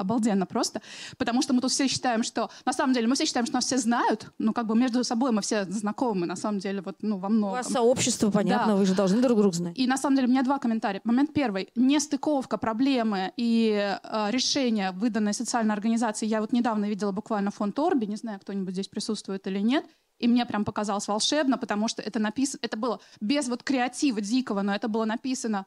обалденно 0.00 0.46
просто, 0.46 0.80
потому 1.18 1.42
что 1.42 1.52
мы 1.52 1.60
тут 1.60 1.70
все 1.70 1.88
считаем, 1.88 2.22
что 2.22 2.50
на 2.64 2.72
самом 2.72 2.94
деле 2.94 3.06
мы 3.06 3.14
все 3.14 3.26
считаем, 3.26 3.46
что 3.46 3.56
нас 3.56 3.66
все 3.66 3.78
знают, 3.78 4.32
ну 4.38 4.52
как 4.52 4.66
бы 4.66 4.76
между 4.76 5.04
собой 5.04 5.30
мы 5.30 5.42
все 5.42 5.64
знакомы, 5.64 6.26
на 6.26 6.36
самом 6.36 6.58
деле 6.58 6.80
вот 6.82 6.96
ну 7.02 7.18
во 7.18 7.28
многом. 7.28 7.54
У 7.54 7.56
вас 7.56 7.68
сообщество, 7.68 8.30
понятно, 8.30 8.72
да. 8.72 8.76
вы 8.76 8.86
же 8.86 8.94
должны 8.94 9.20
друг 9.22 9.38
друга 9.38 9.56
знать. 9.56 9.78
И 9.78 9.86
на 9.86 9.96
самом 9.96 10.16
деле 10.16 10.28
у 10.28 10.30
меня 10.30 10.42
два 10.42 10.58
комментария. 10.58 11.00
Момент 11.04 11.32
первый: 11.32 11.68
нестыковка 11.74 12.56
проблемы 12.56 13.32
и 13.36 13.98
э, 14.02 14.30
решения 14.30 14.92
выданной 14.92 15.34
социальной 15.34 15.74
организации. 15.74 16.26
Я 16.26 16.40
вот 16.40 16.52
недавно 16.52 16.86
видела 16.86 17.12
буквально 17.12 17.50
фонд 17.50 17.78
Орби, 17.78 18.06
не 18.06 18.16
знаю, 18.16 18.40
кто-нибудь 18.40 18.74
здесь 18.74 18.88
присутствует 18.88 19.46
или 19.46 19.58
нет. 19.58 19.84
И 20.18 20.28
мне 20.28 20.44
прям 20.44 20.64
показалось 20.64 21.08
волшебно, 21.08 21.56
потому 21.56 21.88
что 21.88 22.02
это 22.02 22.18
написано, 22.18 22.60
это 22.62 22.76
было 22.76 23.00
без 23.20 23.48
вот 23.48 23.62
креатива 23.62 24.20
дикого, 24.20 24.60
но 24.62 24.74
это 24.74 24.86
было 24.86 25.06
написано. 25.06 25.66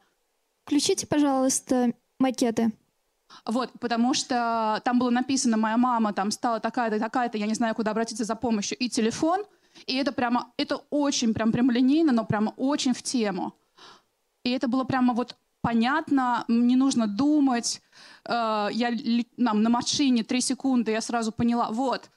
Включите, 0.64 1.06
пожалуйста, 1.06 1.92
макеты. 2.18 2.72
Вот, 3.44 3.70
потому 3.80 4.14
что 4.14 4.80
там 4.84 4.98
было 4.98 5.10
написано, 5.10 5.56
моя 5.56 5.76
мама 5.76 6.12
там 6.12 6.30
стала 6.30 6.60
такая-то, 6.60 6.98
такая-то, 6.98 7.38
я 7.38 7.46
не 7.46 7.54
знаю, 7.54 7.74
куда 7.74 7.90
обратиться 7.90 8.24
за 8.24 8.34
помощью, 8.34 8.78
и 8.78 8.88
телефон. 8.88 9.42
И 9.86 9.96
это 9.96 10.12
прямо, 10.12 10.52
это 10.56 10.80
очень 10.90 11.34
прям 11.34 11.52
прямолинейно, 11.52 12.12
но 12.12 12.24
прямо 12.24 12.54
очень 12.56 12.94
в 12.94 13.02
тему. 13.02 13.54
И 14.44 14.50
это 14.50 14.68
было 14.68 14.84
прямо 14.84 15.14
вот 15.14 15.36
понятно, 15.60 16.44
не 16.48 16.76
нужно 16.76 17.06
думать. 17.06 17.80
Э, 18.24 18.68
я 18.70 18.92
нам 19.36 19.62
на 19.62 19.70
машине 19.70 20.22
три 20.22 20.40
секунды, 20.40 20.92
я 20.92 21.00
сразу 21.00 21.32
поняла, 21.32 21.70
вот, 21.70 22.10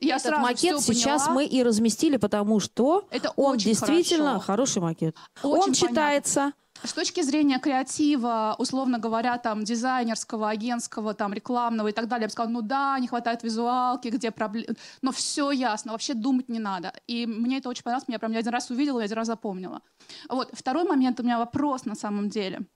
я 0.00 0.16
Этот 0.16 0.38
макет 0.38 0.80
сейчас 0.80 1.28
мы 1.28 1.44
и 1.44 1.62
разместили, 1.62 2.16
потому 2.16 2.60
что 2.60 3.06
это 3.10 3.32
он 3.36 3.56
действительно 3.56 4.40
хорошо. 4.40 4.46
хороший 4.46 4.82
макет. 4.82 5.16
Очень 5.42 5.62
он 5.62 5.72
читается, 5.72 6.52
с 6.84 6.92
точки 6.92 7.22
зрения 7.22 7.58
креатива, 7.58 8.54
условно 8.58 8.98
говоря, 8.98 9.38
там, 9.38 9.64
дизайнерского, 9.64 10.50
агентского, 10.50 11.14
там, 11.14 11.32
рекламного 11.32 11.88
и 11.88 11.92
так 11.92 12.08
далее, 12.08 12.24
я 12.24 12.28
бы 12.28 12.32
сказала, 12.32 12.52
ну 12.52 12.62
да, 12.62 12.98
не 12.98 13.08
хватает 13.08 13.42
визуалки, 13.42 14.08
где 14.08 14.30
проблемы, 14.30 14.76
но 15.02 15.12
все 15.12 15.50
ясно, 15.50 15.92
вообще 15.92 16.14
думать 16.14 16.48
не 16.48 16.58
надо. 16.58 16.92
И 17.06 17.26
мне 17.26 17.58
это 17.58 17.68
очень 17.68 17.82
понравилось, 17.82 18.08
меня 18.08 18.18
прям 18.18 18.32
я 18.32 18.40
один 18.40 18.52
раз 18.52 18.70
увидела, 18.70 19.00
я 19.00 19.04
один 19.04 19.16
раз 19.16 19.26
запомнила. 19.26 19.80
Вот, 20.28 20.50
второй 20.52 20.84
момент, 20.84 21.20
у 21.20 21.22
меня 21.22 21.38
вопрос 21.38 21.84
на 21.84 21.94
самом 21.94 22.28
деле– 22.28 22.60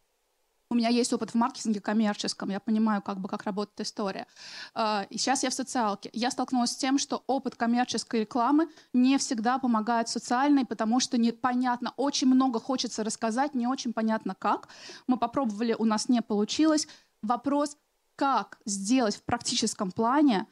у 0.70 0.74
меня 0.74 0.88
есть 0.88 1.12
опыт 1.12 1.30
в 1.30 1.34
маркетинге 1.34 1.80
коммерческом, 1.80 2.50
я 2.50 2.60
понимаю, 2.60 3.02
как 3.02 3.18
бы, 3.18 3.28
как 3.28 3.44
работает 3.44 3.80
история. 3.80 4.26
А, 4.74 5.06
сейчас 5.10 5.42
я 5.42 5.50
в 5.50 5.54
социалке. 5.54 6.10
Я 6.12 6.30
столкнулась 6.30 6.72
с 6.72 6.76
тем, 6.76 6.98
что 6.98 7.22
опыт 7.26 7.54
коммерческой 7.54 8.20
рекламы 8.20 8.68
не 8.92 9.18
всегда 9.18 9.58
помогает 9.58 10.08
социальной, 10.08 10.64
потому 10.64 11.00
что 11.00 11.18
непонятно, 11.18 11.92
очень 11.96 12.26
много 12.26 12.58
хочется 12.58 13.04
рассказать, 13.04 13.54
не 13.54 13.66
очень 13.66 13.92
понятно 13.92 14.34
как. 14.34 14.68
Мы 15.06 15.16
попробовали, 15.16 15.74
у 15.78 15.84
нас 15.84 16.08
не 16.08 16.20
получилось. 16.20 16.88
Вопрос, 17.22 17.76
как 18.16 18.58
сделать 18.64 19.16
в 19.16 19.22
практическом 19.22 19.92
плане 19.92 20.46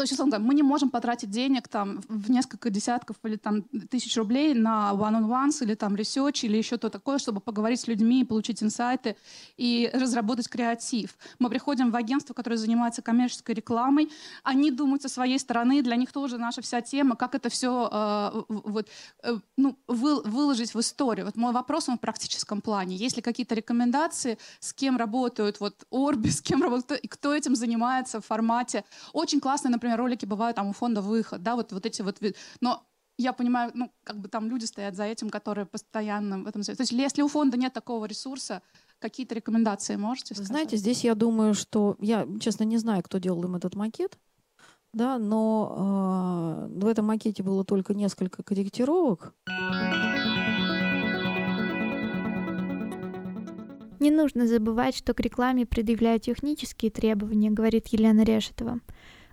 то 0.00 0.04
есть, 0.04 0.14
условно 0.14 0.38
мы 0.38 0.54
не 0.54 0.62
можем 0.62 0.88
потратить 0.88 1.28
денег 1.28 1.68
там, 1.68 2.00
в 2.08 2.30
несколько 2.30 2.70
десятков 2.70 3.16
или 3.22 3.36
там, 3.36 3.64
тысяч 3.90 4.16
рублей 4.16 4.54
на 4.54 4.92
one-on-ones 4.94 5.62
или 5.62 5.74
там 5.74 5.94
research 5.94 6.46
или 6.46 6.56
еще 6.56 6.78
то 6.78 6.88
такое, 6.88 7.18
чтобы 7.18 7.42
поговорить 7.42 7.80
с 7.80 7.86
людьми, 7.86 8.24
получить 8.24 8.62
инсайты 8.62 9.14
и 9.58 9.90
разработать 9.92 10.48
креатив. 10.48 11.18
Мы 11.38 11.50
приходим 11.50 11.90
в 11.90 11.96
агентство, 11.96 12.32
которое 12.32 12.56
занимается 12.56 13.02
коммерческой 13.02 13.54
рекламой. 13.54 14.08
Они 14.42 14.70
думают 14.70 15.02
со 15.02 15.10
своей 15.10 15.38
стороны, 15.38 15.82
для 15.82 15.96
них 15.96 16.12
тоже 16.12 16.38
наша 16.38 16.62
вся 16.62 16.80
тема, 16.80 17.14
как 17.14 17.34
это 17.34 17.50
все 17.50 17.90
э, 17.92 18.42
вот, 18.48 18.88
э, 19.22 19.36
ну, 19.58 19.76
вы, 19.86 20.22
выложить 20.22 20.72
в 20.72 20.80
историю. 20.80 21.26
Вот 21.26 21.36
мой 21.36 21.52
вопрос 21.52 21.90
он 21.90 21.98
в 21.98 22.00
практическом 22.00 22.62
плане. 22.62 22.96
Есть 22.96 23.16
ли 23.16 23.22
какие-то 23.22 23.54
рекомендации, 23.54 24.38
с 24.60 24.72
кем 24.72 24.96
работают 24.96 25.60
вот 25.60 25.84
Орби, 25.90 26.30
с 26.30 26.40
кем 26.40 26.62
работают, 26.62 27.04
и 27.04 27.08
кто 27.08 27.34
этим 27.34 27.54
занимается 27.54 28.22
в 28.22 28.24
формате? 28.24 28.84
Очень 29.12 29.40
классно, 29.40 29.68
например, 29.68 29.89
например, 29.90 29.98
ролики 29.98 30.26
бывают 30.26 30.56
там 30.56 30.68
у 30.68 30.72
фонда 30.72 31.02
выход, 31.02 31.42
да, 31.42 31.56
вот, 31.56 31.72
вот 31.72 31.86
эти 31.86 32.02
вот... 32.02 32.20
Но 32.60 32.86
я 33.18 33.32
понимаю, 33.32 33.70
ну, 33.74 33.90
как 34.04 34.18
бы 34.18 34.28
там 34.28 34.48
люди 34.48 34.64
стоят 34.64 34.94
за 34.94 35.04
этим, 35.04 35.30
которые 35.30 35.66
постоянно 35.66 36.38
в 36.38 36.46
этом... 36.46 36.62
То 36.62 36.74
есть 36.78 36.92
если 36.92 37.22
у 37.22 37.28
фонда 37.28 37.56
нет 37.56 37.72
такого 37.72 38.06
ресурса, 38.06 38.62
какие-то 38.98 39.34
рекомендации 39.34 39.96
можете 39.96 40.34
сказать? 40.34 40.48
Знаете, 40.48 40.76
здесь 40.76 41.04
я 41.04 41.14
думаю, 41.14 41.54
что... 41.54 41.96
Я, 42.00 42.26
честно, 42.40 42.64
не 42.64 42.78
знаю, 42.78 43.02
кто 43.02 43.18
делал 43.18 43.44
им 43.44 43.56
этот 43.56 43.74
макет, 43.74 44.18
да, 44.92 45.18
но 45.18 46.68
э, 46.70 46.80
в 46.80 46.86
этом 46.86 47.06
макете 47.06 47.42
было 47.42 47.64
только 47.64 47.94
несколько 47.94 48.42
корректировок. 48.42 49.34
Не 54.00 54.10
нужно 54.10 54.46
забывать, 54.46 54.96
что 54.96 55.12
к 55.12 55.20
рекламе 55.20 55.66
предъявляют 55.66 56.22
технические 56.22 56.90
требования, 56.90 57.50
говорит 57.50 57.88
Елена 57.88 58.22
Решетова. 58.22 58.80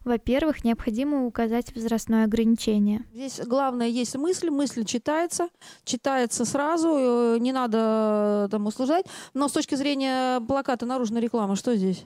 Во-первых, 0.08 0.64
необходимо 0.64 1.26
указать 1.26 1.76
возрастное 1.76 2.24
ограничение. 2.24 3.04
Здесь 3.14 3.42
главное 3.46 3.88
есть 3.88 4.16
мысль, 4.16 4.50
мысль 4.50 4.86
читается, 4.86 5.50
читается 5.84 6.46
сразу, 6.46 6.88
э, 6.98 7.38
не 7.40 7.52
надо 7.52 8.46
э, 8.46 8.48
там 8.50 8.66
услужать. 8.68 9.06
Но 9.34 9.50
с 9.50 9.52
точки 9.52 9.76
зрения 9.76 10.40
плаката 10.40 10.86
наружной 10.86 11.20
рекламы, 11.20 11.58
что 11.58 11.76
здесь? 11.76 12.06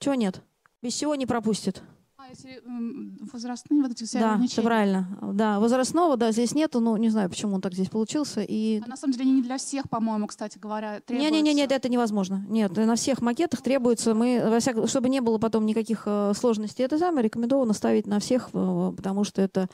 Чего 0.00 0.16
нет? 0.16 0.42
Без 0.82 0.94
чего 0.94 1.14
не 1.14 1.26
пропустит 1.26 1.84
если 2.28 2.62
возрастные 3.32 3.82
вот 3.82 3.92
эти 3.92 4.04
все 4.04 4.18
Да, 4.18 4.40
это 4.42 4.62
правильно. 4.62 5.18
Да, 5.32 5.60
возрастного, 5.60 6.16
да, 6.16 6.32
здесь 6.32 6.54
нету, 6.54 6.80
ну, 6.80 6.96
не 6.96 7.08
знаю, 7.08 7.30
почему 7.30 7.54
он 7.54 7.60
так 7.60 7.74
здесь 7.74 7.88
получился. 7.88 8.42
И... 8.42 8.80
А 8.84 8.88
на 8.88 8.96
самом 8.96 9.14
деле 9.14 9.30
не 9.30 9.42
для 9.42 9.58
всех, 9.58 9.88
по-моему, 9.88 10.26
кстати 10.26 10.58
говоря, 10.58 11.00
требуется. 11.00 11.30
Не-не-не, 11.30 11.54
нет, 11.54 11.72
это 11.72 11.88
невозможно. 11.88 12.44
Нет, 12.48 12.76
на 12.76 12.94
всех 12.96 13.20
макетах 13.22 13.62
требуется, 13.62 14.14
мы, 14.14 14.42
во 14.46 14.60
всяком, 14.60 14.86
чтобы 14.86 15.08
не 15.08 15.20
было 15.20 15.38
потом 15.38 15.66
никаких 15.66 16.02
э, 16.06 16.32
сложностей, 16.36 16.84
это 16.84 16.98
самое 16.98 17.24
рекомендовано 17.24 17.72
ставить 17.72 18.06
на 18.06 18.20
всех, 18.20 18.50
потому 18.50 19.24
что 19.24 19.42
это 19.42 19.68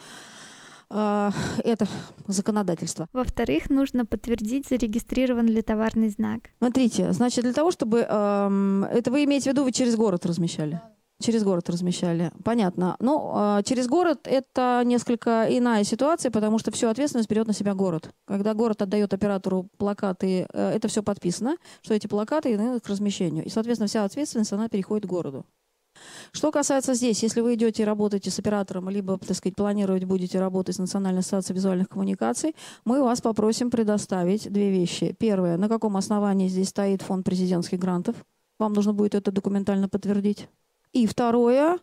э, 0.90 1.30
это 1.64 1.86
законодательство. 2.26 3.08
Во-вторых, 3.12 3.70
нужно 3.70 4.06
подтвердить, 4.06 4.68
зарегистрирован 4.68 5.46
ли 5.46 5.62
товарный 5.62 6.08
знак. 6.08 6.50
Смотрите, 6.58 7.12
значит, 7.12 7.44
для 7.44 7.52
того, 7.52 7.70
чтобы... 7.70 8.06
Э, 8.08 8.88
это 8.92 9.10
вы 9.10 9.24
имеете 9.24 9.50
в 9.50 9.52
виду, 9.52 9.64
вы 9.64 9.72
через 9.72 9.96
город 9.96 10.26
размещали? 10.26 10.72
Да. 10.72 10.97
Через 11.20 11.42
город 11.42 11.68
размещали. 11.68 12.30
Понятно. 12.44 12.96
Ну, 13.00 13.32
а, 13.34 13.62
через 13.64 13.88
город 13.88 14.20
это 14.24 14.82
несколько 14.84 15.46
иная 15.50 15.82
ситуация, 15.82 16.30
потому 16.30 16.60
что 16.60 16.70
всю 16.70 16.86
ответственность 16.86 17.28
берет 17.28 17.48
на 17.48 17.52
себя 17.52 17.74
город. 17.74 18.10
Когда 18.26 18.54
город 18.54 18.82
отдает 18.82 19.12
оператору 19.12 19.68
плакаты, 19.78 20.46
э, 20.52 20.70
это 20.76 20.86
все 20.86 21.02
подписано, 21.02 21.56
что 21.82 21.94
эти 21.94 22.06
плакаты 22.06 22.54
идут 22.54 22.84
к 22.84 22.88
размещению. 22.88 23.44
И, 23.44 23.48
соответственно, 23.48 23.88
вся 23.88 24.04
ответственность, 24.04 24.52
она 24.52 24.68
переходит 24.68 25.06
к 25.06 25.08
городу. 25.08 25.44
Что 26.30 26.52
касается 26.52 26.94
здесь, 26.94 27.22
если 27.24 27.40
вы 27.40 27.54
идете 27.54 27.82
и 27.82 27.86
работаете 27.86 28.30
с 28.30 28.38
оператором, 28.38 28.88
либо, 28.88 29.18
так 29.18 29.36
сказать, 29.36 29.56
планировать 29.56 30.04
будете 30.04 30.38
работать 30.38 30.76
с 30.76 30.78
Национальной 30.78 31.20
ассоциацией 31.20 31.56
визуальных 31.56 31.88
коммуникаций, 31.88 32.54
мы 32.84 33.02
вас 33.02 33.20
попросим 33.20 33.70
предоставить 33.70 34.50
две 34.52 34.70
вещи. 34.70 35.16
Первое, 35.18 35.56
на 35.56 35.68
каком 35.68 35.96
основании 35.96 36.46
здесь 36.46 36.68
стоит 36.68 37.02
фонд 37.02 37.24
президентских 37.24 37.80
грантов. 37.80 38.14
Вам 38.58 38.72
нужно 38.72 38.92
будет 38.92 39.14
это 39.14 39.32
документально 39.32 39.88
подтвердить. 39.88 40.48
И 40.92 41.06
второе, 41.06 41.78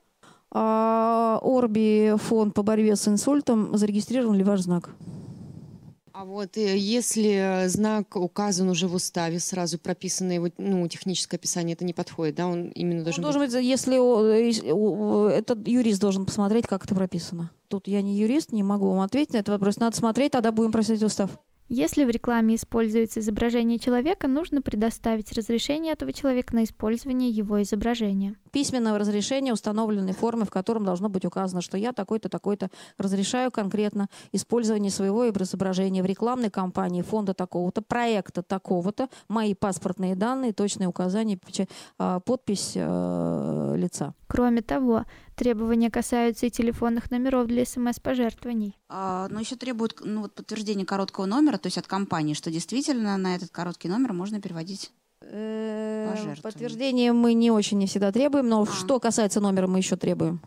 а, 0.51 1.39
Орби, 1.41 2.15
фонд 2.17 2.53
по 2.53 2.63
борьбе 2.63 2.95
с 2.95 3.07
инсультом, 3.07 3.77
зарегистрирован 3.77 4.35
ли 4.35 4.43
ваш 4.43 4.61
знак? 4.61 4.91
А 6.17 6.23
вот 6.23 6.55
э, 6.55 6.77
если 6.77 7.67
знак 7.67 8.15
указан 8.15 8.69
уже 8.69 8.87
в 8.87 8.95
уставе, 8.95 9.37
сразу 9.39 9.77
прописано 9.77 10.31
его 10.31 10.47
ну, 10.57 10.87
техническое 10.87 11.35
описание, 11.35 11.73
это 11.73 11.83
не 11.83 11.91
подходит, 11.91 12.35
да? 12.35 12.47
Он 12.47 12.69
именно 12.69 13.03
должен, 13.03 13.19
Он 13.19 13.33
должен 13.33 13.41
быть... 13.41 13.51
быть 13.51 13.65
если 13.65 15.35
этот 15.37 15.67
юрист 15.67 15.99
должен 15.99 16.25
посмотреть, 16.25 16.67
как 16.67 16.85
это 16.85 16.95
прописано. 16.95 17.51
Тут 17.67 17.89
я 17.89 18.01
не 18.01 18.17
юрист, 18.17 18.53
не 18.53 18.63
могу 18.63 18.89
вам 18.89 19.01
ответить 19.01 19.33
на 19.33 19.39
этот 19.39 19.49
вопрос. 19.49 19.75
Надо 19.75 19.97
смотреть, 19.97 20.31
тогда 20.31 20.53
будем 20.53 20.71
просить 20.71 21.03
устав. 21.03 21.31
Если 21.67 22.05
в 22.05 22.09
рекламе 22.09 22.55
используется 22.55 23.19
изображение 23.19 23.79
человека, 23.79 24.27
нужно 24.27 24.61
предоставить 24.61 25.33
разрешение 25.33 25.93
этого 25.93 26.13
человека 26.13 26.55
на 26.55 26.63
использование 26.63 27.29
его 27.29 27.61
изображения. 27.61 28.35
Письменного 28.55 28.97
разрешения 28.97 29.51
установленной 29.51 30.13
формы, 30.13 30.45
в 30.45 30.49
котором 30.49 30.85
должно 30.85 31.09
быть 31.09 31.25
указано, 31.25 31.59
что 31.59 31.77
я 31.77 31.91
такой-то, 31.91 32.29
такой-то 32.29 32.69
разрешаю 32.97 33.51
конкретно 33.51 34.07
использование 34.31 34.91
своего 34.91 35.29
изображения 35.29 36.01
в 36.01 36.05
рекламной 36.05 36.49
кампании 36.49 37.01
фонда 37.01 37.33
такого-то, 37.33 37.81
проекта 37.81 38.43
такого-то, 38.43 39.09
мои 39.27 39.55
паспортные 39.55 40.15
данные, 40.15 40.53
точные 40.53 40.87
указания, 40.87 41.37
а, 41.99 42.21
подпись 42.21 42.71
э, 42.75 43.73
лица. 43.75 44.13
Кроме 44.27 44.61
того, 44.61 45.03
требования 45.35 45.91
касаются 45.91 46.45
и 46.45 46.49
телефонных 46.49 47.11
номеров 47.11 47.47
для 47.47 47.65
смс-пожертвований. 47.65 48.77
А, 48.87 49.27
но 49.29 49.41
еще 49.41 49.57
требуют 49.57 49.99
ну, 50.01 50.21
вот, 50.21 50.33
подтверждение 50.33 50.85
короткого 50.85 51.25
номера, 51.25 51.57
то 51.57 51.67
есть 51.67 51.77
от 51.77 51.87
компании, 51.87 52.33
что 52.33 52.49
действительно 52.49 53.17
на 53.17 53.35
этот 53.35 53.49
короткий 53.49 53.89
номер 53.89 54.13
можно 54.13 54.39
переводить 54.39 54.93
Э, 55.31 56.35
подтверждение 56.41 57.13
мы 57.13 57.33
не 57.33 57.51
очень 57.51 57.77
не 57.77 57.87
всегда 57.87 58.11
требуем, 58.11 58.47
но 58.47 58.61
а. 58.61 58.65
что 58.65 58.99
касается 58.99 59.39
номера, 59.39 59.67
мы 59.67 59.79
еще 59.79 59.95
требуем. 59.95 60.41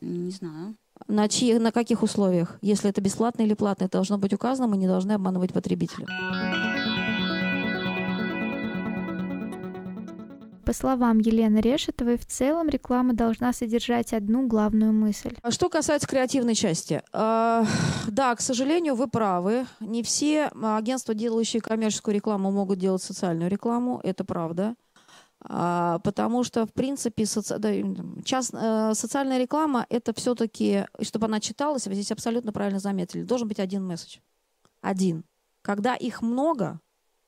Не 0.00 0.30
знаю. 0.30 0.74
На, 1.08 1.28
чьи, 1.28 1.58
на 1.58 1.72
каких 1.72 2.02
условиях? 2.02 2.58
Если 2.62 2.88
это 2.88 3.00
бесплатно 3.00 3.42
или 3.42 3.54
платно, 3.54 3.84
это 3.84 3.98
должно 3.98 4.18
быть 4.18 4.32
указано, 4.32 4.68
мы 4.68 4.76
не 4.76 4.86
должны 4.86 5.12
обманывать 5.12 5.52
потребителя. 5.52 6.06
По 10.64 10.72
словам 10.72 11.18
Елены 11.18 11.58
Решетовой, 11.58 12.16
в 12.16 12.24
целом 12.24 12.68
реклама 12.68 13.14
должна 13.14 13.52
содержать 13.52 14.12
одну 14.12 14.46
главную 14.46 14.92
мысль. 14.92 15.36
А 15.42 15.50
что 15.50 15.68
касается 15.68 16.06
креативной 16.06 16.54
части. 16.54 17.02
Э, 17.12 17.64
да, 18.08 18.34
к 18.36 18.40
сожалению, 18.40 18.94
вы 18.94 19.08
правы. 19.08 19.66
Не 19.80 20.02
все 20.02 20.50
агентства, 20.62 21.14
делающие 21.14 21.60
коммерческую 21.60 22.14
рекламу, 22.14 22.50
могут 22.50 22.78
делать 22.78 23.02
социальную 23.02 23.50
рекламу. 23.50 24.00
Это 24.04 24.24
правда. 24.24 24.76
А, 25.44 25.98
потому 26.00 26.44
что, 26.44 26.66
в 26.66 26.72
принципе, 26.72 27.26
соци... 27.26 27.58
да, 27.58 27.72
част... 28.24 28.54
э, 28.54 28.92
социальная 28.94 29.38
реклама— 29.38 29.86
это 29.88 30.14
все-таки, 30.14 30.86
чтобы 31.00 31.26
она 31.26 31.40
читалась, 31.40 31.86
вы 31.86 31.94
здесь 31.94 32.12
абсолютно 32.12 32.52
правильно 32.52 32.78
заметили, 32.78 33.22
должен 33.22 33.48
быть 33.48 33.58
один 33.58 33.84
месседж. 33.84 34.18
Один. 34.80 35.24
Когда 35.62 35.94
их 35.96 36.22
много, 36.22 36.80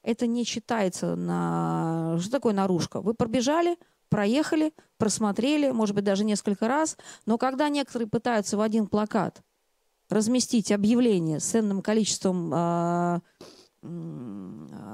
это 0.05 0.27
не 0.27 0.45
считается 0.45 1.17
на... 1.17 2.19
Что 2.21 2.31
такое 2.31 2.53
наружка? 2.53 3.01
Вы 3.01 3.15
пробежали, 3.15 3.77
проехали, 4.09 4.73
просмотрели, 4.99 5.71
может 5.71 5.97
быть, 5.97 6.05
даже 6.05 6.25
несколько 6.25 6.69
раз, 6.69 6.97
но 7.27 7.39
когда 7.39 7.69
некоторые 7.69 8.09
пытаются 8.09 8.57
в 8.57 8.61
один 8.61 8.87
плакат 8.87 9.43
разместить 10.11 10.71
объявление 10.71 11.41
с 11.41 11.45
ценным 11.45 11.81
количеством 11.83 12.53
э, 12.55 13.21
э, 13.83 13.87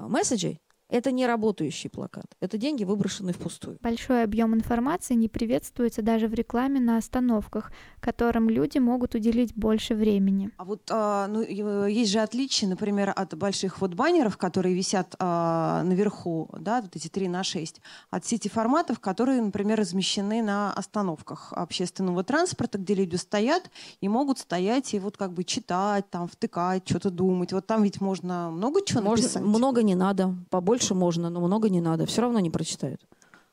месседжей, 0.09 0.61
это 0.91 1.12
не 1.12 1.26
работающий 1.26 1.88
плакат. 1.88 2.26
Это 2.41 2.59
деньги, 2.59 2.84
выброшенные 2.84 3.32
впустую. 3.32 3.78
Большой 3.80 4.24
объем 4.24 4.55
информации 4.55 5.14
не 5.14 5.28
приветствуется 5.28 6.03
даже 6.03 6.26
в 6.26 6.34
рекламе 6.34 6.80
на 6.80 6.97
остановках, 6.97 7.72
которым 8.01 8.51
люди 8.51 8.78
могут 8.78 9.14
уделить 9.14 9.55
больше 9.55 9.95
времени. 9.95 10.51
А 10.57 10.64
вот 10.64 10.82
а, 10.91 11.28
ну, 11.28 11.43
есть 11.43 12.11
же 12.11 12.18
отличие, 12.18 12.68
например, 12.68 13.12
от 13.14 13.36
больших 13.36 13.80
вот 13.80 13.95
баннеров, 13.95 14.36
которые 14.36 14.74
висят 14.74 15.14
а, 15.18 15.82
наверху, 15.84 16.49
да, 16.59 16.80
вот 16.82 16.97
эти 16.97 17.09
3 17.09 17.28
на 17.28 17.45
6, 17.45 17.80
от 18.11 18.26
сети 18.26 18.49
форматов, 18.49 18.99
которые, 19.01 19.41
например, 19.41 19.78
размещены 19.78 20.43
на 20.43 20.72
остановках 20.72 21.53
общественного 21.53 22.24
транспорта, 22.24 22.78
где 22.78 22.95
люди 22.95 23.16
стоят 23.16 23.70
и 24.01 24.09
могут 24.09 24.38
стоять 24.38 24.93
и 24.95 24.99
вот 24.99 25.16
как 25.16 25.32
бы 25.32 25.45
читать, 25.45 26.11
там, 26.11 26.26
втыкать, 26.26 26.88
что-то 26.88 27.11
думать. 27.11 27.53
Вот 27.53 27.66
там 27.66 27.82
ведь 27.84 28.01
можно 28.01 28.51
много 28.51 28.84
чего 28.84 29.03
можно, 29.03 29.22
написать. 29.22 29.43
Много 29.43 29.82
не 29.82 29.95
надо, 29.95 30.34
побольше 30.51 30.80
больше 30.81 30.95
можно, 30.95 31.31
но 31.31 31.41
много 31.41 31.68
не 31.68 31.81
надо. 31.81 32.07
Все 32.07 32.22
равно 32.22 32.41
не 32.41 32.51
прочитают. 32.51 33.01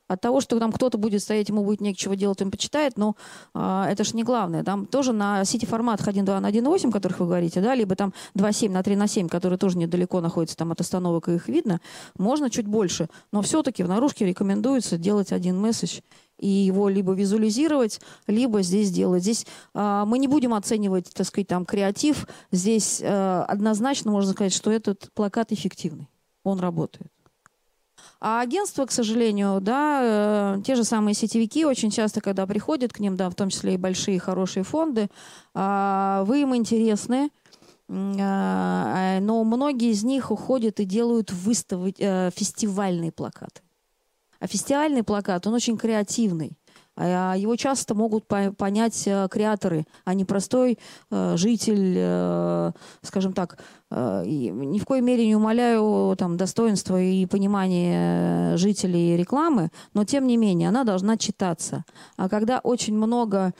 От 0.07 0.21
того, 0.21 0.39
что 0.39 0.57
там 0.57 0.71
кто-то 0.71 0.97
будет 0.97 1.21
стоять, 1.21 1.49
ему 1.49 1.65
будет 1.65 1.81
нечего 1.81 2.15
делать, 2.15 2.41
он 2.41 2.49
почитает, 2.49 2.97
но 2.97 3.17
а, 3.53 3.89
это 3.89 4.05
же 4.05 4.15
не 4.15 4.23
главное. 4.23 4.63
Там 4.63 4.85
тоже 4.85 5.11
на 5.11 5.43
сети 5.43 5.65
форматах 5.65 6.07
1.2 6.07 6.39
на 6.39 6.49
1.8, 6.49 6.89
о 6.89 6.91
которых 6.93 7.19
вы 7.19 7.25
говорите, 7.25 7.59
да, 7.59 7.75
либо 7.75 7.95
там 7.97 8.13
2.7 8.33 8.71
на 8.71 8.83
3 8.83 8.95
на 8.95 9.07
7, 9.07 9.27
которые 9.27 9.59
тоже 9.59 9.77
недалеко 9.77 10.21
находятся 10.21 10.55
там 10.55 10.71
от 10.71 10.79
остановок, 10.79 11.27
и 11.27 11.33
их 11.33 11.49
видно, 11.49 11.81
можно 12.17 12.49
чуть 12.49 12.67
больше. 12.67 13.09
Но 13.33 13.41
все-таки 13.41 13.83
в 13.83 13.89
наружке 13.89 14.25
рекомендуется 14.25 14.97
делать 14.97 15.33
один 15.33 15.59
месседж 15.59 15.99
и 16.39 16.47
его 16.47 16.87
либо 16.87 17.11
визуализировать, 17.11 17.99
либо 18.27 18.61
здесь 18.61 18.91
делать. 18.91 19.23
Здесь 19.23 19.45
э, 19.73 20.03
мы 20.07 20.19
не 20.19 20.29
будем 20.29 20.53
оценивать, 20.53 21.11
так 21.13 21.27
сказать, 21.27 21.47
там 21.47 21.65
креатив. 21.65 22.27
Здесь 22.51 23.01
э, 23.01 23.45
однозначно 23.47 24.11
можно 24.11 24.31
сказать, 24.31 24.53
что 24.53 24.71
этот 24.71 25.09
плакат 25.13 25.51
эффективный, 25.51 26.07
он 26.43 26.59
работает. 26.59 27.11
А 28.19 28.41
агентства, 28.41 28.85
к 28.85 28.91
сожалению, 28.91 29.59
да, 29.61 30.55
э, 30.57 30.61
те 30.65 30.75
же 30.75 30.83
самые 30.83 31.13
сетевики 31.13 31.65
очень 31.65 31.91
часто, 31.91 32.19
когда 32.19 32.47
приходят 32.47 32.91
к 32.91 32.99
ним, 32.99 33.15
да, 33.15 33.29
в 33.29 33.35
том 33.35 33.49
числе 33.49 33.75
и 33.75 33.77
большие 33.77 34.19
хорошие 34.19 34.63
фонды, 34.63 35.09
э, 35.53 36.23
вы 36.25 36.41
им 36.41 36.55
интересны, 36.55 37.29
э, 37.89 39.19
но 39.21 39.43
многие 39.43 39.91
из 39.91 40.03
них 40.03 40.31
уходят 40.31 40.79
и 40.79 40.85
делают 40.85 41.31
выставы, 41.31 41.93
э, 41.97 42.31
фестивальные 42.31 43.11
плакаты. 43.11 43.61
А 44.39 44.47
фестивальный 44.47 45.03
плакат, 45.03 45.45
он 45.45 45.53
очень 45.53 45.77
креативный. 45.77 46.57
А 46.99 47.35
его 47.37 47.55
часто 47.55 47.93
могут 47.93 48.25
понять 48.25 49.03
э, 49.05 49.27
креаторы, 49.29 49.85
а 50.03 50.15
не 50.15 50.25
простой 50.25 50.79
э, 51.11 51.37
житель, 51.37 51.93
э, 51.95 52.71
скажем 53.03 53.33
так, 53.33 53.59
Э, 53.89 54.23
ни 54.25 54.79
в 54.79 54.85
коей 54.85 55.01
мере 55.01 55.25
не 55.25 55.35
умаляю 55.35 56.15
там, 56.17 56.35
достоинства 56.35 57.01
и 57.01 57.25
понимания 57.25 58.57
жителей 58.57 59.15
рекламы, 59.15 59.69
но 59.93 60.03
тем 60.03 60.27
не 60.27 60.35
менее 60.35 60.69
она 60.69 60.83
должна 60.83 61.17
читаться. 61.17 61.85
А 62.17 62.27
когда 62.27 62.59
очень 62.59 62.95
много 62.95 63.53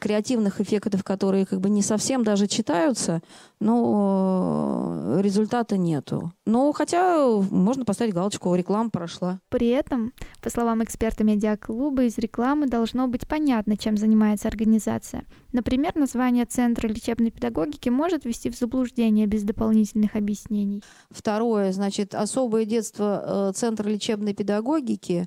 креативных 0.00 0.60
эффектов, 0.60 1.02
которые 1.02 1.46
как 1.46 1.60
бы 1.60 1.68
не 1.68 1.82
совсем 1.82 2.22
даже 2.22 2.46
читаются, 2.46 3.20
ну, 3.60 5.18
результата 5.20 5.76
нету. 5.76 6.32
Ну, 6.46 6.72
хотя 6.72 7.26
можно 7.26 7.84
поставить 7.84 8.14
галочку, 8.14 8.54
реклама 8.54 8.90
прошла. 8.90 9.40
При 9.48 9.68
этом, 9.68 10.12
по 10.40 10.50
словам 10.50 10.84
эксперта 10.84 11.24
медиаклуба, 11.24 12.04
из 12.04 12.16
рекламы 12.18 12.66
должно 12.68 13.08
быть 13.08 13.26
понятно, 13.26 13.76
чем 13.76 13.96
занимается 13.96 14.48
организация. 14.48 15.24
Например, 15.52 15.92
название 15.96 16.44
Центра 16.44 16.86
лечебной 16.86 17.30
педагогики 17.30 17.88
может 17.88 18.24
ввести 18.24 18.50
в 18.50 18.56
заблуждение 18.56 19.26
без 19.26 19.42
дополнительных 19.42 19.63
дополнительных 19.64 20.14
объяснений. 20.14 20.82
Второе, 21.10 21.72
значит, 21.72 22.14
особое 22.14 22.66
детство 22.66 23.48
э, 23.48 23.52
Центра 23.54 23.88
лечебной 23.88 24.34
педагогики. 24.34 25.26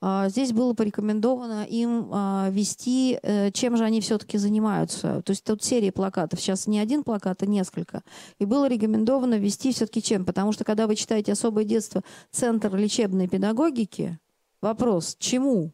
А, 0.00 0.28
здесь 0.28 0.52
было 0.52 0.74
порекомендовано 0.74 1.64
им 1.64 2.08
а, 2.10 2.48
вести, 2.50 3.18
э, 3.22 3.52
чем 3.52 3.76
же 3.76 3.84
они 3.84 4.00
все-таки 4.00 4.38
занимаются. 4.38 5.22
То 5.22 5.30
есть 5.30 5.44
тут 5.44 5.62
серия 5.62 5.92
плакатов. 5.92 6.40
Сейчас 6.40 6.66
не 6.66 6.80
один 6.80 7.04
плакат, 7.04 7.42
а 7.42 7.46
несколько. 7.46 8.02
И 8.40 8.44
было 8.44 8.68
рекомендовано 8.68 9.38
вести 9.38 9.72
все-таки 9.72 10.02
чем? 10.02 10.24
Потому 10.24 10.52
что 10.52 10.64
когда 10.64 10.88
вы 10.88 10.96
читаете 10.96 11.32
«Особое 11.32 11.64
детство. 11.64 12.02
Центр 12.32 12.74
лечебной 12.74 13.28
педагогики», 13.28 14.18
вопрос, 14.60 15.16
чему 15.20 15.72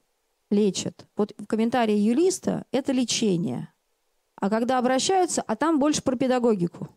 лечат? 0.50 1.06
Вот 1.16 1.32
в 1.38 1.46
комментарии 1.46 1.96
юриста 1.96 2.66
это 2.72 2.92
лечение. 2.92 3.68
А 4.36 4.50
когда 4.50 4.78
обращаются, 4.78 5.42
а 5.46 5.56
там 5.56 5.78
больше 5.78 6.02
про 6.02 6.16
педагогику. 6.16 6.88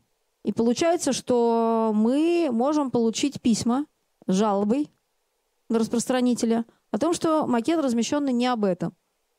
И 0.46 0.52
получается, 0.52 1.12
что 1.12 1.92
мы 1.96 2.50
можем 2.52 2.92
получить 2.92 3.42
письма 3.42 3.88
с 4.28 4.34
жалобой 4.36 4.92
на 5.70 5.80
распространителя 5.80 6.66
о 6.92 7.00
том, 7.00 7.16
что 7.16 7.48
макет 7.48 7.80
размещенный 7.80 8.32
не 8.32 8.46
об 8.46 8.64
этом. 8.64 8.94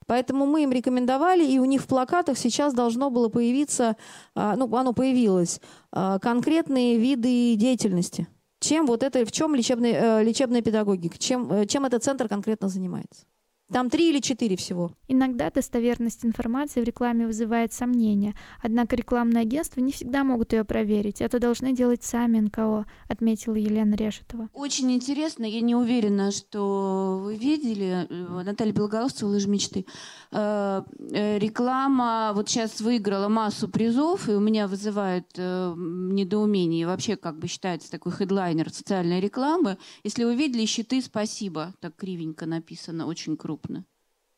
Поэтому 0.07 0.47
мы 0.47 0.65
им 0.65 0.73
рекомендовали, 0.73 1.47
и 1.47 1.61
у 1.61 1.65
них 1.65 1.83
в 1.83 1.87
плакатах 1.87 2.37
сейчас 2.37 2.75
должно 2.75 3.11
было 3.11 3.29
появиться, 3.29 3.97
а, 4.35 4.57
ну, 4.57 4.75
оно 4.75 4.93
появилось, 4.93 5.61
а, 5.93 6.19
конкретные 6.19 6.99
виды 6.99 7.55
деятельности. 7.55 8.27
Чем 8.59 8.87
вот 8.87 9.05
это, 9.05 9.25
в 9.25 9.31
чем 9.31 9.55
лечебная, 9.55 10.21
э, 10.21 10.25
лечебная 10.25 10.63
педагогика, 10.63 11.19
чем, 11.19 11.53
э, 11.53 11.67
чем 11.67 11.85
этот 11.85 12.03
центр 12.03 12.29
конкретно 12.29 12.69
занимается. 12.69 13.27
Там 13.73 13.91
три 13.91 14.11
или 14.11 14.21
четыре 14.21 14.57
всего. 14.57 14.93
Иногда 15.09 15.51
достоверность 15.51 16.25
информации 16.25 16.81
в 16.81 16.85
рекламе 16.85 17.27
вызывает 17.27 17.73
сомнения, 17.73 18.37
однако 18.62 18.95
рекламные 18.95 19.43
агентства 19.43 19.81
не 19.81 19.91
всегда 19.91 20.23
могут 20.23 20.53
ее 20.53 20.64
проверить. 20.64 21.21
Это 21.21 21.41
должны 21.41 21.73
делать 21.73 22.05
сами 22.05 22.39
НКО, 22.39 22.87
отметила 23.09 23.57
Елена 23.57 23.97
Решетова. 23.97 24.51
Очень 24.53 24.93
интересно, 24.93 25.45
я 25.45 25.61
не 25.61 25.75
уверена, 25.75 26.31
что 26.31 27.21
вы 27.25 27.35
видели, 27.35 28.07
э, 28.09 28.43
Наталья 28.45 28.73
Белоголовцева, 28.73 29.31
«Лыжи 29.31 29.49
мечты». 29.49 29.85
Э, 30.31 30.83
э, 31.11 31.39
реклама 31.41 32.31
вот 32.35 32.49
сейчас 32.49 32.81
выиграла 32.81 33.29
массу 33.29 33.67
призов, 33.69 34.29
и 34.29 34.33
у 34.33 34.41
меня 34.41 34.69
вызывает 34.69 35.27
недоумение. 35.37 36.87
вообще, 36.87 37.17
как 37.17 37.39
бы 37.39 37.49
считается 37.49 37.91
такой 37.91 38.12
хедлайнер 38.12 38.71
социальной 38.73 39.21
рекламы. 39.21 39.77
Если 40.05 40.23
вы 40.23 40.37
видели 40.37 40.64
«Щиты, 40.67 41.03
спасибо», 41.03 41.75
так 41.81 41.97
кривенько 41.97 42.47
написано, 42.47 43.07
очень 43.07 43.37
круто 43.37 43.56
крупно. 43.57 43.85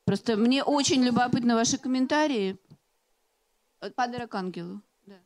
Просто 0.04 0.36
мне 0.36 0.62
очень 0.62 1.02
любопытны 1.02 1.54
ваши 1.54 1.78
комментарии. 1.78 2.56
Подарок 3.94 4.34
ангелу. 4.34 4.80
Да. 5.06 5.16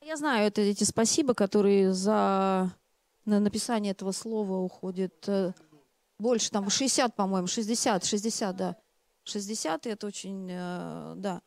Я 0.00 0.16
знаю 0.16 0.46
это 0.46 0.60
эти 0.60 0.84
спасибо, 0.84 1.34
которые 1.34 1.92
за 1.92 2.70
на 3.24 3.40
написание 3.40 3.92
этого 3.92 4.12
слова 4.12 4.56
уходит 4.58 5.28
э, 5.28 5.52
больше, 6.18 6.50
там 6.50 6.70
60, 6.70 7.14
по-моему, 7.14 7.46
60, 7.46 8.04
60, 8.04 8.56
да. 8.56 8.76
60 9.24 9.86
это 9.86 10.06
очень, 10.06 10.48
э, 10.50 11.14
да. 11.16 11.42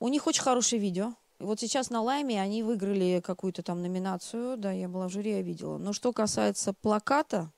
У 0.00 0.08
них 0.08 0.26
очень 0.26 0.42
хорошее 0.42 0.80
видео. 0.82 1.14
Вот 1.38 1.60
сейчас 1.60 1.90
на 1.90 2.02
Лайме 2.02 2.40
они 2.40 2.62
выиграли 2.62 3.20
какую-то 3.24 3.62
там 3.62 3.82
номинацию, 3.82 4.56
да, 4.56 4.72
я 4.72 4.88
была 4.88 5.08
в 5.08 5.12
жюри, 5.12 5.32
я 5.32 5.42
видела. 5.42 5.78
Но 5.78 5.92
что 5.92 6.12
касается 6.12 6.72
плаката, 6.72 7.52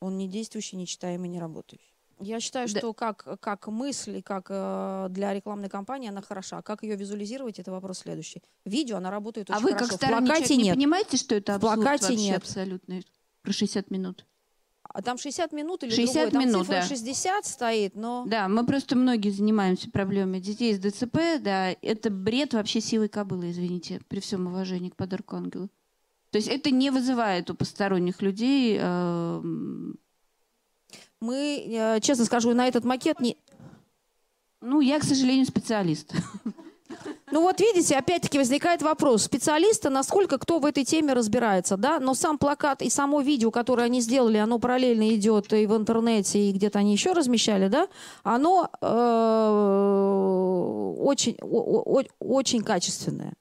он 0.00 0.16
не 0.16 0.28
действующий, 0.28 0.76
не 0.76 0.86
читаемый, 0.86 1.28
не 1.28 1.40
работающий. 1.40 1.95
Я 2.20 2.40
считаю, 2.40 2.66
Да. 2.68 2.78
что 2.78 2.92
как, 2.94 3.26
как 3.40 3.66
мысль, 3.68 4.18
и 4.18 4.22
как 4.22 4.46
э, 4.48 5.08
для 5.10 5.34
рекламной 5.34 5.68
кампании 5.68 6.08
она 6.08 6.22
хороша. 6.22 6.62
Как 6.62 6.82
ее 6.82 6.96
визуализировать, 6.96 7.58
это 7.58 7.70
вопрос 7.70 7.98
следующий. 7.98 8.42
Видео, 8.64 8.96
она 8.96 9.10
работает 9.10 9.50
А 9.50 9.54
очень 9.56 9.64
вы 9.64 9.72
хорошо. 9.72 9.84
как 9.86 9.92
В 9.92 9.96
сторонний 9.96 10.26
плакате 10.26 10.46
человек 10.46 10.58
не 10.58 10.64
нет. 10.64 10.74
понимаете, 10.76 11.16
что 11.18 11.34
это 11.34 11.52
В 11.52 11.56
абсурд 11.56 11.74
плакате 11.74 12.02
вообще 12.08 12.16
нет. 12.24 12.36
абсолютно? 12.38 13.00
Про 13.42 13.52
60 13.52 13.90
минут. 13.90 14.26
А 14.88 15.02
там 15.02 15.18
60 15.18 15.52
минут 15.52 15.82
или 15.82 15.90
60 15.90 16.14
другой? 16.14 16.30
Там 16.30 16.42
минут, 16.48 16.62
цифра 16.66 16.80
да. 16.80 16.86
60 16.86 17.44
стоит, 17.46 17.96
но... 17.96 18.24
Да, 18.26 18.48
мы 18.48 18.64
просто 18.64 18.96
многие 18.96 19.28
занимаемся 19.30 19.90
проблемами 19.90 20.38
детей 20.38 20.74
с 20.74 20.78
ДЦП, 20.78 21.18
да, 21.42 21.72
это 21.82 22.08
бред 22.08 22.54
вообще 22.54 22.80
силой 22.80 23.08
кобылы, 23.10 23.50
извините, 23.50 24.00
при 24.08 24.20
всем 24.20 24.46
уважении 24.46 24.88
к 24.88 24.96
подарку 24.96 25.36
ангелу. 25.36 25.68
То 26.30 26.38
есть 26.38 26.48
это 26.48 26.70
не 26.70 26.90
вызывает 26.90 27.50
у 27.50 27.54
посторонних 27.54 28.22
людей... 28.22 28.78
эм, 28.80 29.98
Мы, 31.26 31.66
э, 31.68 32.00
честно 32.00 32.24
скажу, 32.24 32.54
на 32.54 32.68
этот 32.68 32.84
макет 32.84 33.20
не... 33.20 33.36
Ну, 34.60 34.80
я, 34.80 35.00
к 35.00 35.04
сожалению, 35.04 35.44
специалист. 35.46 36.12
Ну 37.32 37.42
вот 37.42 37.60
видите, 37.60 37.96
опять-таки 37.96 38.38
возникает 38.38 38.82
вопрос. 38.82 39.24
Специалиста, 39.24 39.90
насколько 39.90 40.38
кто 40.38 40.60
в 40.60 40.64
этой 40.64 40.84
теме 40.84 41.12
разбирается, 41.12 41.76
да? 41.76 41.98
Но 41.98 42.14
сам 42.14 42.38
плакат 42.38 42.80
и 42.80 42.88
само 42.88 43.20
видео, 43.20 43.50
которое 43.50 43.82
они 43.82 44.00
сделали, 44.00 44.36
оно 44.36 44.60
параллельно 44.60 45.12
идет 45.14 45.52
и 45.52 45.66
в 45.66 45.76
интернете, 45.76 46.38
и 46.38 46.52
где-то 46.52 46.78
они 46.78 46.92
еще 46.92 47.12
размещали, 47.12 47.66
да? 47.66 47.88
Оно 48.22 48.70
э, 48.80 48.86
очень, 51.00 51.36
о- 51.42 51.98
о- 51.98 52.04
очень 52.20 52.62
качественное. 52.62 53.32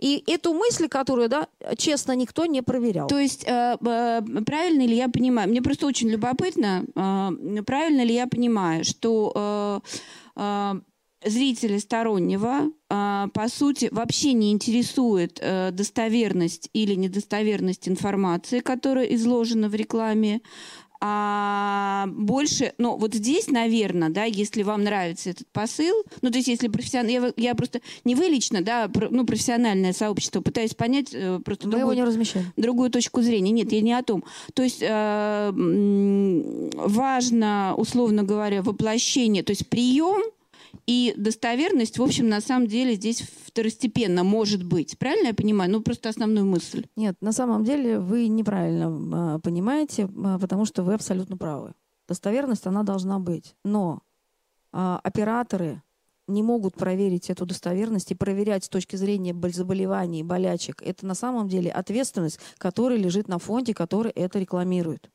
И 0.00 0.24
эту 0.26 0.54
мысль, 0.54 0.88
которую, 0.88 1.28
да, 1.28 1.46
честно, 1.76 2.12
никто 2.12 2.46
не 2.46 2.62
проверял. 2.62 3.06
То 3.06 3.18
есть, 3.18 3.44
э, 3.46 3.76
э, 3.80 4.22
правильно 4.46 4.86
ли 4.86 4.96
я 4.96 5.08
понимаю, 5.08 5.48
мне 5.50 5.60
просто 5.60 5.86
очень 5.86 6.08
любопытно, 6.08 6.84
э, 6.94 7.62
правильно 7.62 8.02
ли 8.02 8.14
я 8.14 8.26
понимаю, 8.26 8.84
что 8.84 9.82
зрителя 11.22 11.78
стороннего, 11.78 12.72
по 12.88 13.48
сути, 13.48 13.90
вообще 13.92 14.32
не 14.32 14.52
интересует 14.52 15.34
достоверность 15.72 16.70
или 16.72 16.94
недостоверность 16.94 17.88
информации, 17.88 18.60
которая 18.60 19.04
изложена 19.04 19.68
в 19.68 19.74
рекламе, 19.74 20.40
а 21.02 22.06
больше, 22.08 22.72
ну 22.78 22.96
вот 22.96 23.14
здесь, 23.14 23.48
наверное, 23.48 24.10
да, 24.10 24.24
если 24.24 24.62
вам 24.62 24.84
нравится 24.84 25.30
этот 25.30 25.46
посыл, 25.52 25.94
ну 26.20 26.30
то 26.30 26.36
есть 26.36 26.48
если 26.48 26.68
профессионально, 26.68 27.10
я, 27.10 27.32
я 27.50 27.54
просто 27.54 27.80
не 28.04 28.14
вы 28.14 28.26
лично, 28.26 28.60
да, 28.62 28.88
про- 28.88 29.08
ну 29.10 29.24
профессиональное 29.24 29.92
сообщество 29.92 30.40
пытаюсь 30.42 30.74
понять 30.74 31.08
э, 31.14 31.40
просто 31.44 31.66
Мы 31.68 31.72
его 31.74 31.80
другую- 31.80 31.96
не 31.96 32.04
размещаем. 32.04 32.52
другую 32.56 32.90
точку 32.90 33.22
зрения. 33.22 33.50
Нет, 33.50 33.72
я 33.72 33.80
не 33.80 33.92
о 33.94 34.02
том. 34.02 34.24
То 34.54 34.62
есть 34.62 34.82
э, 34.82 35.52
важно, 36.74 37.74
условно 37.76 38.22
говоря, 38.22 38.62
воплощение, 38.62 39.42
то 39.42 39.50
есть 39.50 39.68
прием 39.68 40.22
и 40.86 41.14
достоверность, 41.16 41.98
в 41.98 42.02
общем, 42.02 42.28
на 42.28 42.40
самом 42.40 42.66
деле 42.66 42.94
здесь 42.94 43.22
второстепенно 43.46 44.24
может 44.24 44.62
быть. 44.62 44.98
Правильно 44.98 45.28
я 45.28 45.34
понимаю? 45.34 45.70
Ну, 45.70 45.82
просто 45.82 46.08
основную 46.08 46.46
мысль. 46.46 46.86
Нет, 46.96 47.16
на 47.20 47.32
самом 47.32 47.64
деле 47.64 47.98
вы 47.98 48.28
неправильно 48.28 49.36
э, 49.36 49.38
понимаете, 49.40 50.02
э, 50.02 50.38
потому 50.40 50.64
что 50.64 50.82
вы 50.82 50.94
абсолютно 50.94 51.36
правы. 51.36 51.74
Достоверность, 52.08 52.66
она 52.66 52.82
должна 52.82 53.18
быть. 53.18 53.54
Но 53.64 54.02
а, 54.72 55.00
операторы 55.02 55.82
не 56.26 56.42
могут 56.42 56.74
проверить 56.74 57.28
эту 57.30 57.44
достоверность 57.44 58.10
и 58.10 58.14
проверять 58.14 58.64
с 58.64 58.68
точки 58.68 58.96
зрения 58.96 59.34
заболеваний, 59.52 60.22
болячек. 60.22 60.82
Это 60.82 61.06
на 61.06 61.14
самом 61.14 61.48
деле 61.48 61.70
ответственность, 61.70 62.38
которая 62.58 62.98
лежит 62.98 63.28
на 63.28 63.38
фонде, 63.38 63.74
который 63.74 64.12
это 64.12 64.38
рекламирует. 64.38 65.10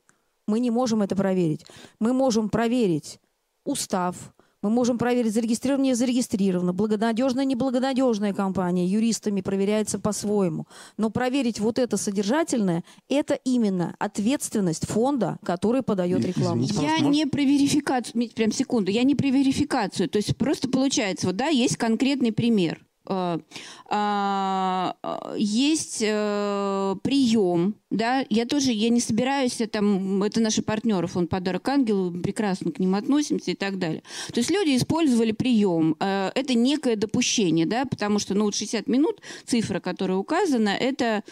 Мы 0.48 0.60
не 0.60 0.72
можем 0.72 1.02
это 1.02 1.16
проверить. 1.16 1.66
Мы 2.00 2.14
можем 2.14 2.50
проверить 2.50 3.20
устав, 3.64 4.35
мы 4.66 4.72
можем 4.72 4.98
проверить, 4.98 5.32
зарегистрирована, 5.32 5.84
не 5.84 5.94
зарегистрирована, 5.94 6.74
благонадежная, 6.74 7.46
неблагонадежная 7.46 8.34
компания, 8.34 8.88
юристами 8.88 9.42
проверяется 9.42 10.00
по-своему. 10.00 10.66
Но 10.98 11.12
проверить 11.12 11.60
вот 11.60 11.78
это 11.78 11.98
содержательное, 11.98 12.84
это 13.08 13.36
именно 13.36 13.96
ответственность 14.00 14.88
фонда, 14.88 15.38
который 15.46 15.84
подает 15.84 16.26
рекламу. 16.26 16.64
извините, 16.64 16.84
Я 16.84 17.00
не 17.08 17.28
про 17.28 17.42
верификацию, 17.42 18.32
прям 18.34 18.52
секунду, 18.52 18.90
я 18.90 19.04
не 19.04 19.14
про 19.14 19.28
верификацию. 19.28 20.10
То 20.10 20.18
есть 20.18 20.36
просто 20.36 20.68
получается, 20.68 21.28
вот 21.28 21.36
да, 21.36 21.50
есть 21.50 21.78
конкретный 21.78 22.32
пример. 22.32 22.84
Э, 23.08 23.40
а, 23.88 24.96
э, 25.04 25.36
Есть 25.38 26.02
э, 26.02 26.96
прием, 27.04 27.76
да, 27.90 28.26
я 28.30 28.46
тоже, 28.46 28.72
я 28.72 28.90
не 28.90 29.00
собираюсь, 29.00 29.62
там, 29.72 30.24
это 30.24 30.40
наши 30.40 30.62
партнеры, 30.62 31.08
фонд 31.08 31.30
«Подарок 31.30 31.68
ангелу», 31.70 32.12
прекрасно 32.12 32.72
к 32.72 32.80
ним 32.80 32.96
относимся 32.96 33.52
и 33.52 33.56
так 33.56 33.78
далее. 33.78 34.04
То 34.34 34.40
есть 34.40 34.50
люди 34.50 34.76
использовали 34.76 35.32
прием, 35.32 35.96
э, 36.00 36.32
это 36.34 36.56
некое 36.56 36.96
допущение, 36.96 37.66
да, 37.66 37.86
потому 37.86 38.20
что, 38.20 38.34
ну, 38.34 38.46
вот 38.46 38.56
60 38.56 38.88
минут, 38.88 39.22
цифра, 39.46 39.80
которая 39.80 40.18
указана, 40.18 40.70
это 40.70 41.24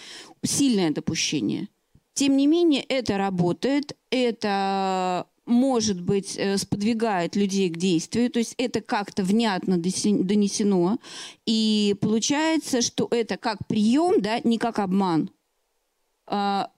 сильное 0.44 0.92
допущение. 0.92 1.70
Тем 2.14 2.38
не 2.38 2.46
менее, 2.46 2.84
это 2.84 3.18
работает, 3.18 3.98
это 4.12 5.26
может 5.46 6.02
быть, 6.02 6.36
э, 6.38 6.58
сподвигает 6.58 7.36
людей 7.36 7.70
к 7.70 7.78
действию, 7.78 8.30
то 8.30 8.40
есть 8.40 8.56
это 8.58 8.82
как-то 8.82 9.24
внятно 9.24 9.78
донесено, 9.78 11.00
и 11.46 11.96
получается, 12.00 12.82
что 12.82 13.08
это 13.12 13.38
как 13.38 13.68
прием, 13.68 14.22
да, 14.22 14.40
не 14.44 14.58
как 14.58 14.80
обман. 14.80 15.30
А, 16.28 16.70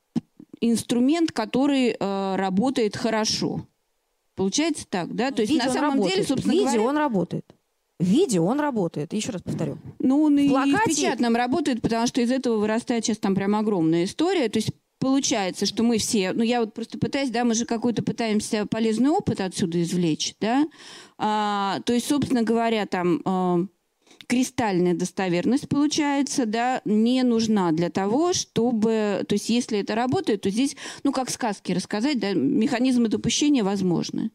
инструмент, 0.62 1.32
который 1.32 1.96
э, 2.00 2.36
работает 2.36 2.96
хорошо. 2.98 3.68
Получается 4.36 4.86
так, 4.90 5.14
да? 5.16 5.32
То 5.32 5.44
есть 5.44 5.54
Видео 5.54 5.68
на 5.68 5.74
самом 5.74 5.92
деле, 6.02 6.04
работает. 6.04 6.28
собственно 6.28 6.52
Видео 6.54 6.66
говоря, 6.66 6.84
он 6.90 6.98
работает. 6.98 7.46
Видео 8.00 8.46
он 8.46 8.60
работает. 8.60 9.14
Еще 9.14 9.32
раз 9.32 9.42
повторю. 9.42 9.78
ну, 10.00 10.24
он 10.24 10.38
и 10.38 10.50
плакате- 10.50 10.92
в 10.92 10.96
печатном 10.96 11.36
работает, 11.36 11.82
потому 11.82 12.08
что 12.08 12.20
из 12.20 12.32
этого 12.32 12.58
вырастает 12.58 13.06
сейчас 13.06 13.20
там 13.20 13.36
прям 13.36 13.56
огромная 13.56 14.04
история. 14.04 14.50
То 14.50 14.58
есть 14.58 14.72
получается, 15.00 15.66
что 15.66 15.84
мы 15.84 15.98
все, 15.98 16.34
ну 16.34 16.44
я 16.44 16.60
вот 16.60 16.74
просто 16.74 16.98
пытаюсь, 16.98 17.30
да, 17.30 17.44
мы 17.44 17.54
же 17.54 17.66
какой-то 17.66 18.04
пытаемся 18.04 18.66
полезный 18.66 19.10
опыт 19.10 19.42
отсюда 19.42 19.82
извлечь, 19.82 20.36
да. 20.40 20.68
А, 21.18 21.80
то 21.86 21.94
есть, 21.94 22.08
собственно 22.08 22.44
говоря, 22.44 22.86
там 22.86 23.22
а, 23.26 23.66
кристальная 24.28 24.94
достоверность 24.94 25.70
получается, 25.70 26.46
да, 26.46 26.82
не 26.86 27.24
нужна 27.24 27.72
для 27.72 27.90
того, 27.90 28.34
чтобы, 28.34 29.26
то 29.28 29.34
есть, 29.34 29.50
если 29.50 29.80
это 29.80 29.96
работает, 29.96 30.42
то 30.42 30.50
здесь, 30.50 30.76
ну 31.04 31.12
как 31.12 31.30
сказки 31.30 31.72
рассказать, 31.72 32.20
да, 32.20 32.34
механизмы 32.34 33.08
допущения 33.08 33.64
возможны. 33.64 34.32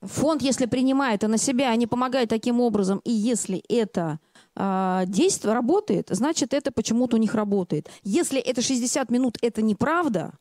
Фонд, 0.00 0.42
если 0.42 0.66
принимает 0.66 1.20
это 1.20 1.28
на 1.28 1.38
себя, 1.38 1.70
они 1.70 1.86
помогают 1.86 2.28
таким 2.28 2.60
образом, 2.60 3.00
и 3.04 3.10
если 3.10 3.62
это 3.68 4.02
а, 4.02 4.33
действие 4.56 5.52
работает, 5.52 6.08
значит, 6.10 6.54
это 6.54 6.70
почему-то 6.70 7.16
у 7.16 7.18
них 7.18 7.34
работает. 7.34 7.88
Если 8.02 8.40
это 8.40 8.62
60 8.62 9.10
минут, 9.10 9.36
это 9.42 9.62
неправда, 9.62 10.34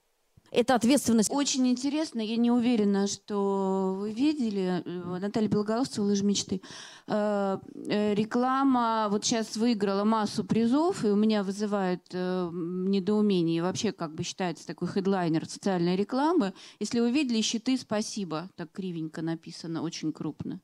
это 0.54 0.76
ответственность. 0.76 1.32
Очень 1.32 1.68
интересно, 1.68 2.22
я 2.22 2.38
не 2.38 2.52
уверена, 2.52 3.08
что 3.08 3.96
вы 4.00 4.12
видели, 4.12 4.84
э, 4.86 5.20
Наталья 5.20 5.48
Белоголовцева 5.48 6.06
«Лыжи 6.06 6.24
мечты». 6.24 6.62
Э, 7.08 7.58
э, 7.88 8.14
Реклама 8.14 9.08
вот 9.10 9.26
сейчас 9.26 9.58
выиграла 9.58 10.04
массу 10.04 10.44
призов, 10.44 11.04
и 11.04 11.08
у 11.08 11.16
меня 11.16 11.44
вызывает 11.44 12.02
недоумение. 12.14 13.64
Вообще, 13.64 13.92
как 13.92 14.14
бы 14.14 14.24
считается 14.24 14.68
такой 14.68 14.88
хедлайнер 14.88 15.50
социальной 15.50 15.96
рекламы. 15.96 16.54
Если 16.80 17.00
вы 17.00 17.12
видели 17.12 17.42
«Щиты, 17.42 17.76
спасибо», 17.76 18.50
так 18.56 18.72
кривенько 18.72 19.24
написано, 19.24 19.82
очень 19.82 20.14
крупно. 20.14 20.62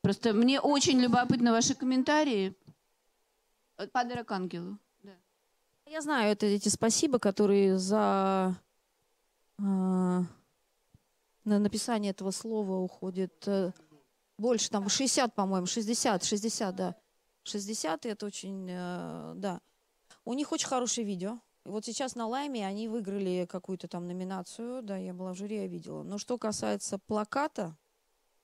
Просто 0.00 0.32
мне 0.32 0.60
очень 0.60 0.98
любопытны 1.00 1.50
ваши 1.50 1.74
комментарии. 1.74 2.54
Э, 3.78 3.86
Подарок 3.86 4.30
ангелу. 4.32 4.78
Я 5.86 6.00
знаю 6.00 6.32
это 6.32 6.46
эти 6.46 6.68
спасибо, 6.68 7.20
которые 7.20 7.78
за 7.78 8.56
а, 9.58 10.22
на 11.44 11.58
написание 11.58 12.10
этого 12.10 12.32
слова 12.32 12.78
уходит 12.78 13.46
э, 13.46 13.70
больше, 14.36 14.68
там 14.68 14.88
60, 14.88 15.32
по-моему, 15.32 15.66
60, 15.66 16.24
60, 16.24 16.74
да. 16.74 16.96
60, 17.44 18.04
и 18.04 18.08
это 18.08 18.26
очень, 18.26 18.66
э, 18.68 19.34
да. 19.36 19.60
У 20.24 20.34
них 20.34 20.50
очень 20.50 20.66
хорошее 20.66 21.06
видео. 21.06 21.38
Вот 21.64 21.84
сейчас 21.84 22.16
на 22.16 22.26
Лайме 22.26 22.66
они 22.66 22.88
выиграли 22.88 23.46
какую-то 23.48 23.86
там 23.86 24.08
номинацию, 24.08 24.82
да, 24.82 24.96
я 24.96 25.14
была 25.14 25.34
в 25.34 25.36
жюри, 25.36 25.56
я 25.56 25.66
видела. 25.68 26.02
Но 26.02 26.18
что 26.18 26.36
касается 26.36 26.98
плаката, 26.98 27.76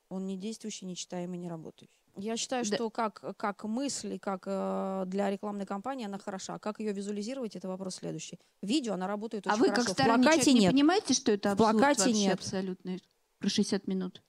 он 0.09 0.27
не 0.27 0.37
действующий, 0.37 0.87
не 0.87 0.95
читаемый, 0.95 1.39
не 1.39 1.49
работающий. 1.49 2.02
Я 2.17 2.37
считаю, 2.37 2.65
Да. 2.69 2.77
что 2.77 2.91
как, 2.91 3.37
как 3.39 3.65
мысль, 3.65 4.15
и 4.15 4.19
как 4.19 4.43
э, 4.47 5.05
для 5.07 5.31
рекламной 5.31 5.65
кампании 5.65 6.05
она 6.07 6.19
хороша. 6.19 6.59
Как 6.59 6.79
ее 6.79 6.93
визуализировать, 6.93 7.57
это 7.57 7.69
вопрос 7.69 7.97
следующий. 7.97 8.39
Видео, 8.61 8.95
она 8.95 9.07
работает 9.07 9.47
А 9.47 9.53
очень 9.55 9.61
вы 9.61 9.69
хорошо. 9.71 9.83
как 9.83 9.89
В 9.89 9.93
сторонний 9.99 10.23
плакате 10.25 10.43
человек 10.45 10.55
не 10.59 10.61
нет. 10.61 10.73
понимаете, 10.73 11.15
что 11.15 11.33
это 11.33 11.49
В 11.51 11.53
абсурд 11.53 11.71
плакате 11.79 12.01
вообще 12.01 12.13
нет. 12.21 12.35
абсолютно? 12.35 12.97
Про 13.39 13.49
60 13.49 13.87
минут. 13.89 14.23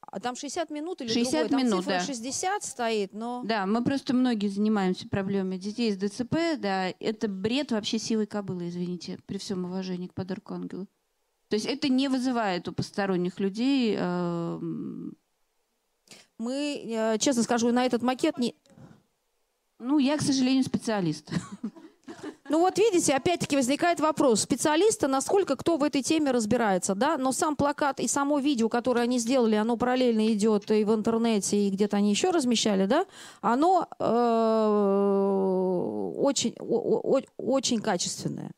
А 0.00 0.20
там 0.20 0.36
60 0.36 0.70
минут 0.70 1.00
или 1.02 1.08
60 1.08 1.32
другой? 1.32 1.48
Там 1.50 1.60
минут, 1.66 1.80
цифра 1.84 1.98
да. 1.98 2.04
60 2.04 2.64
стоит, 2.64 3.12
но... 3.12 3.42
Да, 3.44 3.66
мы 3.66 3.82
просто 3.84 4.14
многие 4.14 4.48
занимаемся 4.48 5.08
проблемами 5.08 5.56
детей 5.56 5.92
с 5.92 5.96
ДЦП, 5.96 6.34
да, 6.58 6.88
это 7.00 7.28
бред 7.28 7.72
вообще 7.72 7.98
силой 7.98 8.26
кобылы, 8.26 8.68
извините, 8.68 9.18
при 9.26 9.38
всем 9.38 9.64
уважении 9.64 10.06
к 10.06 10.14
подарку 10.14 10.54
ангелу. 10.54 10.86
То 11.48 11.54
есть 11.56 11.66
это 11.66 11.88
не 11.88 12.08
вызывает 12.08 12.66
у 12.68 12.72
посторонних 12.72 13.38
людей... 13.40 13.96
э, 13.98 14.60
Мы, 16.38 16.82
э, 16.86 17.18
честно 17.18 17.42
скажу, 17.42 17.72
на 17.72 17.84
этот 17.86 18.02
макет 18.02 18.38
не... 18.38 18.54
Ну, 19.78 19.98
я, 19.98 20.16
к 20.16 20.22
сожалению, 20.22 20.64
специалист. 20.64 21.30
Ну 22.48 22.60
вот 22.60 22.78
видите, 22.78 23.12
опять-таки 23.12 23.56
возникает 23.56 23.98
вопрос, 23.98 24.42
специалиста, 24.42 25.08
насколько 25.08 25.56
кто 25.56 25.76
в 25.76 25.82
этой 25.82 26.02
теме 26.02 26.30
разбирается, 26.30 26.94
да? 26.94 27.18
Но 27.18 27.32
сам 27.32 27.56
плакат 27.56 27.98
и 27.98 28.06
само 28.06 28.38
видео, 28.38 28.68
которое 28.68 29.00
они 29.00 29.18
сделали, 29.18 29.56
оно 29.56 29.76
параллельно 29.76 30.32
идет 30.32 30.70
и 30.70 30.84
в 30.84 30.94
интернете, 30.94 31.56
и 31.56 31.70
где-то 31.70 31.96
они 31.96 32.10
еще 32.10 32.30
размещали, 32.30 32.86
да? 32.86 33.04
Оно 33.40 33.88
э, 33.98 34.04
очень, 36.18 36.54
о- 36.60 37.16
о- 37.18 37.22
очень 37.36 37.80
качественное. 37.80 38.52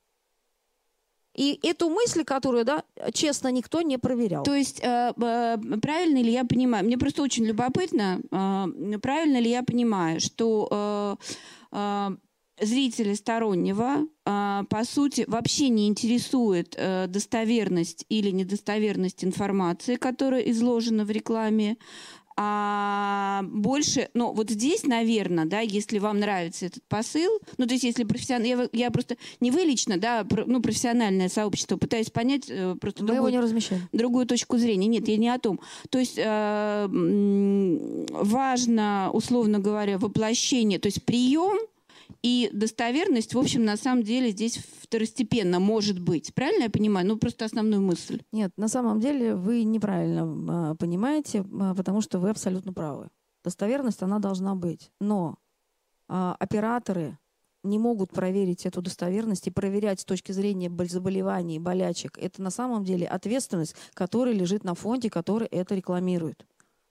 И 1.39 1.61
эту 1.63 1.89
мысль, 1.89 2.25
которую, 2.25 2.65
да, 2.65 2.83
честно, 3.13 3.53
никто 3.53 3.81
не 3.81 3.97
проверял. 3.97 4.43
То 4.43 4.57
есть 4.57 4.81
э, 4.83 5.13
э, 5.17 5.57
правильно 5.81 6.19
ли 6.19 6.33
я 6.33 6.45
понимаю, 6.45 6.85
мне 6.85 6.99
просто 6.99 7.23
очень 7.23 7.47
любопытно, 7.47 8.21
э, 8.33 8.99
правильно 8.99 9.39
ли 9.39 9.49
я 9.49 9.63
понимаю, 9.63 10.21
что 10.21 11.17
зрителя 12.61 13.15
стороннего, 13.15 14.09
по 14.25 14.85
сути, 14.85 15.25
вообще 15.29 15.69
не 15.69 15.87
интересует 15.87 16.77
достоверность 17.07 18.05
или 18.09 18.31
недостоверность 18.31 19.23
информации, 19.23 19.95
которая 19.95 20.41
изложена 20.41 21.05
в 21.05 21.11
рекламе, 21.11 21.77
а 22.41 23.43
больше, 23.43 24.11
ну 24.15 24.33
вот 24.33 24.49
здесь, 24.49 24.85
наверное, 24.85 25.45
да, 25.45 25.59
если 25.59 25.99
вам 25.99 26.21
нравится 26.21 26.67
этот 26.67 26.85
посыл, 26.89 27.41
ну 27.57 27.67
то 27.67 27.73
есть 27.73 27.83
если 27.83 28.05
профессионально, 28.05 28.47
я, 28.73 28.85
я 28.85 28.91
просто 28.93 29.17
не 29.41 29.51
вы 29.51 29.63
лично, 29.63 29.97
да, 29.99 30.23
про- 30.23 30.45
ну 30.47 30.63
профессиональное 30.63 31.29
сообщество, 31.29 31.77
пытаюсь 31.77 32.11
понять 32.11 32.45
э, 32.49 32.77
просто 32.81 33.03
Мы 33.03 33.09
его 33.09 33.15
другую- 33.25 33.33
не 33.33 33.41
размещаем. 33.41 33.89
другую 33.93 34.25
точку 34.27 34.57
зрения. 34.57 34.87
Нет, 34.87 35.09
я 35.09 35.17
не 35.17 35.29
о 35.29 35.39
том. 35.39 35.59
То 35.91 35.99
есть 35.99 36.15
э, 36.17 36.89
важно, 38.11 39.11
условно 39.13 39.59
говоря, 39.59 39.99
воплощение, 39.99 40.79
то 40.79 40.87
есть 40.87 41.03
прием 41.05 41.59
и 42.23 42.51
достоверность, 42.53 43.35
в 43.35 43.39
общем, 43.39 43.65
на 43.65 43.77
самом 43.77 44.03
деле 44.03 44.31
здесь 44.31 44.59
второстепенно 44.83 45.61
может 45.61 46.01
быть. 46.01 46.35
Правильно 46.35 46.65
я 46.65 46.71
понимаю? 46.71 47.07
Ну, 47.07 47.17
просто 47.17 47.45
основную 47.45 47.81
мысль. 47.81 48.23
Нет, 48.33 48.53
на 48.57 48.69
самом 48.69 49.01
деле 49.01 49.37
вы 49.37 49.63
неправильно 49.63 50.71
а, 50.71 50.75
понимаете, 50.75 51.45
а, 51.61 51.75
потому 51.75 52.01
что 52.01 52.19
вы 52.19 52.31
абсолютно 52.31 52.73
правы. 52.73 53.09
Достоверность, 53.45 54.03
она 54.03 54.19
должна 54.19 54.57
быть. 54.57 54.91
Но 55.01 55.37
а, 56.09 56.35
операторы 56.41 57.19
не 57.63 57.79
могут 57.79 58.11
проверить 58.11 58.67
эту 58.67 58.83
достоверность 58.83 59.47
и 59.47 59.51
проверять 59.51 60.01
с 60.01 60.05
точки 60.05 60.33
зрения 60.33 60.73
заболеваний, 60.89 61.61
болячек. 61.61 62.19
Это 62.19 62.43
на 62.43 62.51
самом 62.51 62.85
деле 62.85 63.07
ответственность, 63.07 63.77
которая 63.95 64.35
лежит 64.35 64.65
на 64.65 64.75
фонде, 64.75 65.09
который 65.09 65.47
это 65.49 65.75
рекламирует. 65.75 66.47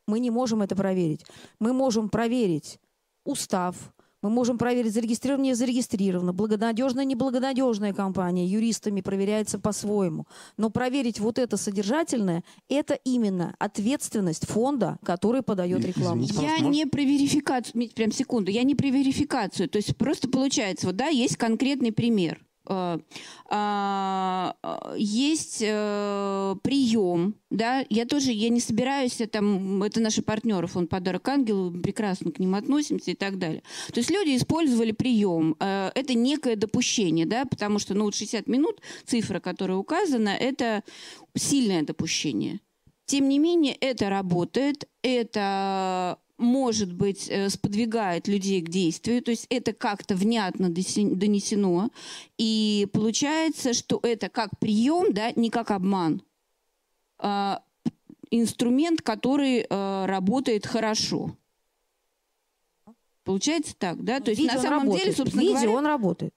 Мы 0.07 0.19
не 0.19 0.31
можем 0.31 0.61
это 0.61 0.75
проверить. 0.75 1.25
Мы 1.59 1.73
можем 1.73 2.07
проверить 2.07 2.79
устав, 3.25 3.75
мы 4.21 4.29
можем 4.29 4.57
проверить, 4.57 4.93
зарегистрирована, 4.93 5.43
не 5.43 5.53
зарегистрирована, 5.53 6.33
благонадежная, 6.33 7.05
неблагонадежная 7.05 7.93
компания, 7.93 8.45
юристами 8.47 9.01
проверяется 9.01 9.59
по-своему. 9.59 10.25
Но 10.57 10.69
проверить 10.69 11.19
вот 11.19 11.37
это 11.37 11.57
содержательное, 11.57 12.43
это 12.69 12.95
именно 12.95 13.55
ответственность 13.59 14.47
фонда, 14.47 14.97
который 15.03 15.43
подает 15.43 15.85
рекламу. 15.85 16.23
извините, 16.23 16.45
Я 16.45 16.51
можно? 16.53 16.67
не 16.67 16.85
про 16.85 17.01
верификацию, 17.01 17.89
прям 17.95 18.11
секунду, 18.11 18.51
я 18.51 18.63
не 18.63 18.75
про 18.75 18.87
верификацию. 18.87 19.69
То 19.69 19.77
есть 19.77 19.95
просто 19.97 20.27
получается, 20.29 20.87
вот 20.87 20.95
да, 20.95 21.07
есть 21.07 21.37
конкретный 21.37 21.91
пример. 21.91 22.46
Э, 22.67 22.99
а, 23.49 24.55
а, 24.61 24.93
Есть 24.97 25.63
э, 25.65 26.55
прием, 26.63 27.35
да, 27.49 27.85
я 27.89 28.05
тоже, 28.05 28.31
я 28.31 28.49
не 28.49 28.59
собираюсь, 28.59 29.21
там, 29.31 29.83
это 29.83 30.01
наши 30.01 30.21
партнеры, 30.21 30.67
фонд 30.67 30.89
«Подарок 30.89 31.27
ангелу», 31.29 31.71
прекрасно 31.71 32.31
к 32.31 32.39
ним 32.39 32.55
относимся 32.55 33.11
и 33.11 33.15
так 33.15 33.37
далее. 33.37 33.63
То 33.93 33.99
есть 33.99 34.11
люди 34.11 34.35
использовали 34.35 34.91
прием, 34.91 35.55
э, 35.59 35.91
это 35.95 36.13
некое 36.13 36.55
допущение, 36.57 37.25
да, 37.25 37.45
потому 37.45 37.79
что, 37.79 37.93
ну, 37.93 38.05
вот 38.05 38.15
60 38.15 38.47
минут, 38.47 38.81
цифра, 39.05 39.39
которая 39.39 39.77
указана, 39.77 40.29
это 40.29 40.83
сильное 41.35 41.83
допущение. 41.83 42.59
Тем 43.05 43.29
не 43.29 43.39
менее, 43.39 43.73
это 43.75 44.09
работает, 44.09 44.89
это 45.01 46.17
может 46.37 46.93
быть, 46.93 47.27
э, 47.29 47.49
сподвигает 47.49 48.27
людей 48.27 48.61
к 48.61 48.69
действию, 48.69 49.21
то 49.21 49.31
есть 49.31 49.47
это 49.49 49.73
как-то 49.73 50.15
внятно 50.15 50.69
донесено, 50.69 51.89
и 52.37 52.87
получается, 52.93 53.73
что 53.73 53.99
это 54.03 54.29
как 54.29 54.57
прием, 54.59 55.13
да, 55.13 55.31
не 55.35 55.49
как 55.49 55.71
обман. 55.71 56.21
А, 57.19 57.63
инструмент, 58.29 59.01
который 59.01 59.65
э, 59.67 60.05
работает 60.05 60.65
хорошо. 60.67 61.35
Получается 63.23 63.75
так, 63.77 64.03
да? 64.03 64.19
То 64.19 64.31
есть 64.31 64.41
Видео 64.41 64.55
на 64.55 64.61
самом 64.61 64.79
работает. 64.83 65.03
деле, 65.03 65.15
собственно 65.15 65.41
Видео 65.41 65.55
говоря, 65.55 65.71
он 65.71 65.85
работает. 65.85 66.33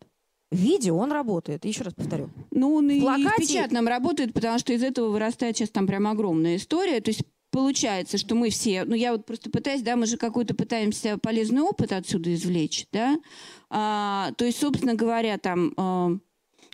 Видео 0.51 0.97
он 0.97 1.13
работает. 1.13 1.65
Еще 1.65 1.85
раз 1.85 1.95
повторю. 1.95 2.31
ну, 2.51 2.75
он 2.75 2.91
и 2.91 3.01
плакате- 3.01 3.45
в 3.45 3.47
печатном 3.47 3.87
работает, 3.87 4.33
потому 4.33 4.59
что 4.59 4.73
из 4.73 4.83
этого 4.83 5.11
вырастает 5.11 5.57
сейчас 5.57 5.71
там 5.71 5.87
прям 5.87 6.09
огромная 6.09 6.57
история. 6.57 7.01
То 7.01 7.11
есть 7.11 7.23
получается, 7.51 8.19
что 8.19 8.35
мы 8.35 8.51
все, 8.51 8.85
ну 8.85 8.95
я 8.95 9.13
вот 9.13 9.27
просто 9.27 9.51
пытаюсь, 9.51 9.83
да, 9.83 9.97
мы 9.97 10.07
же 10.07 10.17
какой-то 10.17 10.55
пытаемся 10.55 11.19
полезный 11.19 11.63
опыт 11.63 11.93
отсюда 11.93 12.35
извлечь, 12.35 12.87
да. 12.93 13.19
А, 13.69 14.33
то 14.37 14.45
есть, 14.45 14.59
собственно 14.59 14.95
говоря, 14.95 15.39
там 15.39 15.73
а, 15.77 16.11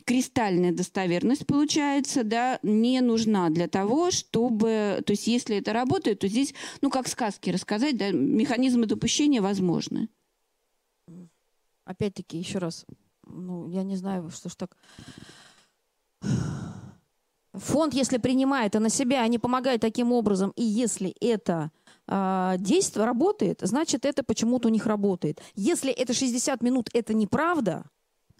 кристальная 0.04 0.72
достоверность 0.72 1.46
получается, 1.46 2.24
да, 2.24 2.58
не 2.62 3.00
нужна 3.00 3.50
для 3.50 3.68
того, 3.68 4.10
чтобы, 4.10 5.02
то 5.04 5.12
есть, 5.12 5.26
если 5.26 5.56
это 5.56 5.72
работает, 5.72 6.20
то 6.20 6.28
здесь, 6.28 6.54
ну 6.80 6.90
как 6.90 7.08
сказки 7.08 7.50
рассказать, 7.50 7.96
да, 7.96 8.10
механизмы 8.10 8.86
допущения 8.86 9.42
возможны. 9.42 10.08
Опять-таки, 11.84 12.38
еще 12.38 12.58
раз. 12.58 12.84
Ну, 13.26 13.68
я 13.68 13.82
не 13.82 13.96
знаю, 13.96 14.30
что 14.30 14.48
ж 14.48 14.54
так... 14.56 14.76
Фонд, 17.56 17.94
если 17.94 18.18
принимает 18.18 18.74
это 18.74 18.80
на 18.80 18.90
себя, 18.90 19.22
они 19.22 19.38
помогают 19.38 19.80
таким 19.80 20.12
образом, 20.12 20.52
и 20.56 20.62
если 20.62 21.14
это 21.20 21.70
а, 22.06 22.56
действие 22.58 23.06
работает, 23.06 23.60
значит, 23.62 24.04
это 24.04 24.22
почему-то 24.22 24.68
у 24.68 24.70
них 24.70 24.86
работает. 24.86 25.40
Если 25.54 25.90
это 25.90 26.12
60 26.12 26.62
минут, 26.62 26.90
это 26.92 27.14
неправда, 27.14 27.84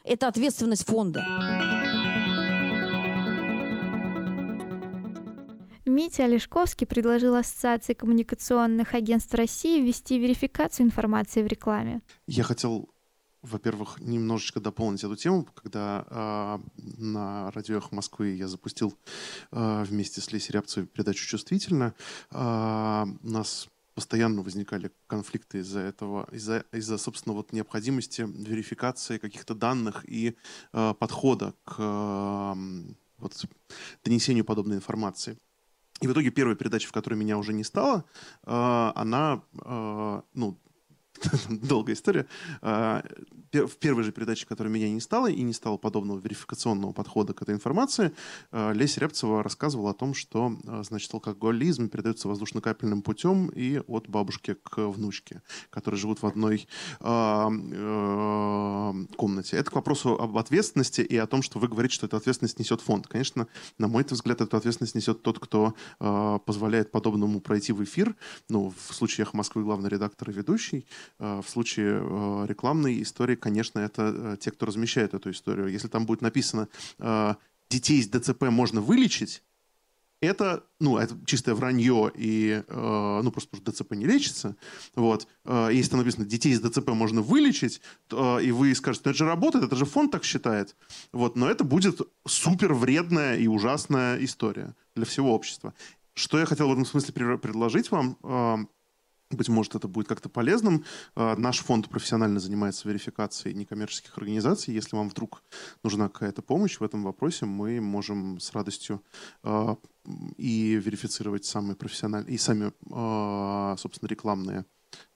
это 0.05 0.29
ответственность 0.29 0.87
фонда. 0.87 1.25
Митя 5.87 6.25
Олешковский 6.25 6.85
предложил 6.85 7.37
Ассоциации 7.37 7.95
коммуникационных 7.95 8.95
агентств 8.95 9.33
России 9.35 9.81
ввести 9.81 10.19
верификацию 10.19 10.87
информации 10.87 11.43
в 11.43 11.47
рекламе. 11.47 12.03
Я 12.27 12.43
хотел, 12.43 12.91
во-первых, 13.51 14.01
немножечко 14.01 14.61
дополнить 14.61 15.05
эту 15.05 15.17
тему, 15.17 15.47
когда 15.55 16.05
а, 16.09 16.61
на 16.77 17.51
радио 17.53 17.79
«Эхо 17.79 17.95
Москвы 17.95 18.35
я 18.35 18.49
запустил 18.49 18.95
а, 19.51 19.85
вместе 19.85 20.21
с 20.21 20.33
Лесей 20.33 20.53
Рябцевой 20.53 20.87
передачу 20.87 21.27
«Чувствительно». 21.27 21.95
А, 22.31 23.07
у 23.23 23.31
нас 23.31 23.69
постоянно 23.95 24.43
возникали 24.43 24.91
конфликты 25.07 25.59
из-за 25.59 25.81
этого, 25.81 26.29
из-за, 26.31 26.65
из-за 26.73 26.99
собственно, 26.99 27.35
вот 27.35 27.53
необходимости 27.53 28.23
верификации 28.23 29.19
каких-то 29.19 29.55
данных 29.55 30.05
и 30.07 30.37
а, 30.73 30.95
подхода 30.95 31.55
к 31.65 31.81
м, 31.81 32.97
вот, 33.19 33.47
донесению 34.05 34.45
подобной 34.45 34.77
информации. 34.77 35.39
И 36.03 36.09
в 36.09 36.13
итоге 36.13 36.31
первая 36.31 36.57
передача, 36.57 36.89
в 36.89 36.93
которой 36.93 37.15
меня 37.15 37.39
уже 37.39 37.55
не 37.55 37.65
стало, 37.65 38.05
а, 38.43 38.93
она, 38.95 39.43
а, 39.63 40.23
ну, 40.35 40.59
долгая 41.49 41.95
история. 41.95 42.27
А, 42.63 43.03
В 43.53 43.77
первой 43.79 44.05
же 44.05 44.13
передаче, 44.13 44.47
которой 44.47 44.69
меня 44.69 44.89
не 44.91 45.01
стало, 45.01 45.31
и 45.31 45.43
не 45.43 45.53
стало 45.53 45.77
подобного 45.77 46.19
верификационного 46.19 46.93
подхода 46.93 47.33
к 47.35 47.43
этой 47.43 47.55
информации, 47.55 48.13
а, 48.51 48.73
Леся 48.73 49.01
Рябцева 49.01 49.43
рассказывала 49.43 49.91
о 49.91 49.95
том, 49.95 50.15
что, 50.15 50.57
а, 50.67 50.83
значит, 50.83 51.13
алкоголизм 51.15 51.89
передается 51.89 52.29
воздушно-капельным 52.29 53.03
путем 53.03 53.49
и 53.49 53.81
от 53.87 54.09
бабушки 54.09 54.55
к 54.63 54.79
внучке, 54.79 55.43
которые 55.71 55.99
живут 55.99 56.23
в 56.23 56.27
одной 56.27 56.67
э, 57.01 57.47
комнате. 59.17 59.57
Это 59.57 59.71
к 59.71 59.75
вопросу 59.75 60.15
об 60.15 60.37
ответственности 60.39 61.01
и 61.01 61.17
о 61.17 61.27
том, 61.27 61.43
что 61.43 61.59
вы 61.59 61.69
говорите, 61.69 61.95
что 61.95 62.07
эту 62.07 62.17
ответственность 62.17 62.59
несет 62.59 62.81
фонд. 62.81 63.07
Конечно, 63.07 63.47
на 63.79 63.89
мой 63.89 64.05
взгляд, 64.09 64.41
эту 64.41 64.57
ответственность 64.57 64.95
несет 64.95 65.23
тот, 65.23 65.39
кто 65.39 65.75
позволяет 65.99 66.91
подобному 66.91 67.41
пройти 67.41 67.73
в 67.73 67.83
эфир. 67.85 68.15
Ну, 68.49 68.73
в 68.89 68.95
случае 68.95 69.23
«Эхо 69.23 69.37
Москвы» 69.37 69.63
главный 69.63 69.91
редактор 69.91 70.31
и 70.31 70.33
ведущий. 70.33 70.87
А, 71.19 71.43
В 71.43 71.49
случае 71.49 72.01
э, 72.01 72.47
рекламной 72.49 73.03
истории, 73.03 73.37
конечно, 73.37 73.79
это 73.79 74.15
э, 74.15 74.37
те, 74.41 74.51
кто 74.51 74.67
размещает 74.67 75.15
эту 75.15 75.31
историю. 75.31 75.69
Если 75.69 75.89
там 75.89 76.07
будет 76.07 76.23
написано 76.23 76.69
э, 76.99 77.35
«детей 77.71 78.03
с 78.03 78.09
ДЦП 78.09 78.45
можно 78.45 78.81
вылечить», 78.81 79.43
это, 80.21 80.65
ну, 80.81 80.97
это 80.97 81.15
чистое 81.27 81.55
вранье, 81.55 82.11
и, 82.15 82.63
э, 82.67 83.21
ну, 83.23 83.31
просто 83.31 83.51
потому 83.51 83.75
что 83.75 83.85
ДЦП 83.85 83.93
не 83.93 84.07
лечится, 84.07 84.57
вот. 84.95 85.27
Э, 85.45 85.69
если 85.73 85.91
там 85.91 86.01
написано, 86.01 86.25
детей 86.25 86.55
с 86.55 86.61
ДЦП 86.61 86.89
можно 86.89 87.21
вылечить, 87.21 87.81
то, 88.09 88.39
э, 88.39 88.45
и 88.45 88.51
вы 88.51 88.75
скажете, 88.75 89.03
ну, 89.05 89.11
это 89.11 89.19
же 89.19 89.27
работает, 89.27 89.65
это 89.65 89.77
же 89.77 89.85
фонд 89.85 90.13
так 90.13 90.25
считает, 90.25 90.75
вот, 91.13 91.37
но 91.37 91.51
это 91.51 91.65
будет 91.65 92.01
супер 92.27 92.73
вредная 92.73 93.37
и 93.37 93.47
ужасная 93.47 94.23
история 94.25 94.75
для 94.95 95.05
всего 95.05 95.35
общества. 95.35 95.75
Что 96.15 96.39
я 96.39 96.47
хотел 96.47 96.69
в 96.69 96.73
этом 96.73 96.87
смысле 96.87 97.13
предложить 97.39 97.91
вам, 97.91 98.17
э, 98.23 98.57
быть 99.31 99.49
может, 99.49 99.75
это 99.75 99.89
будет 99.89 100.09
как-то 100.09 100.29
полезным. 100.29 100.85
А, 101.15 101.37
наш 101.37 101.59
фонд 101.59 101.89
профессионально 101.89 102.41
занимается 102.41 102.89
верификацией 102.89 103.55
некоммерческих 103.55 104.17
организаций. 104.17 104.75
Если 104.75 104.97
вам 104.97 105.09
вдруг 105.09 105.43
нужна 105.83 106.09
какая-то 106.09 106.43
помощь 106.43 106.79
в 106.79 106.85
этом 106.85 107.03
вопросе, 107.03 107.47
мы 107.47 107.81
можем 107.81 108.39
с 108.39 108.53
радостью 108.53 109.03
а, 109.43 109.77
и 110.37 110.81
верифицировать 110.83 111.45
самые 111.45 111.77
профессиональные, 111.77 112.35
и 112.35 112.39
сами, 112.39 112.73
а, 112.93 113.77
собственно, 113.79 114.09
рекламные 114.09 114.65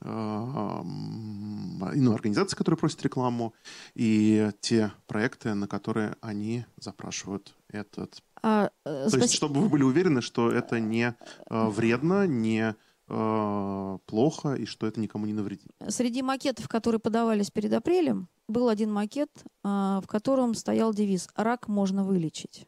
ну, 0.00 2.12
организации, 2.12 2.54
которые 2.54 2.76
просят 2.76 3.02
рекламу, 3.02 3.54
и 3.94 4.50
те 4.60 4.92
проекты, 5.06 5.54
на 5.54 5.68
которые 5.68 6.16
они 6.20 6.66
запрашивают 6.76 7.56
этот. 7.68 8.22
А, 8.42 8.70
То 8.84 9.08
спасибо. 9.08 9.22
есть, 9.22 9.34
чтобы 9.34 9.60
вы 9.62 9.68
были 9.70 9.84
уверены, 9.84 10.20
что 10.20 10.50
это 10.50 10.80
не 10.80 11.14
вредно, 11.48 12.26
не 12.26 12.74
э, 13.10 13.98
плохо 14.06 14.54
и 14.54 14.64
что 14.64 14.86
это 14.86 15.00
никому 15.00 15.26
не 15.26 15.32
навредит. 15.32 15.70
Среди 15.88 16.22
макетов, 16.22 16.68
которые 16.68 17.00
подавались 17.00 17.50
перед 17.50 17.72
апрелем, 17.72 18.28
был 18.48 18.68
один 18.68 18.92
макет, 18.92 19.30
э, 19.36 19.68
в 19.68 20.04
котором 20.06 20.54
стоял 20.54 20.94
девиз 20.94 21.28
«Рак 21.34 21.68
можно 21.68 22.04
вылечить» 22.04 22.66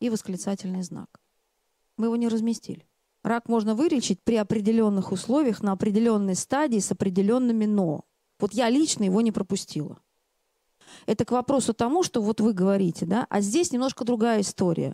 и 0.00 0.10
восклицательный 0.10 0.82
знак. 0.82 1.20
Мы 1.96 2.06
его 2.06 2.16
не 2.16 2.28
разместили. 2.28 2.86
Рак 3.22 3.48
можно 3.48 3.74
вылечить 3.74 4.22
при 4.22 4.36
определенных 4.36 5.12
условиях, 5.12 5.62
на 5.62 5.72
определенной 5.72 6.34
стадии 6.34 6.78
с 6.78 6.90
определенными 6.92 7.66
«но». 7.66 8.04
Вот 8.38 8.54
я 8.54 8.70
лично 8.70 9.04
его 9.04 9.20
не 9.20 9.32
пропустила. 9.32 10.00
Это 11.08 11.24
к 11.24 11.30
вопросу 11.30 11.72
тому, 11.72 12.02
что 12.02 12.20
вот 12.20 12.42
вы 12.42 12.52
говорите, 12.52 13.06
да, 13.06 13.26
а 13.30 13.40
здесь 13.40 13.72
немножко 13.72 14.04
другая 14.04 14.42
история. 14.42 14.92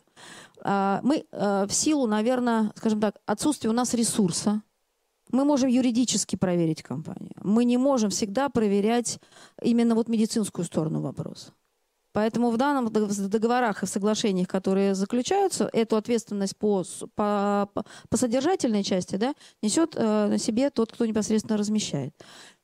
А, 0.62 1.00
мы 1.02 1.26
э, 1.32 1.66
в 1.68 1.72
силу, 1.72 2.06
наверное, 2.06 2.70
скажем 2.76 3.00
так, 3.00 3.16
отсутствия 3.26 3.68
у 3.68 3.72
нас 3.72 3.94
ресурса, 3.94 4.62
мы 5.32 5.44
можем 5.44 5.68
юридически 5.68 6.36
проверить 6.36 6.84
компанию. 6.84 7.32
Мы 7.42 7.64
не 7.64 7.78
можем 7.78 8.10
всегда 8.10 8.48
проверять 8.48 9.18
именно 9.60 9.96
вот 9.96 10.08
медицинскую 10.08 10.64
сторону 10.64 11.00
вопроса. 11.00 11.52
Поэтому 12.14 12.50
в 12.50 12.56
данном 12.56 12.92
договорах 12.92 13.82
и 13.82 13.86
в 13.86 13.88
соглашениях, 13.88 14.46
которые 14.46 14.94
заключаются, 14.94 15.68
эту 15.72 15.96
ответственность 15.96 16.56
по, 16.56 16.84
по, 17.16 17.68
по 18.08 18.16
содержательной 18.16 18.84
части 18.84 19.16
да, 19.16 19.34
несет 19.62 19.96
э, 19.96 20.28
на 20.28 20.38
себе 20.38 20.70
тот, 20.70 20.92
кто 20.92 21.06
непосредственно 21.06 21.58
размещает. 21.58 22.14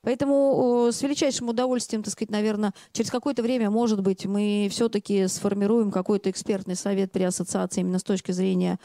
Поэтому 0.03 0.89
с 0.93 1.03
величайшим 1.03 1.49
удовольствием, 1.49 2.03
так 2.03 2.13
сказать, 2.13 2.31
наверное, 2.31 2.73
через 2.93 3.11
какое-то 3.11 3.43
время, 3.43 3.71
может 3.71 4.03
быть, 4.03 4.25
мы 4.25 4.69
все-таки 4.71 5.27
сформируем 5.29 5.91
какой-то 5.91 6.31
экспертный 6.31 6.75
совет 6.75 7.13
при 7.13 7.23
ассоциации 7.25 7.81
именно 7.83 7.99
с 7.99 8.05
точки 8.05 8.33
зрения 8.33 8.79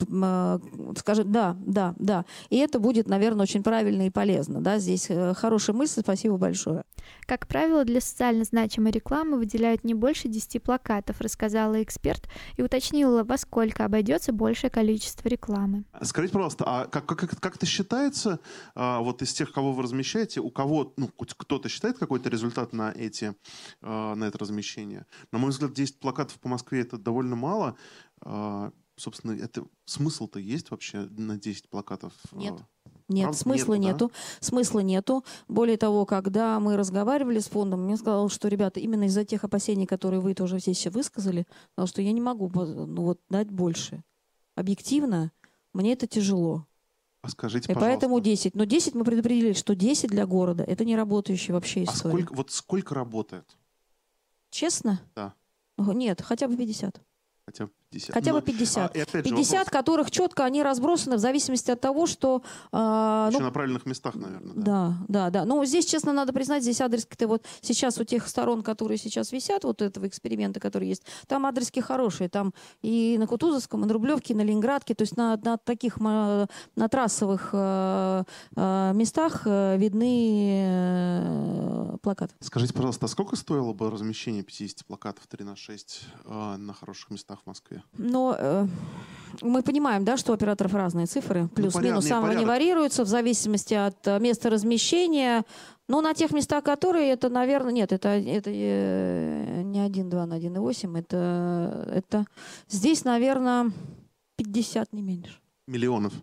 а, 0.00 0.54
а, 0.54 0.60
скажем, 0.96 1.30
да, 1.32 1.56
да, 1.60 1.94
да. 1.98 2.24
И 2.50 2.56
это 2.58 2.78
будет, 2.78 3.08
наверное, 3.08 3.42
очень 3.42 3.62
правильно 3.62 4.06
и 4.06 4.10
полезно. 4.10 4.60
Да? 4.60 4.78
Здесь 4.78 5.06
э, 5.08 5.34
хорошая 5.34 5.76
мысль, 5.76 6.00
спасибо 6.00 6.36
большое. 6.36 6.84
Как 7.26 7.46
правило, 7.46 7.84
для 7.84 8.00
социально 8.00 8.44
значимой 8.44 8.92
рекламы 8.92 9.38
выделяют 9.38 9.84
не 9.84 9.94
больше 9.94 10.28
10 10.28 10.62
плакатов, 10.62 11.20
рассказала 11.20 11.82
эксперт 11.82 12.28
и 12.56 12.62
уточнила, 12.62 13.24
во 13.24 13.38
сколько 13.38 13.84
обойдется 13.84 14.32
большее 14.32 14.70
количество 14.70 15.28
рекламы. 15.28 15.84
Скажите, 16.02 16.32
пожалуйста, 16.32 16.64
а 16.66 16.86
как, 16.86 17.06
как, 17.06 17.40
как 17.40 17.56
это 17.56 17.66
считается, 17.66 18.40
а, 18.74 19.00
вот 19.00 19.22
из 19.22 19.32
тех, 19.32 19.52
кого 19.52 19.72
вы 19.72 19.82
размещаете, 19.82 20.40
у 20.40 20.50
кого, 20.50 20.92
ну, 20.96 21.08
кто-то 21.08 21.68
считает 21.68 21.98
какой-то 21.98 22.28
результат 22.28 22.72
на, 22.72 22.92
эти, 22.92 23.34
а, 23.82 24.14
на 24.14 24.24
это 24.24 24.38
размещение? 24.38 25.06
На 25.32 25.38
мой 25.38 25.50
взгляд, 25.50 25.72
10 25.72 26.00
плакатов 26.00 26.38
по 26.40 26.48
Москве 26.48 26.80
это 26.80 26.98
довольно 26.98 27.36
мало 27.36 27.76
собственно, 28.96 29.32
это 29.32 29.64
смысл-то 29.84 30.38
есть 30.38 30.70
вообще 30.70 31.08
на 31.16 31.38
10 31.38 31.68
плакатов? 31.68 32.12
Нет. 32.32 32.54
Нет, 33.08 33.24
Правда, 33.24 33.38
смысла 33.38 33.74
нету, 33.74 34.04
нету. 34.04 34.08
Да? 34.08 34.14
Смысла 34.40 34.80
нету. 34.80 35.24
Более 35.46 35.76
того, 35.76 36.06
когда 36.06 36.58
мы 36.58 36.76
разговаривали 36.76 37.38
с 37.38 37.48
фондом, 37.48 37.84
мне 37.84 37.96
сказал, 37.96 38.28
что, 38.30 38.48
ребята, 38.48 38.80
именно 38.80 39.04
из-за 39.04 39.24
тех 39.24 39.44
опасений, 39.44 39.86
которые 39.86 40.20
вы 40.20 40.34
тоже 40.34 40.58
здесь 40.58 40.86
высказали, 40.86 41.46
сказал, 41.72 41.86
что 41.86 42.02
я 42.02 42.12
не 42.12 42.20
могу 42.20 42.50
ну, 42.54 43.02
вот, 43.02 43.20
дать 43.28 43.50
больше. 43.50 44.02
Объективно, 44.54 45.32
мне 45.74 45.92
это 45.92 46.06
тяжело. 46.06 46.66
А 47.20 47.28
скажите, 47.28 47.72
И 47.72 47.74
пожалуйста. 47.74 47.90
поэтому 47.90 48.20
10. 48.20 48.54
Но 48.54 48.64
10 48.64 48.94
мы 48.94 49.04
предопределили, 49.04 49.52
что 49.54 49.74
10 49.74 50.10
для 50.10 50.26
города– 50.26 50.62
это 50.66 50.84
не 50.84 50.96
работающая 50.96 51.54
вообще 51.54 51.80
а 51.80 51.84
история. 51.84 52.14
А 52.14 52.18
сколько, 52.18 52.34
вот 52.34 52.50
сколько 52.50 52.94
работает? 52.94 53.56
Честно? 54.50 55.00
Да. 55.14 55.34
Нет, 55.76 56.22
хотя 56.22 56.48
бы 56.48 56.56
50. 56.56 57.00
Хотя 57.46 57.66
бы 57.66 57.72
50. 57.94 58.14
Хотя 58.14 58.32
бы 58.32 58.42
50. 58.42 58.96
А, 58.96 59.22
50, 59.22 59.52
вопрос... 59.52 59.68
которых 59.68 60.10
четко 60.10 60.44
они 60.44 60.62
разбросаны 60.62 61.16
в 61.16 61.18
зависимости 61.18 61.70
от 61.70 61.80
того, 61.80 62.06
что... 62.06 62.42
Э, 62.72 63.28
Еще 63.28 63.38
ну, 63.38 63.44
на 63.44 63.50
правильных 63.50 63.86
местах, 63.86 64.14
наверное. 64.14 64.54
Да, 64.54 64.94
да, 65.08 65.30
да. 65.30 65.30
да. 65.30 65.44
Ну, 65.44 65.64
здесь, 65.64 65.86
честно, 65.86 66.12
надо 66.12 66.32
признать, 66.32 66.62
здесь 66.62 66.80
адрески-то 66.80 67.28
вот 67.28 67.44
сейчас 67.60 67.98
у 67.98 68.04
тех 68.04 68.26
сторон, 68.28 68.62
которые 68.62 68.98
сейчас 68.98 69.32
висят, 69.32 69.64
вот 69.64 69.82
этого 69.82 70.06
эксперимента, 70.06 70.60
который 70.60 70.88
есть, 70.88 71.04
там 71.26 71.46
адрески 71.46 71.80
хорошие. 71.80 72.28
Там 72.28 72.52
и 72.82 73.16
на 73.18 73.26
Кутузовском, 73.26 73.84
и 73.84 73.86
на 73.86 73.92
Рублевке, 73.92 74.34
и 74.34 74.36
на 74.36 74.42
Ленинградке, 74.42 74.94
то 74.94 75.02
есть 75.02 75.16
на, 75.16 75.36
на 75.42 75.56
таких, 75.56 76.00
на 76.00 76.48
трассовых 76.90 77.50
э, 77.52 78.24
э, 78.56 78.92
местах 78.94 79.46
видны 79.46 79.94
плакаты. 82.02 82.34
Скажите, 82.40 82.74
пожалуйста, 82.74 83.06
а 83.06 83.08
сколько 83.08 83.36
стоило 83.36 83.72
бы 83.72 83.90
размещение 83.90 84.42
50 84.42 84.84
плакатов 84.86 85.26
3 85.26 85.44
на 85.44 85.56
6 85.56 86.06
э, 86.24 86.56
на 86.56 86.72
хороших 86.74 87.10
местах 87.10 87.40
в 87.42 87.46
Москве? 87.46 87.83
Но 87.96 88.36
э, 88.38 88.66
мы 89.40 89.62
понимаем, 89.62 90.04
да, 90.04 90.16
что 90.16 90.32
у 90.32 90.34
операторов 90.34 90.74
разные 90.74 91.06
цифры, 91.06 91.42
ну, 91.42 91.48
плюс-минус, 91.48 92.08
ну, 92.08 92.24
они 92.24 92.44
варьируются 92.44 93.04
в 93.04 93.08
зависимости 93.08 93.74
от 93.74 94.06
э, 94.06 94.18
места 94.20 94.50
размещения. 94.50 95.44
Но 95.86 96.00
на 96.00 96.14
тех 96.14 96.32
местах, 96.32 96.64
которые 96.64 97.10
это, 97.10 97.28
наверное, 97.28 97.72
нет, 97.72 97.92
это, 97.92 98.08
это 98.08 98.50
э, 98.50 99.62
не 99.62 99.80
1,2 99.80 100.24
на 100.24 100.38
1,8, 100.38 100.98
это, 100.98 101.90
это 101.92 102.26
здесь, 102.68 103.04
наверное, 103.04 103.70
50, 104.36 104.92
не 104.92 105.02
меньше. 105.02 105.38
Миллионов? 105.66 106.14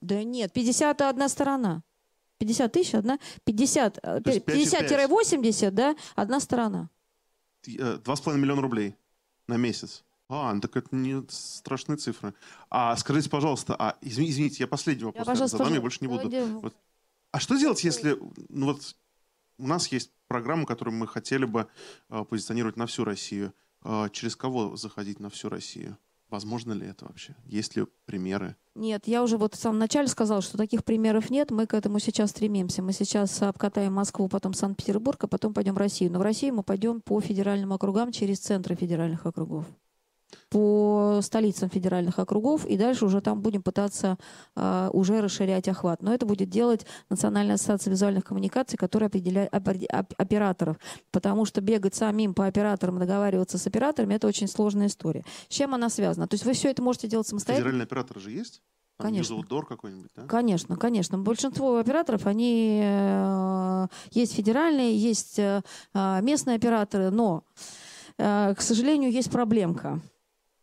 Да 0.00 0.22
нет, 0.22 0.52
50 0.52 1.00
одна 1.02 1.28
сторона. 1.28 1.82
50 2.38 2.72
тысяч 2.72 2.94
одна, 2.94 3.18
50, 3.44 3.98
50-80, 3.98 5.70
да, 5.70 5.96
одна 6.14 6.40
сторона. 6.40 6.90
Э, 7.66 7.98
два 8.04 8.16
с 8.16 8.20
половиной 8.20 8.42
миллиона 8.42 8.62
рублей 8.62 8.94
на 9.48 9.56
месяц. 9.56 10.04
А, 10.28 10.52
ну 10.52 10.60
так 10.60 10.76
это 10.76 10.94
не 10.94 11.22
страшные 11.28 11.96
цифры. 11.96 12.34
А 12.68 12.96
скажите, 12.96 13.30
пожалуйста, 13.30 13.76
а 13.78 13.96
извините, 14.00 14.32
извините 14.32 14.56
я 14.60 14.66
последний 14.66 15.04
вопрос 15.04 15.26
я, 15.26 15.46
задам, 15.46 15.72
я 15.72 15.80
больше 15.80 15.98
не 16.00 16.08
буду. 16.08 16.28
Вот. 16.60 16.74
А 17.30 17.38
что 17.38 17.56
делать, 17.56 17.84
если 17.84 18.18
ну 18.48 18.66
вот 18.66 18.96
у 19.58 19.66
нас 19.66 19.88
есть 19.88 20.10
программа, 20.26 20.66
которую 20.66 20.96
мы 20.96 21.06
хотели 21.06 21.44
бы 21.44 21.68
э, 22.08 22.24
позиционировать 22.24 22.76
на 22.76 22.86
всю 22.86 23.04
Россию? 23.04 23.52
Э, 23.84 24.08
через 24.10 24.34
кого 24.34 24.76
заходить 24.76 25.20
на 25.20 25.30
всю 25.30 25.48
Россию? 25.48 25.96
Возможно 26.28 26.72
ли 26.72 26.88
это 26.88 27.04
вообще? 27.04 27.36
Есть 27.44 27.76
ли 27.76 27.86
примеры? 28.04 28.56
Нет, 28.74 29.06
я 29.06 29.22
уже 29.22 29.38
вот 29.38 29.54
в 29.54 29.58
самом 29.58 29.78
начале 29.78 30.08
сказала, 30.08 30.42
что 30.42 30.58
таких 30.58 30.84
примеров 30.84 31.30
нет. 31.30 31.52
Мы 31.52 31.66
к 31.66 31.74
этому 31.74 32.00
сейчас 32.00 32.30
стремимся. 32.30 32.82
Мы 32.82 32.92
сейчас 32.92 33.40
обкатаем 33.42 33.92
Москву, 33.92 34.28
потом 34.28 34.52
Санкт-Петербург, 34.52 35.22
а 35.22 35.28
потом 35.28 35.54
пойдем 35.54 35.74
в 35.74 35.78
Россию. 35.78 36.10
Но 36.10 36.18
в 36.18 36.22
Россию 36.22 36.54
мы 36.56 36.62
пойдем 36.64 37.00
по 37.00 37.20
федеральным 37.20 37.72
округам 37.72 38.10
через 38.10 38.40
центры 38.40 38.74
федеральных 38.74 39.24
округов 39.24 39.66
по 40.48 41.20
столицам 41.22 41.68
федеральных 41.70 42.18
округов, 42.18 42.64
и 42.66 42.76
дальше 42.76 43.04
уже 43.04 43.20
там 43.20 43.40
будем 43.40 43.62
пытаться 43.62 44.18
э, 44.54 44.90
уже 44.92 45.20
расширять 45.20 45.68
охват. 45.68 46.02
Но 46.02 46.14
это 46.14 46.26
будет 46.26 46.48
делать 46.48 46.86
Национальная 47.08 47.56
ассоциация 47.56 47.90
визуальных 47.90 48.24
коммуникаций, 48.24 48.76
которая 48.78 49.08
определяет 49.08 49.50
операторов, 50.16 50.78
потому 51.10 51.44
что 51.44 51.60
бегать 51.60 51.94
самим 51.94 52.34
по 52.34 52.46
операторам, 52.46 52.98
договариваться 52.98 53.58
с 53.58 53.66
операторами, 53.66 54.14
это 54.14 54.26
очень 54.26 54.48
сложная 54.48 54.86
история. 54.86 55.24
С 55.48 55.54
чем 55.54 55.74
она 55.74 55.88
связана? 55.88 56.26
То 56.28 56.34
есть 56.34 56.44
вы 56.44 56.52
все 56.52 56.70
это 56.70 56.82
можете 56.82 57.08
делать 57.08 57.26
самостоятельно. 57.26 57.64
Федеральные 57.70 57.84
операторы 57.84 58.20
же 58.20 58.30
есть? 58.30 58.62
Конечно. 58.98 59.42
Дор 59.42 59.66
какой-нибудь, 59.66 60.10
да? 60.16 60.22
Конечно, 60.22 60.76
конечно. 60.76 61.18
Большинство 61.18 61.76
операторов, 61.76 62.26
они 62.26 62.80
э, 62.82 63.86
есть 64.12 64.34
федеральные, 64.34 64.96
есть 64.96 65.38
э, 65.38 65.62
местные 65.92 66.56
операторы, 66.56 67.10
но, 67.10 67.44
э, 68.16 68.54
к 68.56 68.60
сожалению, 68.62 69.12
есть 69.12 69.30
проблемка 69.30 70.00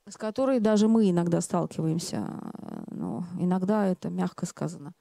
с 0.08 0.18
которой 0.18 0.60
даже 0.60 0.88
мы 0.88 1.10
иногда 1.10 1.42
сталкиваемся. 1.42 2.28
Ну, 2.92 3.24
иногда 3.40 3.88
это 3.88 4.10
мягко 4.10 4.46
сказано. 4.46 4.94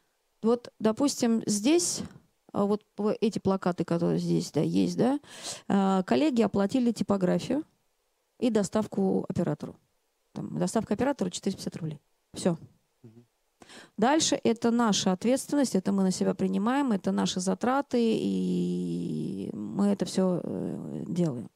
Вот, 0.42 0.72
допустим, 0.78 1.42
здесь 1.46 2.02
а, 2.52 2.64
вот 2.64 2.82
эти 3.20 3.38
плакаты, 3.38 3.84
которые 3.84 4.18
здесь 4.18 4.50
да, 4.52 4.60
есть, 4.60 4.96
да, 4.96 5.20
а, 5.68 6.02
коллеги 6.02 6.42
оплатили 6.42 6.92
типографию 6.92 7.64
и 8.38 8.50
доставку 8.50 9.24
оператору. 9.28 9.76
Там, 10.32 10.58
доставка 10.58 10.94
оператора 10.94 11.30
450 11.30 11.76
рублей. 11.76 12.00
Все. 12.34 12.58
Дальше 13.96 14.38
это 14.42 14.70
наша 14.70 15.12
ответственность, 15.12 15.74
это 15.74 15.92
мы 15.92 16.02
на 16.02 16.10
себя 16.10 16.34
принимаем, 16.34 16.92
это 16.92 17.12
наши 17.12 17.40
затраты, 17.40 17.98
и 18.00 19.50
мы 19.52 19.86
это 19.88 20.04
все 20.04 20.40
э, 20.42 21.04
делаем. 21.06 21.48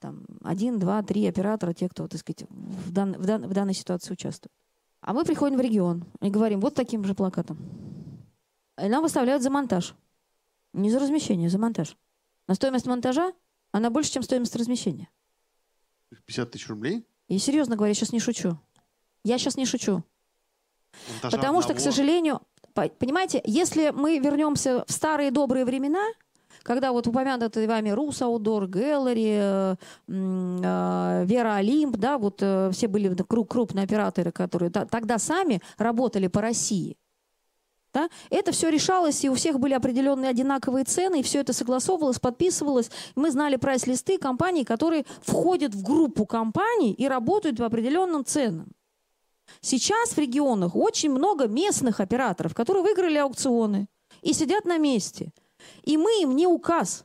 Там 0.00 0.24
один, 0.42 0.78
два, 0.78 1.02
три 1.02 1.26
оператора, 1.26 1.74
те, 1.74 1.88
кто, 1.88 2.08
так 2.08 2.18
сказать, 2.20 2.44
в, 2.48 2.90
дан, 2.90 3.12
в, 3.12 3.26
дан, 3.26 3.46
в 3.46 3.52
данной 3.52 3.74
ситуации 3.74 4.12
участвует. 4.14 4.50
А 5.02 5.12
мы 5.12 5.24
приходим 5.24 5.58
в 5.58 5.60
регион 5.60 6.04
и 6.22 6.30
говорим 6.30 6.60
вот 6.60 6.74
таким 6.74 7.04
же 7.04 7.14
плакатом. 7.14 7.58
И 8.82 8.88
нам 8.88 9.02
выставляют 9.02 9.42
за 9.42 9.50
монтаж. 9.50 9.94
Не 10.72 10.90
за 10.90 10.98
размещение, 11.00 11.50
за 11.50 11.58
монтаж. 11.58 11.96
На 12.48 12.54
стоимость 12.54 12.86
монтажа 12.86 13.32
она 13.72 13.90
больше, 13.90 14.10
чем 14.12 14.22
стоимость 14.22 14.56
размещения. 14.56 15.08
50 16.24 16.50
тысяч 16.50 16.68
рублей? 16.68 17.06
И 17.28 17.38
серьезно 17.38 17.76
говоря, 17.76 17.90
я 17.90 17.94
сейчас 17.94 18.12
не 18.12 18.20
шучу. 18.20 18.58
Я 19.22 19.38
сейчас 19.38 19.56
не 19.56 19.66
шучу. 19.66 20.02
Монтажа 21.12 21.36
Потому 21.36 21.60
что, 21.60 21.74
к 21.74 21.76
одного? 21.76 21.92
сожалению, 21.92 22.40
по- 22.72 22.88
понимаете, 22.88 23.42
если 23.44 23.90
мы 23.90 24.18
вернемся 24.18 24.84
в 24.86 24.92
старые 24.92 25.30
добрые 25.30 25.64
времена, 25.64 26.04
когда 26.62 26.92
вот 26.92 27.06
упомянутые 27.06 27.68
вами 27.68 27.90
Рус 27.90 28.22
Аудор, 28.22 28.66
Гэллери, 28.66 29.38
э, 29.40 29.76
э, 30.08 31.24
Вера 31.26 31.54
Олимп, 31.54 31.96
да, 31.96 32.18
вот 32.18 32.38
э, 32.40 32.70
все 32.72 32.88
были 32.88 33.10
кру- 33.10 33.46
крупные 33.46 33.84
операторы, 33.84 34.32
которые 34.32 34.70
тогда 34.70 35.18
сами 35.18 35.60
работали 35.78 36.26
по 36.26 36.40
России. 36.40 36.96
Да? 37.92 38.08
Это 38.30 38.52
все 38.52 38.70
решалось, 38.70 39.24
и 39.24 39.28
у 39.28 39.34
всех 39.34 39.58
были 39.58 39.74
определенные 39.74 40.30
одинаковые 40.30 40.84
цены, 40.84 41.20
и 41.20 41.22
все 41.22 41.40
это 41.40 41.52
согласовывалось, 41.52 42.20
подписывалось. 42.20 42.90
Мы 43.16 43.30
знали 43.30 43.56
прайс-листы 43.56 44.18
компаний, 44.18 44.64
которые 44.64 45.04
входят 45.22 45.74
в 45.74 45.82
группу 45.82 46.24
компаний 46.24 46.92
и 46.92 47.08
работают 47.08 47.56
по 47.56 47.66
определенным 47.66 48.24
ценам. 48.24 48.68
Сейчас 49.60 50.10
в 50.10 50.18
регионах 50.18 50.76
очень 50.76 51.10
много 51.10 51.48
местных 51.48 51.98
операторов, 51.98 52.54
которые 52.54 52.84
выиграли 52.84 53.18
аукционы 53.18 53.88
и 54.22 54.32
сидят 54.32 54.64
на 54.64 54.78
месте. 54.78 55.32
И 55.82 55.96
мы 55.96 56.22
им 56.22 56.36
не 56.36 56.46
указ. 56.46 57.04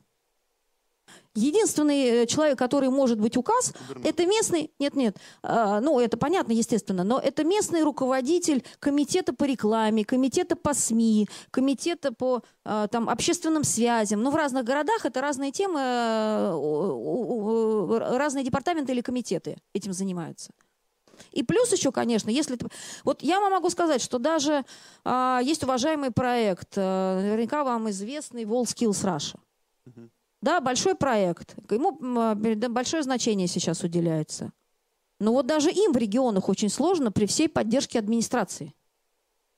Единственный 1.35 2.23
э, 2.23 2.25
человек, 2.27 2.57
который 2.57 2.89
может 2.89 3.19
быть 3.19 3.35
указ, 3.35 3.73
это 4.05 4.25
местный, 4.25 4.71
нет, 4.79 4.95
нет, 4.95 5.17
а, 5.43 5.81
ну 5.81 5.99
это 5.99 6.15
понятно, 6.15 6.53
естественно, 6.53 7.03
но 7.03 7.19
это 7.19 7.43
местный 7.43 7.83
руководитель 7.83 8.63
комитета 8.79 9.33
по 9.33 9.43
рекламе, 9.43 10.05
комитета 10.05 10.55
по 10.55 10.73
СМИ, 10.73 11.27
комитета 11.51 12.13
по 12.13 12.41
а, 12.63 12.87
там 12.87 13.09
общественным 13.09 13.65
связям. 13.65 14.23
Ну 14.23 14.31
в 14.31 14.35
разных 14.35 14.63
городах 14.63 15.05
это 15.05 15.19
разные 15.19 15.51
темы, 15.51 15.81
э, 15.81 16.55
разные 18.17 18.45
департаменты 18.45 18.93
или 18.93 19.01
комитеты 19.01 19.57
этим 19.73 19.91
занимаются. 19.91 20.53
И 21.35 21.43
плюс 21.43 21.71
еще, 21.71 21.91
конечно, 21.91 22.29
если... 22.29 22.57
Вот 23.03 23.21
я 23.21 23.39
вам 23.39 23.51
могу 23.51 23.69
сказать, 23.69 24.01
что 24.01 24.17
даже 24.17 24.63
а, 25.03 25.41
есть 25.43 25.63
уважаемый 25.63 26.09
проект, 26.09 26.77
э, 26.77 27.19
наверняка 27.21 27.63
вам 27.63 27.89
известный 27.89 28.45
WorldSkills 28.45 29.03
Russia. 29.03 29.39
Да, 30.41 30.61
большой 30.61 30.95
проект. 30.95 31.55
Ему 31.69 31.97
да, 32.35 32.69
большое 32.69 33.03
значение 33.03 33.47
сейчас 33.47 33.83
уделяется. 33.83 34.51
Но 35.19 35.33
вот 35.33 35.45
даже 35.45 35.71
им 35.71 35.91
в 35.91 35.97
регионах 35.97 36.49
очень 36.49 36.69
сложно 36.69 37.11
при 37.11 37.25
всей 37.25 37.49
поддержке 37.49 37.99
администрации. 37.99 38.73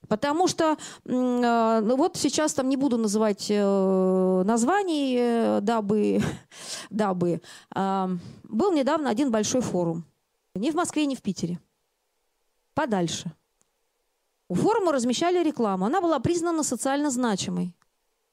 Потому 0.08 0.48
что, 0.48 0.78
э, 1.06 1.80
ну 1.84 1.96
вот 1.96 2.16
сейчас 2.16 2.54
там 2.54 2.70
не 2.70 2.78
буду 2.78 2.98
называть 2.98 3.48
э, 3.50 4.44
названий, 4.46 5.18
э, 5.20 5.60
дабы, 5.62 6.22
дабы. 6.90 7.42
а, 7.76 8.10
был 8.44 8.72
недавно 8.72 9.10
один 9.10 9.32
большой 9.32 9.62
форум. 9.62 10.06
Ни 10.56 10.72
в 10.72 10.76
Москве, 10.76 11.06
ни 11.06 11.16
в 11.16 11.22
Питере. 11.22 11.60
Подальше. 12.78 13.32
У 14.50 14.54
форума 14.54 14.92
размещали 14.92 15.44
рекламу. 15.44 15.86
Она 15.86 16.00
была 16.00 16.20
признана 16.20 16.62
социально 16.62 17.10
значимой. 17.10 17.74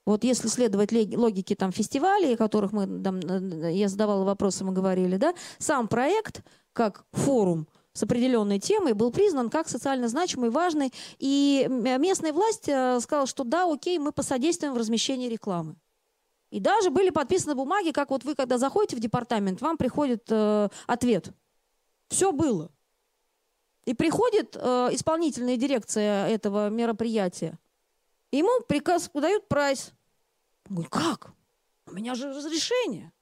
Вот 0.05 0.23
если 0.23 0.49
следовать 0.49 0.93
логике 0.93 1.55
там 1.55 1.73
фестивалей, 1.73 2.35
о 2.35 2.37
которых 2.37 2.73
мы, 2.73 2.87
там, 3.03 3.21
э, 3.21 3.73
я 3.73 3.89
задавала 3.89 4.23
вопросы, 4.23 4.63
мы 4.63 4.75
говорили, 4.75 5.17
да, 5.17 5.33
сам 5.57 5.89
проект, 5.89 6.43
как 6.75 7.07
форум 7.13 7.67
с 7.95 8.03
определенной 8.03 8.59
темой, 8.59 8.93
был 8.93 9.11
признан 9.11 9.49
как 9.49 9.67
социально 9.67 10.09
значимый, 10.09 10.51
важный. 10.51 10.93
И 11.19 11.67
местная 11.71 12.35
власть 12.35 12.69
э, 12.69 13.01
сказала, 13.01 13.27
что 13.27 13.45
да, 13.45 13.65
окей, 13.73 13.99
мы 13.99 14.13
посодействуем 14.13 14.75
в 14.75 14.77
размещении 14.77 15.31
рекламы. 15.31 15.77
И 16.51 16.61
даже 16.61 16.91
были 16.91 17.09
подписаны 17.09 17.55
бумаги, 17.55 17.93
как 17.93 18.11
вот 18.11 18.25
вы, 18.25 18.35
когда 18.35 18.59
заходите 18.59 18.95
в 18.95 19.01
департамент, 19.01 19.63
вам 19.63 19.79
приходит 19.79 20.27
э, 20.29 20.69
ответ. 20.87 21.31
Все 22.11 22.31
было. 22.31 22.74
И 23.85 23.95
приходит 23.95 24.57
э, 24.57 24.89
исполнительная 24.93 25.57
дирекция 25.57 26.29
этого 26.29 26.71
мероприятия. 26.71 27.59
Ему 28.33 28.63
приказ 28.67 29.11
дают 29.13 29.47
прайс. 29.49 29.93
Он 30.69 30.77
говорит, 30.77 30.93
как? 30.93 31.33
У 31.87 31.93
меня 31.93 32.15
же 32.15 32.31
разрешение. 32.33 33.13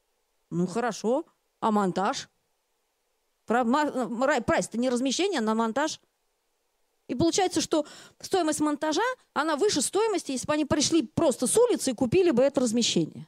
Ну, 0.51 0.67
хорошо. 0.67 1.25
А 1.61 1.71
монтаж? 1.71 2.29
Про- 3.47 3.63
ра- 3.63 4.43
Прайс-то 4.43 4.79
не 4.79 4.89
размещение, 4.89 5.41
а 5.41 5.43
на 5.43 5.55
монтаж. 5.55 6.01
И 7.09 7.15
получается, 7.15 7.61
что 7.61 7.85
стоимость 8.21 8.61
монтажа, 8.61 9.03
она 9.35 9.57
выше 9.57 9.83
стоимости, 9.83 10.33
если 10.33 10.47
бы 10.47 10.53
они 10.55 10.65
пришли 10.65 11.03
просто 11.03 11.47
с 11.47 11.57
улицы 11.59 11.91
и 11.91 11.95
купили 11.95 12.31
бы 12.31 12.43
это 12.43 12.61
размещение. 12.61 13.27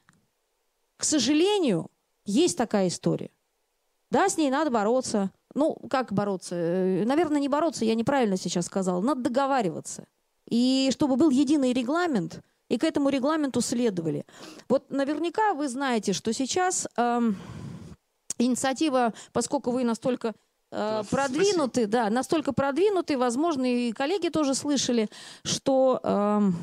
К 0.96 1.04
сожалению, 1.04 1.90
есть 2.24 2.56
такая 2.56 2.88
история. 2.88 3.30
Да, 4.10 4.28
с 4.28 4.36
ней 4.36 4.50
надо 4.50 4.70
бороться. 4.70 5.32
Ну, 5.54 5.76
как 5.88 6.12
бороться? 6.12 6.54
Э, 6.56 7.04
Наверное, 7.04 7.40
не 7.40 7.48
бороться, 7.48 7.84
я 7.84 7.94
неправильно 7.94 8.36
сейчас 8.36 8.66
сказала. 8.66 9.00
Надо 9.00 9.22
договариваться. 9.22 10.06
И 10.48 10.90
чтобы 10.92 11.16
был 11.16 11.30
единый 11.30 11.72
регламент, 11.72 12.42
и 12.68 12.78
к 12.78 12.84
этому 12.84 13.08
регламенту 13.08 13.60
следовали. 13.60 14.24
Вот 14.68 14.90
наверняка 14.90 15.54
вы 15.54 15.68
знаете, 15.68 16.12
что 16.12 16.32
сейчас 16.32 16.88
эм, 16.96 17.36
инициатива, 18.38 19.12
поскольку 19.32 19.70
вы 19.70 19.84
настолько 19.84 20.34
э, 20.70 21.02
продвинуты, 21.10 21.86
да, 21.86 22.10
настолько 22.10 22.52
продвинуты, 22.52 23.16
возможно, 23.16 23.64
и 23.64 23.92
коллеги 23.92 24.28
тоже 24.28 24.54
слышали, 24.54 25.08
что 25.44 26.00
эм, 26.02 26.56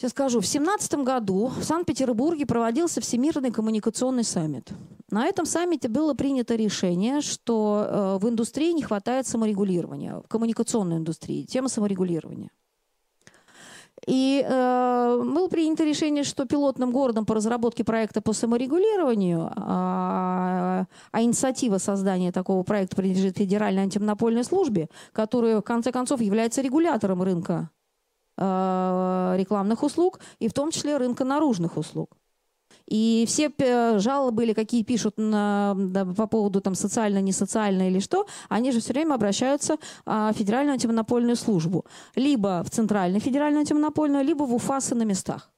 Сейчас 0.00 0.12
скажу. 0.12 0.38
В 0.38 0.48
2017 0.48 0.94
году 1.04 1.48
в 1.48 1.62
Санкт-Петербурге 1.62 2.46
проводился 2.46 3.02
Всемирный 3.02 3.50
коммуникационный 3.50 4.24
саммит. 4.24 4.70
На 5.10 5.26
этом 5.26 5.44
саммите 5.44 5.88
было 5.88 6.14
принято 6.14 6.54
решение, 6.54 7.20
что 7.20 7.84
э, 7.86 8.18
в 8.18 8.26
индустрии 8.26 8.72
не 8.72 8.82
хватает 8.82 9.26
саморегулирования, 9.26 10.22
в 10.24 10.28
коммуникационной 10.28 10.96
индустрии, 10.96 11.44
тема 11.44 11.68
саморегулирования. 11.68 12.48
И 14.06 14.42
э, 14.42 15.22
было 15.22 15.48
принято 15.48 15.84
решение, 15.84 16.24
что 16.24 16.46
пилотным 16.46 16.92
городом 16.92 17.26
по 17.26 17.34
разработке 17.34 17.84
проекта 17.84 18.22
по 18.22 18.32
саморегулированию, 18.32 19.52
а, 19.54 20.86
а 21.12 21.22
инициатива 21.22 21.76
создания 21.76 22.32
такого 22.32 22.62
проекта 22.62 22.96
принадлежит 22.96 23.36
Федеральной 23.36 23.82
антимонопольной 23.82 24.44
службе, 24.44 24.88
которая 25.12 25.58
в 25.58 25.62
конце 25.62 25.92
концов 25.92 26.22
является 26.22 26.62
регулятором 26.62 27.22
рынка 27.22 27.68
рекламных 28.40 29.82
услуг 29.82 30.20
и 30.38 30.48
в 30.48 30.52
том 30.52 30.70
числе 30.70 30.96
рынка 30.96 31.24
наружных 31.24 31.76
услуг. 31.76 32.16
И 32.90 33.24
все 33.28 33.50
п- 33.50 33.98
жалобы 33.98 34.42
или 34.42 34.52
какие 34.52 34.82
пишут 34.82 35.14
на, 35.16 35.74
да, 35.76 36.04
по 36.04 36.26
поводу 36.26 36.60
там 36.60 36.74
социально, 36.74 37.20
не 37.20 37.32
социально 37.32 37.88
или 37.88 38.00
что, 38.00 38.26
они 38.48 38.72
же 38.72 38.80
все 38.80 38.92
время 38.92 39.14
обращаются 39.14 39.76
а, 40.06 40.32
в 40.32 40.36
Федеральную 40.36 40.72
антимонопольную 40.74 41.36
службу. 41.36 41.84
Либо 42.16 42.62
в 42.64 42.70
Центральную 42.70 43.20
федеральную 43.20 43.60
антимонопольную, 43.60 44.24
либо 44.24 44.42
в 44.42 44.54
УФАСы 44.54 44.94
на 44.94 45.04
местах. 45.04 45.50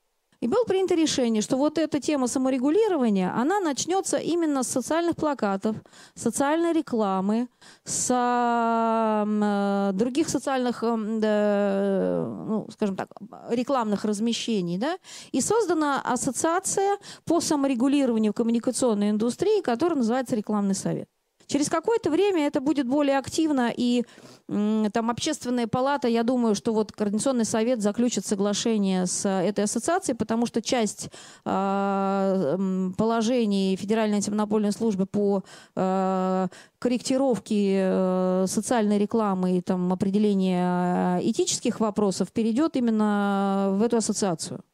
И 0.43 0.49
было 0.49 0.65
принято 0.65 0.97
решение, 0.97 1.41
что 1.41 1.57
вот 1.57 1.79
эта 1.79 2.01
тема 2.01 2.27
саморегулирования, 2.27 3.33
она 3.33 3.61
начнется 3.61 4.17
именно 4.17 4.65
с 4.65 4.69
социальных 4.69 5.15
плакатов, 5.15 5.77
социальной 6.17 6.73
рекламы, 6.73 7.47
с 7.85 8.09
э, 8.11 9.93
других 9.97 10.29
социальных, 10.29 10.83
да, 10.83 12.27
ну, 12.49 12.67
скажем 12.73 12.97
так, 12.97 13.09
рекламных 13.51 14.05
размещений. 14.05 14.79
Да? 14.79 14.99
И 15.31 15.41
создана 15.41 16.03
ассоциация 16.03 16.99
по 17.25 17.41
саморегулированию 17.41 18.33
в 18.33 18.35
коммуникационной 18.35 19.11
индустрии, 19.11 19.63
которая 19.63 19.99
называется 19.99 20.35
«Рекламный 20.35 20.75
совет». 20.75 21.09
Через 21.53 21.69
какое-то 21.69 22.11
время 22.11 22.47
это 22.47 22.63
будет 22.63 22.89
более 22.89 23.19
активно, 23.19 23.71
и 23.77 24.05
там 24.47 25.11
общественная 25.11 25.67
палата, 25.67 26.09
я 26.09 26.23
думаю, 26.23 26.55
что 26.55 26.73
вот 26.73 26.93
Координационный 26.93 27.45
совет 27.45 27.83
заключит 27.83 28.25
соглашение 28.25 29.05
с 29.05 29.27
э, 29.27 29.49
этой 29.49 29.65
ассоциацией, 29.65 30.17
потому 30.17 30.47
что 30.47 30.63
часть 30.63 31.11
м, 31.45 32.95
положений 32.97 33.77
Федеральной 33.77 34.17
антимонопольной 34.17 34.73
службы 34.73 35.05
по 35.05 35.45
э, 35.77 36.49
корректировке 36.79 37.81
э, 37.83 38.45
социальной 38.49 38.99
рекламы 38.99 39.59
и 39.59 39.61
там, 39.61 39.93
определения 39.93 41.19
э, 41.19 41.29
этических 41.29 41.81
вопросов 41.81 42.33
перейдет 42.33 42.77
именно 42.77 43.73
в 43.75 43.83
эту 43.83 43.99
ассоциацию 43.99 44.65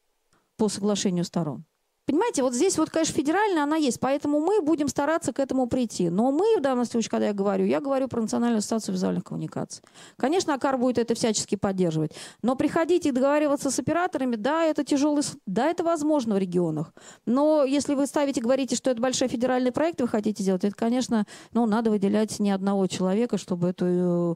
по 0.57 0.69
соглашению 0.69 1.25
сторон. 1.25 1.65
Понимаете, 2.09 2.43
вот 2.43 2.55
здесь 2.55 2.79
вот, 2.79 2.89
конечно, 2.89 3.13
федеральная 3.13 3.65
она 3.65 3.77
есть, 3.77 4.01
поэтому 4.01 4.41
мы 4.41 4.63
будем 4.63 4.89
стараться 4.89 5.35
к 5.35 5.39
этому 5.39 5.67
прийти. 5.67 6.09
Но 6.09 6.33
мы 6.33 6.57
в 6.57 6.63
данном 6.63 6.87
случае, 6.87 7.11
когда 7.11 7.27
я 7.27 7.35
говорю, 7.35 7.67
я 7.67 7.81
говорю 7.81 8.09
про 8.09 8.23
Национальную 8.23 8.61
ассоциацию 8.61 8.95
визуальных 8.95 9.25
коммуникаций. 9.25 9.85
Конечно, 10.17 10.55
АКАР 10.55 10.79
будет 10.79 10.97
это 10.97 11.15
всячески 11.15 11.55
поддерживать. 11.55 12.13
Но 12.41 12.57
приходить 12.57 13.05
и 13.05 13.11
договариваться 13.11 13.71
с 13.71 13.79
операторами, 13.79 14.37
да, 14.37 14.65
это 14.65 14.85
тяжелый, 14.85 15.23
да, 15.45 15.67
это 15.67 15.85
возможно 15.85 16.37
в 16.37 16.39
регионах. 16.39 16.95
Но 17.27 17.65
если 17.65 17.95
вы 17.95 18.07
ставите, 18.07 18.41
говорите, 18.41 18.75
что 18.75 18.91
это 18.91 19.03
большой 19.03 19.29
федеральный 19.29 19.71
проект, 19.71 20.01
вы 20.01 20.09
хотите 20.09 20.43
делать, 20.43 20.65
это, 20.65 20.75
конечно, 20.75 21.27
ну, 21.53 21.67
надо 21.67 21.91
выделять 21.91 22.41
не 22.41 22.53
одного 22.53 22.87
человека, 22.87 23.37
чтобы 23.37 23.69
эту 23.69 23.85
э, 23.87 24.35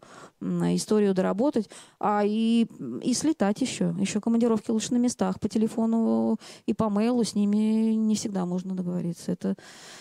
историю 0.75 1.15
доработать, 1.15 1.69
а 1.99 2.23
и, 2.25 2.67
и 3.03 3.15
слетать 3.15 3.61
еще. 3.61 3.95
Еще 3.99 4.21
командировки 4.21 4.71
лучше 4.71 4.93
на 4.95 4.99
местах, 4.99 5.41
по 5.41 5.49
телефону 5.49 6.39
и 6.67 6.75
по 6.75 6.89
мейлу 6.91 7.25
с 7.25 7.35
ними 7.35 7.95
не 7.95 8.15
всегда 8.15 8.47
можно 8.47 8.75
договориться. 8.75 9.33
Это, 9.33 9.55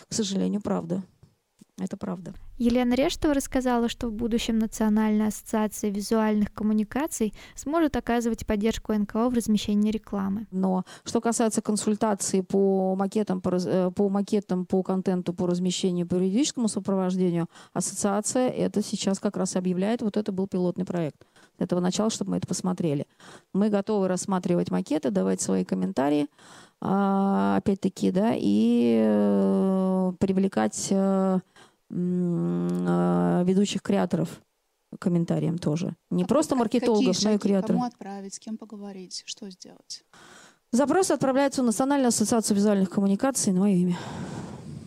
к 0.07 0.13
сожалению, 0.13 0.61
правда. 0.61 1.03
Это 1.79 1.97
правда. 1.97 2.33
Елена 2.57 2.93
Рештова 2.93 3.33
рассказала, 3.33 3.89
что 3.89 4.07
в 4.07 4.13
будущем 4.13 4.59
Национальная 4.59 5.27
ассоциация 5.27 5.89
визуальных 5.89 6.53
коммуникаций 6.53 7.33
сможет 7.55 7.95
оказывать 7.95 8.45
поддержку 8.45 8.93
НКО 8.93 9.29
в 9.29 9.33
размещении 9.33 9.89
рекламы. 9.89 10.45
Но 10.51 10.83
что 11.03 11.21
касается 11.21 11.61
консультаций 11.61 12.43
по 12.43 12.95
макетам, 12.95 13.41
по, 13.41 13.49
э, 13.49 13.91
по 13.91 14.09
макетам, 14.09 14.65
по 14.65 14.83
контенту, 14.83 15.33
по 15.33 15.47
размещению, 15.47 16.07
по 16.07 16.15
юридическому 16.15 16.67
сопровождению, 16.67 17.47
ассоциация 17.73 18.49
это 18.49 18.83
сейчас 18.83 19.19
как 19.19 19.37
раз 19.37 19.55
объявляет, 19.55 20.01
вот 20.01 20.17
это 20.17 20.31
был 20.31 20.47
пилотный 20.47 20.85
проект 20.85 21.25
этого 21.61 21.79
начала, 21.79 22.09
чтобы 22.09 22.31
мы 22.31 22.37
это 22.37 22.47
посмотрели. 22.47 23.05
Мы 23.53 23.69
готовы 23.69 24.07
рассматривать 24.07 24.71
макеты, 24.71 25.11
давать 25.11 25.41
свои 25.41 25.63
комментарии. 25.63 26.27
А, 26.83 27.57
опять-таки, 27.57 28.11
да, 28.11 28.33
и 28.35 28.99
э, 29.03 30.13
привлекать 30.19 30.87
э, 30.89 31.39
ведущих 31.91 33.81
креаторов 33.81 34.41
комментариям 34.99 35.57
тоже. 35.57 35.95
Не 36.09 36.23
а 36.23 36.27
просто 36.27 36.55
маркетологов, 36.55 37.21
но 37.23 37.31
и 37.31 37.37
креаторов. 37.37 37.79
Кому 37.79 37.85
отправить, 37.85 38.33
с 38.33 38.39
кем 38.39 38.57
поговорить, 38.57 39.23
что 39.25 39.49
сделать? 39.49 40.03
Запрос 40.71 41.11
отправляется 41.11 41.61
в 41.61 41.65
Национальную 41.65 42.09
ассоциацию 42.09 42.55
визуальных 42.55 42.89
коммуникаций 42.89 43.51
на 43.51 43.61
мое 43.61 43.75
имя. 43.75 43.97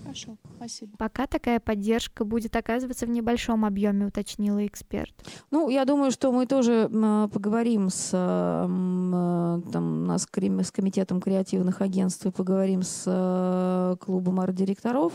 Хорошо, 0.02 0.36
спасибо. 0.56 0.96
Пока 0.96 1.26
такая 1.26 1.58
поддержка 1.58 2.24
будет 2.24 2.54
оказываться 2.54 3.04
в 3.04 3.10
небольшом 3.10 3.64
объеме, 3.64 4.06
уточнила 4.06 4.64
эксперт. 4.64 5.12
Ну, 5.50 5.68
я 5.68 5.84
думаю, 5.84 6.12
что 6.12 6.30
мы 6.30 6.46
тоже 6.46 6.88
э, 6.90 7.28
поговорим 7.32 7.90
с, 7.90 8.10
э, 8.12 9.70
там, 9.72 10.04
нас, 10.06 10.22
с 10.22 10.70
комитетом 10.70 11.20
креативных 11.20 11.82
агентств 11.82 12.24
и 12.26 12.30
поговорим 12.30 12.82
с 12.82 13.02
э, 13.06 13.96
клубом 14.00 14.38
арт-директоров. 14.38 15.14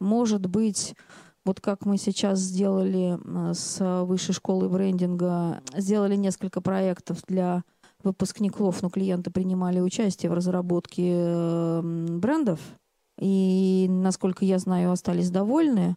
Может 0.00 0.46
быть, 0.46 0.94
вот 1.44 1.60
как 1.60 1.86
мы 1.86 1.98
сейчас 1.98 2.38
сделали 2.38 3.18
с 3.54 4.04
Высшей 4.04 4.34
школой 4.34 4.68
брендинга, 4.68 5.62
сделали 5.76 6.16
несколько 6.16 6.60
проектов 6.60 7.22
для 7.26 7.62
выпускников, 8.02 8.82
но 8.82 8.88
клиенты 8.88 9.30
принимали 9.30 9.80
участие 9.80 10.30
в 10.30 10.34
разработке 10.34 11.80
брендов 11.82 12.60
и, 13.18 13.86
насколько 13.90 14.44
я 14.44 14.58
знаю, 14.58 14.90
остались 14.92 15.30
довольны. 15.30 15.96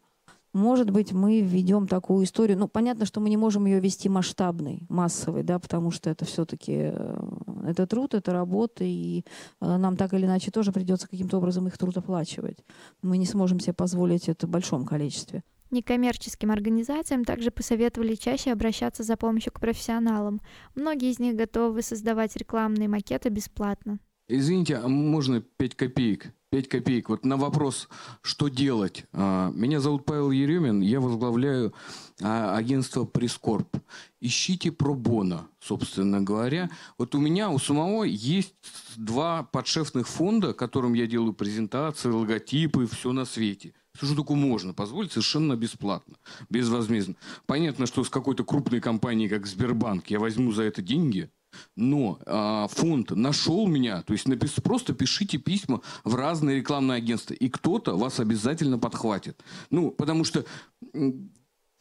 Может 0.53 0.91
быть, 0.91 1.11
мы 1.11 1.41
введем 1.41 1.87
такую 1.87 2.25
историю. 2.25 2.59
Ну, 2.59 2.67
понятно, 2.67 3.05
что 3.05 3.19
мы 3.19 3.29
не 3.29 3.37
можем 3.37 3.65
ее 3.65 3.79
вести 3.79 4.07
масштабной, 4.07 4.85
массовой, 4.87 5.41
да, 5.41 5.57
потому 5.57 5.89
что 5.89 6.11
это 6.11 6.25
все-таки 6.25 6.91
э, 6.93 7.19
это 7.65 7.87
труд, 7.87 8.13
это 8.13 8.31
работа, 8.33 8.83
и 8.83 9.25
э, 9.61 9.77
нам 9.77 9.97
так 9.97 10.13
или 10.13 10.25
иначе 10.25 10.51
тоже 10.51 10.71
придется 10.71 11.09
каким-то 11.09 11.37
образом 11.37 11.67
их 11.67 11.77
труд 11.77 11.97
оплачивать. 11.97 12.59
Мы 13.01 13.17
не 13.17 13.25
сможем 13.25 13.59
себе 13.59 13.73
позволить 13.73 14.29
это 14.29 14.45
в 14.45 14.49
большом 14.51 14.85
количестве. 14.85 15.43
Некоммерческим 15.71 16.51
организациям 16.51 17.25
также 17.25 17.49
посоветовали 17.49 18.13
чаще 18.13 18.51
обращаться 18.51 19.01
за 19.01 19.17
помощью 19.17 19.51
к 19.53 19.59
профессионалам. 19.59 20.39
Многие 20.75 21.09
из 21.09 21.17
них 21.17 21.35
готовы 21.35 21.81
создавать 21.81 22.35
рекламные 22.35 22.87
макеты 22.87 23.29
бесплатно. 23.29 23.97
Извините, 24.27 24.75
а 24.75 24.87
можно 24.87 25.41
5 25.41 25.75
копеек? 25.75 26.31
5 26.53 26.67
копеек. 26.67 27.09
Вот 27.09 27.25
на 27.25 27.35
вопрос, 27.35 27.89
что 28.21 28.47
делать. 28.47 29.05
А, 29.11 29.49
меня 29.55 29.79
зовут 29.79 30.05
Павел 30.05 30.29
Еремин, 30.29 30.81
я 30.81 30.99
возглавляю 30.99 31.73
а, 32.21 32.55
агентство 32.55 33.05
Прескорб. 33.05 33.75
Ищите 34.21 34.71
пробона, 34.71 35.47
собственно 35.59 36.21
говоря. 36.21 36.69
Вот 36.99 37.15
у 37.15 37.19
меня 37.19 37.49
у 37.49 37.57
самого 37.57 38.03
есть 38.03 38.53
два 38.95 39.41
подшефных 39.41 40.07
фонда, 40.07 40.53
которым 40.53 40.93
я 40.93 41.07
делаю 41.07 41.33
презентации, 41.33 42.09
логотипы, 42.09 42.85
все 42.85 43.13
на 43.13 43.25
свете. 43.25 43.73
Что 43.99 44.15
такое 44.15 44.37
можно 44.37 44.75
позволить, 44.75 45.11
совершенно 45.11 45.55
бесплатно, 45.55 46.17
безвозмездно. 46.51 47.15
Понятно, 47.47 47.87
что 47.87 48.03
с 48.03 48.11
какой-то 48.11 48.43
крупной 48.43 48.79
компанией, 48.79 49.27
как 49.27 49.47
Сбербанк, 49.47 50.11
я 50.11 50.19
возьму 50.19 50.51
за 50.51 50.61
это 50.61 50.83
деньги– 50.83 51.31
но 51.75 52.19
а, 52.25 52.67
фонд 52.67 53.11
нашел 53.11 53.67
меня, 53.67 54.01
то 54.03 54.13
есть 54.13 54.27
напис, 54.27 54.51
просто 54.63 54.93
пишите 54.93 55.37
письма 55.37 55.81
в 56.03 56.15
разные 56.15 56.57
рекламные 56.57 56.97
агентства, 56.97 57.33
и 57.33 57.49
кто-то 57.49 57.97
вас 57.97 58.19
обязательно 58.19 58.77
подхватит. 58.77 59.43
Ну, 59.69 59.91
потому 59.91 60.23
что 60.23 60.45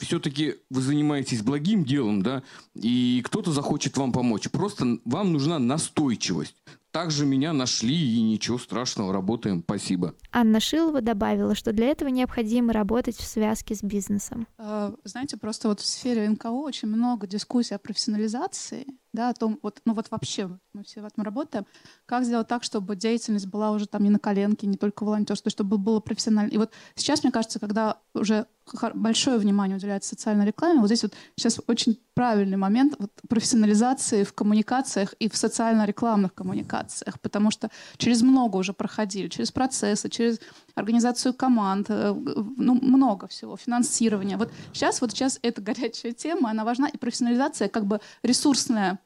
все-таки 0.03 0.57
вы 0.71 0.83
занимаетесь 0.83 1.43
благим 1.43 1.85
делом, 1.85 2.23
да, 2.23 2.43
и 2.75 3.23
кто-то 3.25 3.53
захочет 3.53 3.97
вам 3.97 4.13
помочь. 4.13 4.51
Просто 4.51 4.99
вам 5.05 5.33
нужна 5.33 5.59
настойчивость. 5.59 6.57
Также 6.91 7.25
меня 7.25 7.55
нашли, 7.55 7.97
и 7.97 8.21
ничего 8.21 8.59
страшного, 8.59 9.15
работаем. 9.15 9.63
Спасибо. 9.65 10.15
Анна 10.31 10.61
Шилова 10.61 11.01
добавила, 11.01 11.55
что 11.55 11.73
для 11.73 11.87
этого 11.87 12.11
необходимо 12.11 12.75
работать 12.75 13.17
в 13.17 13.25
связке 13.25 13.75
с 13.75 13.83
бизнесом. 13.83 14.47
А, 14.59 14.95
знаете, 15.05 15.39
просто 15.39 15.69
вот 15.69 15.81
в 15.81 15.87
сфере 15.87 16.29
НКО 16.29 16.51
очень 16.51 16.89
много 16.89 17.27
дискуссий 17.27 17.75
о 17.75 17.79
профессионализации, 17.79 18.87
да, 19.13 19.29
о 19.29 19.35
том, 19.35 19.59
вот, 19.63 19.81
ну 19.85 19.95
вот 19.95 20.11
вообще 20.11 20.49
мы 20.73 20.85
все 20.85 21.03
в 21.03 21.05
этом 21.05 21.23
работаем, 21.23 21.67
как 22.07 22.25
сделать 22.25 22.49
так, 22.49 22.63
чтобы 22.63 22.97
деятельность 22.97 23.47
была 23.47 23.71
уже 23.71 23.87
там 23.87 24.03
не 24.03 24.11
на 24.11 24.19
коленке, 24.19 24.67
не 24.67 24.77
только 24.77 25.05
волонтерство, 25.05 25.51
чтобы 25.51 25.79
было 25.79 26.01
профессионально. 26.01 26.51
И 26.51 26.59
вот 26.59 26.73
сейчас, 26.95 27.23
мне 27.23 27.33
кажется, 27.33 27.61
когда 27.61 27.99
уже 28.15 28.47
большое 28.95 29.39
внимание 29.39 29.77
уделяется 29.77 30.11
социальной 30.11 30.47
рекламе, 30.47 30.81
вот 30.81 30.87
здесь 30.87 31.03
вот 31.03 31.13
сейчас 31.37 31.61
очень 31.67 31.99
правильный 32.15 32.57
момент 32.57 32.95
вот, 32.99 33.11
профессионализации 33.29 34.25
в 34.25 34.33
коммуникациях 34.33 35.15
и 35.15 35.29
в 35.29 35.37
социально-рекламных 35.37 36.35
коммуникациях, 36.35 37.21
потому 37.21 37.51
что 37.51 37.71
через 37.97 38.23
много 38.23 38.57
уже 38.57 38.73
проходили, 38.73 39.29
через 39.29 39.51
процессы, 39.51 40.09
через 40.09 40.41
организацию 40.75 41.35
команд, 41.35 41.87
э, 41.89 42.15
ну, 42.15 42.75
много 42.81 43.27
всего, 43.27 43.57
финансирование. 43.57 44.37
Вот 44.37 44.53
сейчас, 44.73 45.01
вот 45.01 45.11
сейчас 45.11 45.39
эта 45.43 45.61
горячая 45.61 46.13
тема, 46.13 46.51
она 46.51 46.65
важна, 46.65 46.89
и 46.89 46.97
профессионализация 46.97 47.69
как 47.69 47.87
бы 47.87 48.01
ресурсная 48.23 48.99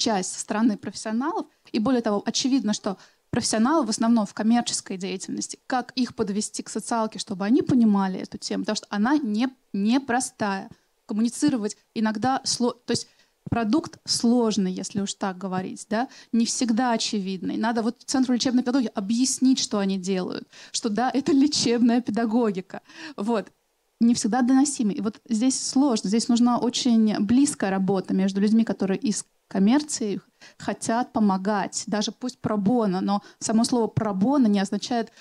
часть 0.00 0.38
страны 0.38 0.76
профессионалов. 0.76 1.46
И 1.70 1.78
более 1.78 2.02
того, 2.02 2.22
очевидно, 2.24 2.72
что 2.72 2.96
профессионалы 3.30 3.86
в 3.86 3.90
основном 3.90 4.26
в 4.26 4.34
коммерческой 4.34 4.96
деятельности, 4.96 5.58
как 5.66 5.92
их 5.92 6.16
подвести 6.16 6.62
к 6.62 6.68
социалке, 6.68 7.18
чтобы 7.18 7.44
они 7.44 7.62
понимали 7.62 8.18
эту 8.18 8.38
тему, 8.38 8.64
потому 8.64 8.76
что 8.76 8.86
она 8.90 9.16
не, 9.18 9.48
непростая. 9.72 10.68
Коммуницировать 11.06 11.76
иногда 11.94 12.40
сложно. 12.44 12.80
То 12.86 12.92
есть 12.92 13.08
продукт 13.48 13.98
сложный, 14.04 14.72
если 14.72 15.00
уж 15.00 15.14
так 15.14 15.36
говорить, 15.36 15.86
да, 15.90 16.08
не 16.32 16.46
всегда 16.46 16.92
очевидный. 16.92 17.56
Надо 17.56 17.82
вот 17.82 18.02
Центру 18.04 18.34
лечебной 18.34 18.62
педагогики 18.62 18.92
объяснить, 18.94 19.58
что 19.58 19.78
они 19.78 19.98
делают, 19.98 20.48
что 20.72 20.88
да, 20.88 21.10
это 21.14 21.32
лечебная 21.32 22.00
педагогика. 22.00 22.80
Вот 23.16 23.52
не 24.00 24.14
всегда 24.14 24.40
доносимый. 24.40 24.94
И 24.94 25.00
вот 25.00 25.20
здесь 25.28 25.60
сложно. 25.60 26.08
Здесь 26.08 26.28
нужна 26.28 26.58
очень 26.58 27.18
близкая 27.20 27.70
работа 27.70 28.14
между 28.14 28.40
людьми, 28.40 28.64
которые 28.64 28.98
из 28.98 29.26
коммерции 29.50 30.20
хотят 30.56 31.12
помогать, 31.12 31.84
даже 31.86 32.12
пусть 32.12 32.40
пробона, 32.40 33.00
но 33.00 33.20
само 33.40 33.64
слово 33.64 33.88
пробона 33.88 34.46
не 34.46 34.60
означает 34.60 35.12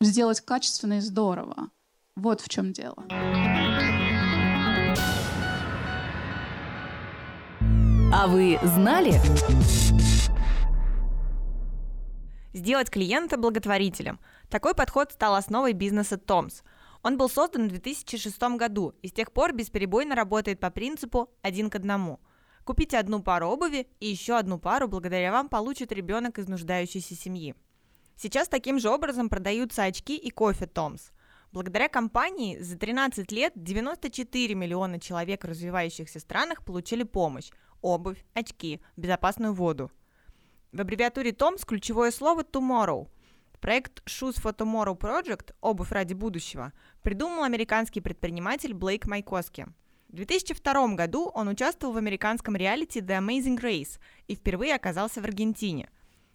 сделать 0.00 0.40
качественно 0.40 0.94
и 0.94 1.00
здорово. 1.00 1.70
Вот 2.14 2.40
в 2.40 2.48
чем 2.48 2.72
дело. 2.72 2.96
А 8.16 8.28
вы 8.28 8.60
знали? 8.62 9.20
Сделать 12.52 12.90
клиента 12.90 13.36
благотворителем. 13.36 14.20
Такой 14.48 14.74
подход 14.74 15.10
стал 15.10 15.34
основой 15.34 15.72
бизнеса 15.72 16.16
Томс. 16.16 16.62
Он 17.02 17.18
был 17.18 17.28
создан 17.28 17.66
в 17.66 17.70
2006 17.70 18.40
году 18.56 18.94
и 19.02 19.08
с 19.08 19.12
тех 19.12 19.32
пор 19.32 19.52
бесперебойно 19.52 20.14
работает 20.14 20.60
по 20.60 20.70
принципу 20.70 21.28
«один 21.42 21.68
к 21.70 21.74
одному». 21.74 22.20
Купите 22.64 22.98
одну 22.98 23.22
пару 23.22 23.48
обуви 23.48 23.86
и 24.00 24.08
еще 24.08 24.38
одну 24.38 24.58
пару 24.58 24.88
благодаря 24.88 25.32
вам 25.32 25.48
получит 25.48 25.92
ребенок 25.92 26.38
из 26.38 26.48
нуждающейся 26.48 27.14
семьи. 27.14 27.54
Сейчас 28.16 28.48
таким 28.48 28.78
же 28.78 28.88
образом 28.88 29.28
продаются 29.28 29.84
очки 29.84 30.16
и 30.16 30.30
кофе 30.30 30.66
Томс. 30.66 31.10
Благодаря 31.52 31.88
компании 31.88 32.58
за 32.58 32.78
13 32.78 33.30
лет 33.32 33.52
94 33.54 34.54
миллиона 34.54 34.98
человек 34.98 35.44
в 35.44 35.48
развивающихся 35.48 36.18
странах 36.20 36.64
получили 36.64 37.02
помощь, 37.02 37.50
обувь, 37.82 38.24
очки, 38.32 38.80
безопасную 38.96 39.52
воду. 39.52 39.92
В 40.72 40.80
аббревиатуре 40.80 41.32
TOMS 41.32 41.66
ключевое 41.66 42.10
слово 42.10 42.42
tomorrow. 42.42 43.08
Проект 43.60 44.02
Shoes 44.06 44.42
for 44.42 44.54
Tomorrow 44.54 44.98
Project 44.98 45.54
«Обувь 45.60 45.92
ради 45.92 46.14
будущего» 46.14 46.72
придумал 47.02 47.44
американский 47.44 48.00
предприниматель 48.00 48.74
Блейк 48.74 49.06
Майкоски. 49.06 49.66
В 50.14 50.16
2002 50.16 50.94
году 50.94 51.28
он 51.34 51.48
участвовал 51.48 51.92
в 51.92 51.96
американском 51.96 52.54
реалити 52.54 53.00
The 53.00 53.18
Amazing 53.18 53.60
Race 53.60 53.98
и 54.28 54.36
впервые 54.36 54.76
оказался 54.76 55.20
в 55.20 55.24
Аргентине. 55.24 55.90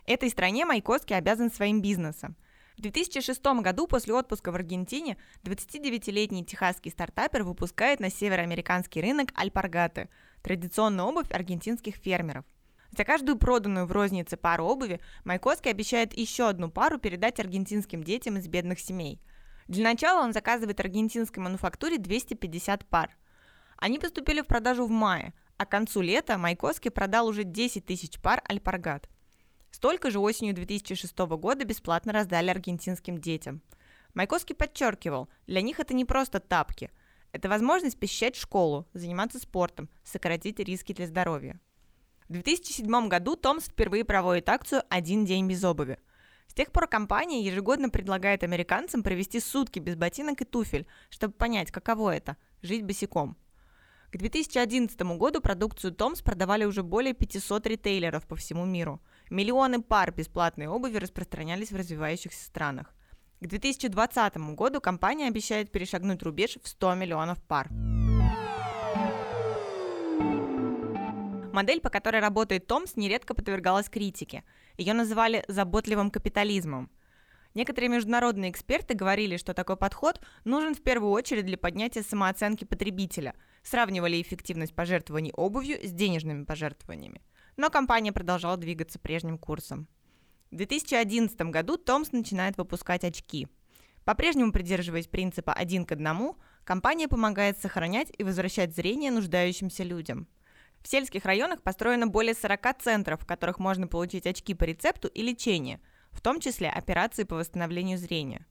Этой 0.06 0.30
стране 0.30 0.66
Майкоски 0.66 1.14
обязан 1.14 1.50
своим 1.50 1.82
бизнесом. 1.82 2.36
В 2.78 2.82
2006 2.82 3.42
году 3.62 3.88
после 3.88 4.14
отпуска 4.16 4.52
в 4.52 4.56
Аргентине 4.56 5.16
29-летний 5.44 6.44
техасский 6.44 6.92
стартапер 6.92 7.44
выпускает 7.44 8.02
на 8.02 8.10
североамериканский 8.10 9.00
рынок 9.00 9.30
альпаргаты– 9.34 10.10
традиционную 10.44 11.08
обувь 11.08 11.32
аргентинских 11.32 11.96
фермеров– 11.96 12.44
за 12.98 13.06
каждую 13.06 13.38
проданную 13.38 13.86
в 13.86 13.94
рознице 13.94 14.36
пару 14.36 14.66
обуви 14.66 15.00
Майкоски 15.24 15.70
обещает 15.70 16.12
еще 16.18 16.50
одну 16.50 16.70
пару 16.70 17.00
передать 17.00 17.40
аргентинским 17.40 18.04
детям 18.04 18.36
из 18.36 18.50
бедных 18.50 18.82
семей. 18.82 19.22
Для 19.70 19.86
начала 19.86 20.22
он 20.22 20.34
заказывает 20.34 20.82
аргентинской 20.82 21.42
мануфактуре 21.42 21.98
250 21.98 22.86
пар. 22.86 23.16
Они 23.80 23.98
поступили 23.98 24.42
в 24.42 24.48
продажу 24.48 24.86
в 24.86 24.90
мае, 24.90 25.34
а 25.58 25.66
к 25.66 25.72
концу 25.72 26.02
лета 26.02 26.38
Майкоски 26.38 26.90
продал 26.90 27.28
уже 27.28 27.46
10 27.46 27.86
тысяч 27.86 28.20
пар 28.20 28.42
альпаргат. 28.46 29.10
Столько 29.72 30.12
же 30.12 30.20
осенью 30.20 30.54
2006 30.54 31.18
года 31.18 31.64
бесплатно 31.64 32.12
раздали 32.12 32.50
аргентинским 32.50 33.20
детям. 33.20 33.62
Майкоски 34.14 34.52
подчеркивал, 34.52 35.30
для 35.48 35.62
них 35.62 35.80
это 35.80 35.94
не 35.94 36.04
просто 36.04 36.42
тапки. 36.42 36.92
Это 37.32 37.48
возможность 37.48 38.00
посещать 38.00 38.36
школу, 38.36 38.86
заниматься 38.94 39.40
спортом, 39.40 39.90
сократить 40.04 40.60
риски 40.60 40.94
для 40.94 41.08
здоровья. 41.08 41.60
В 42.28 42.34
2007 42.34 43.08
году 43.08 43.36
Томс 43.36 43.66
впервые 43.66 44.04
проводит 44.04 44.50
акцию 44.50 44.84
«Один 44.90 45.26
день 45.26 45.48
без 45.48 45.64
обуви». 45.64 46.00
С 46.48 46.54
тех 46.54 46.72
пор 46.72 46.88
компания 46.88 47.44
ежегодно 47.44 47.90
предлагает 47.90 48.44
американцам 48.44 49.04
провести 49.04 49.40
сутки 49.40 49.80
без 49.80 49.96
ботинок 49.96 50.42
и 50.42 50.46
туфель, 50.46 50.88
чтобы 51.10 51.34
понять, 51.34 51.72
каково 51.72 52.16
это– 52.16 52.36
жить 52.62 52.84
босиком. 52.84 53.38
К 54.12 54.18
2011 54.18 55.00
году 55.20 55.40
продукцию 55.40 55.94
Томс 55.94 56.24
продавали 56.24 56.66
уже 56.66 56.82
более 56.82 57.14
500 57.14 57.68
ритейлеров 57.68 58.26
по 58.26 58.36
всему 58.36 58.66
миру. 58.66 59.00
Миллионы 59.30 59.84
пар 59.84 60.12
бесплатной 60.12 60.66
обуви 60.66 60.98
распространялись 60.98 61.72
в 61.72 61.76
развивающихся 61.76 62.44
странах. 62.44 62.96
К 63.40 63.46
2020 63.46 64.38
году 64.56 64.82
компания 64.82 65.28
обещает 65.28 65.72
перешагнуть 65.72 66.24
рубеж 66.24 66.58
в 66.60 66.68
100 66.68 66.96
миллионов 66.96 67.38
пар. 67.44 67.70
Модель, 71.54 71.80
по 71.80 71.92
которой 71.92 72.20
работает 72.20 72.66
Томс, 72.66 72.96
нередко 72.96 73.36
подвергалась 73.36 73.90
критике. 73.90 74.44
Ее 74.78 74.94
называли 74.94 75.46
заботливым 75.48 76.10
капитализмом. 76.10 76.90
Некоторые 77.56 77.90
международные 77.90 78.52
эксперты 78.52 78.94
говорили, 78.94 79.38
что 79.38 79.54
такой 79.54 79.76
подход 79.76 80.22
нужен 80.46 80.76
в 80.76 80.82
первую 80.82 81.12
очередь 81.12 81.46
для 81.46 81.58
поднятия 81.58 82.04
самооценки 82.04 82.64
потребителя, 82.64 83.34
сравнивали 83.64 84.22
эффективность 84.22 84.76
пожертвований 84.76 85.32
обувью 85.34 85.78
с 85.82 85.92
денежными 85.92 86.44
пожертвованиями. 86.44 87.22
Но 87.58 87.70
компания 87.70 88.12
продолжала 88.12 88.58
двигаться 88.58 89.00
прежним 89.00 89.38
курсом. 89.38 89.88
В 90.52 90.56
2011 90.56 91.40
году 91.42 91.78
Томс 91.78 92.12
начинает 92.12 92.58
выпускать 92.58 93.04
очки. 93.04 93.48
По-прежнему 94.06 94.52
придерживаясь 94.52 95.08
принципа 95.08 95.54
«один 95.54 95.86
к 95.86 95.92
одному», 95.92 96.38
компания 96.64 97.08
помогает 97.08 97.60
сохранять 97.60 98.12
и 98.18 98.24
возвращать 98.24 98.76
зрение 98.76 99.12
нуждающимся 99.12 99.84
людям– 99.84 100.28
в 100.82 100.88
сельских 100.88 101.26
районах 101.26 101.62
построено 101.62 102.08
более 102.08 102.34
40 102.34 102.82
центров, 102.82 103.22
в 103.22 103.26
которых 103.26 103.60
можно 103.60 103.88
получить 103.88 104.26
очки 104.26 104.54
по 104.54 104.64
рецепту 104.64 105.08
и 105.08 105.22
лечение, 105.22 105.82
в 106.12 106.22
том 106.22 106.40
числе 106.40 106.70
операции 106.70 107.24
по 107.24 107.36
восстановлению 107.36 107.98
зрения. 107.98 108.46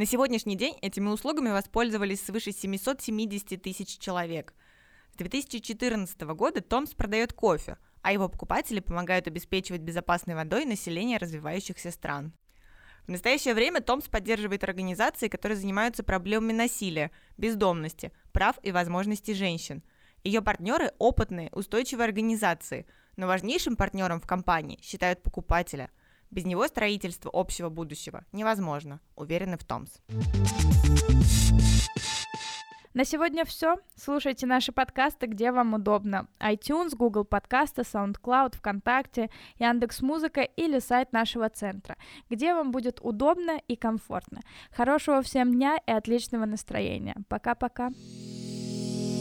На 0.00 0.06
сегодняшний 0.06 0.56
день 0.56 0.78
этими 0.80 1.08
услугами 1.08 1.50
воспользовались 1.50 2.24
свыше 2.24 2.52
770 2.52 3.60
тысяч 3.60 3.98
человек. 3.98 4.54
С 5.12 5.16
2014 5.16 6.22
года 6.22 6.62
Томс 6.62 6.94
продает 6.94 7.34
кофе, 7.34 7.76
а 8.00 8.10
его 8.10 8.30
покупатели 8.30 8.80
помогают 8.80 9.26
обеспечивать 9.26 9.82
безопасной 9.82 10.36
водой 10.36 10.64
население 10.64 11.18
развивающихся 11.18 11.90
стран. 11.90 12.32
В 13.06 13.10
настоящее 13.10 13.52
время 13.52 13.82
Томс 13.82 14.08
поддерживает 14.08 14.64
организации, 14.64 15.28
которые 15.28 15.58
занимаются 15.58 16.02
проблемами 16.02 16.54
насилия, 16.54 17.10
бездомности, 17.36 18.10
прав 18.32 18.56
и 18.62 18.72
возможностей 18.72 19.34
женщин– 19.34 19.82
ее 20.24 20.42
партнеры– 20.42 20.92
опытные, 20.98 21.48
устойчивые 21.52 22.04
организации, 22.04 22.86
но 23.16 23.26
важнейшим 23.26 23.76
партнером 23.76 24.20
в 24.20 24.26
компании 24.26 24.78
считают 24.82 25.22
покупателя. 25.22 25.90
Без 26.30 26.44
него 26.44 26.66
строительство 26.68 27.30
общего 27.32 27.68
будущего 27.68 28.24
невозможно, 28.32 29.00
уверены 29.16 29.58
в 29.58 29.64
Томс. 29.64 29.90
На 32.92 33.04
сегодня 33.04 33.44
все. 33.44 33.76
Слушайте 33.94 34.46
наши 34.46 34.72
подкасты, 34.72 35.26
где 35.26 35.52
вам 35.52 35.74
удобно. 35.74 36.26
iTunes, 36.40 36.96
Google 36.96 37.24
подкасты, 37.24 37.82
SoundCloud, 37.82 38.56
ВКонтакте, 38.56 39.30
Яндекс 39.60 40.02
Музыка 40.02 40.40
или 40.42 40.80
сайт 40.80 41.12
нашего 41.12 41.48
центра, 41.48 41.96
где 42.28 42.52
вам 42.52 42.72
будет 42.72 42.98
удобно 43.00 43.60
и 43.68 43.76
комфортно. 43.76 44.40
Хорошего 44.72 45.22
всем 45.22 45.54
дня 45.54 45.78
и 45.86 45.90
отличного 45.92 46.46
настроения. 46.46 47.14
Пока-пока. 47.28 47.90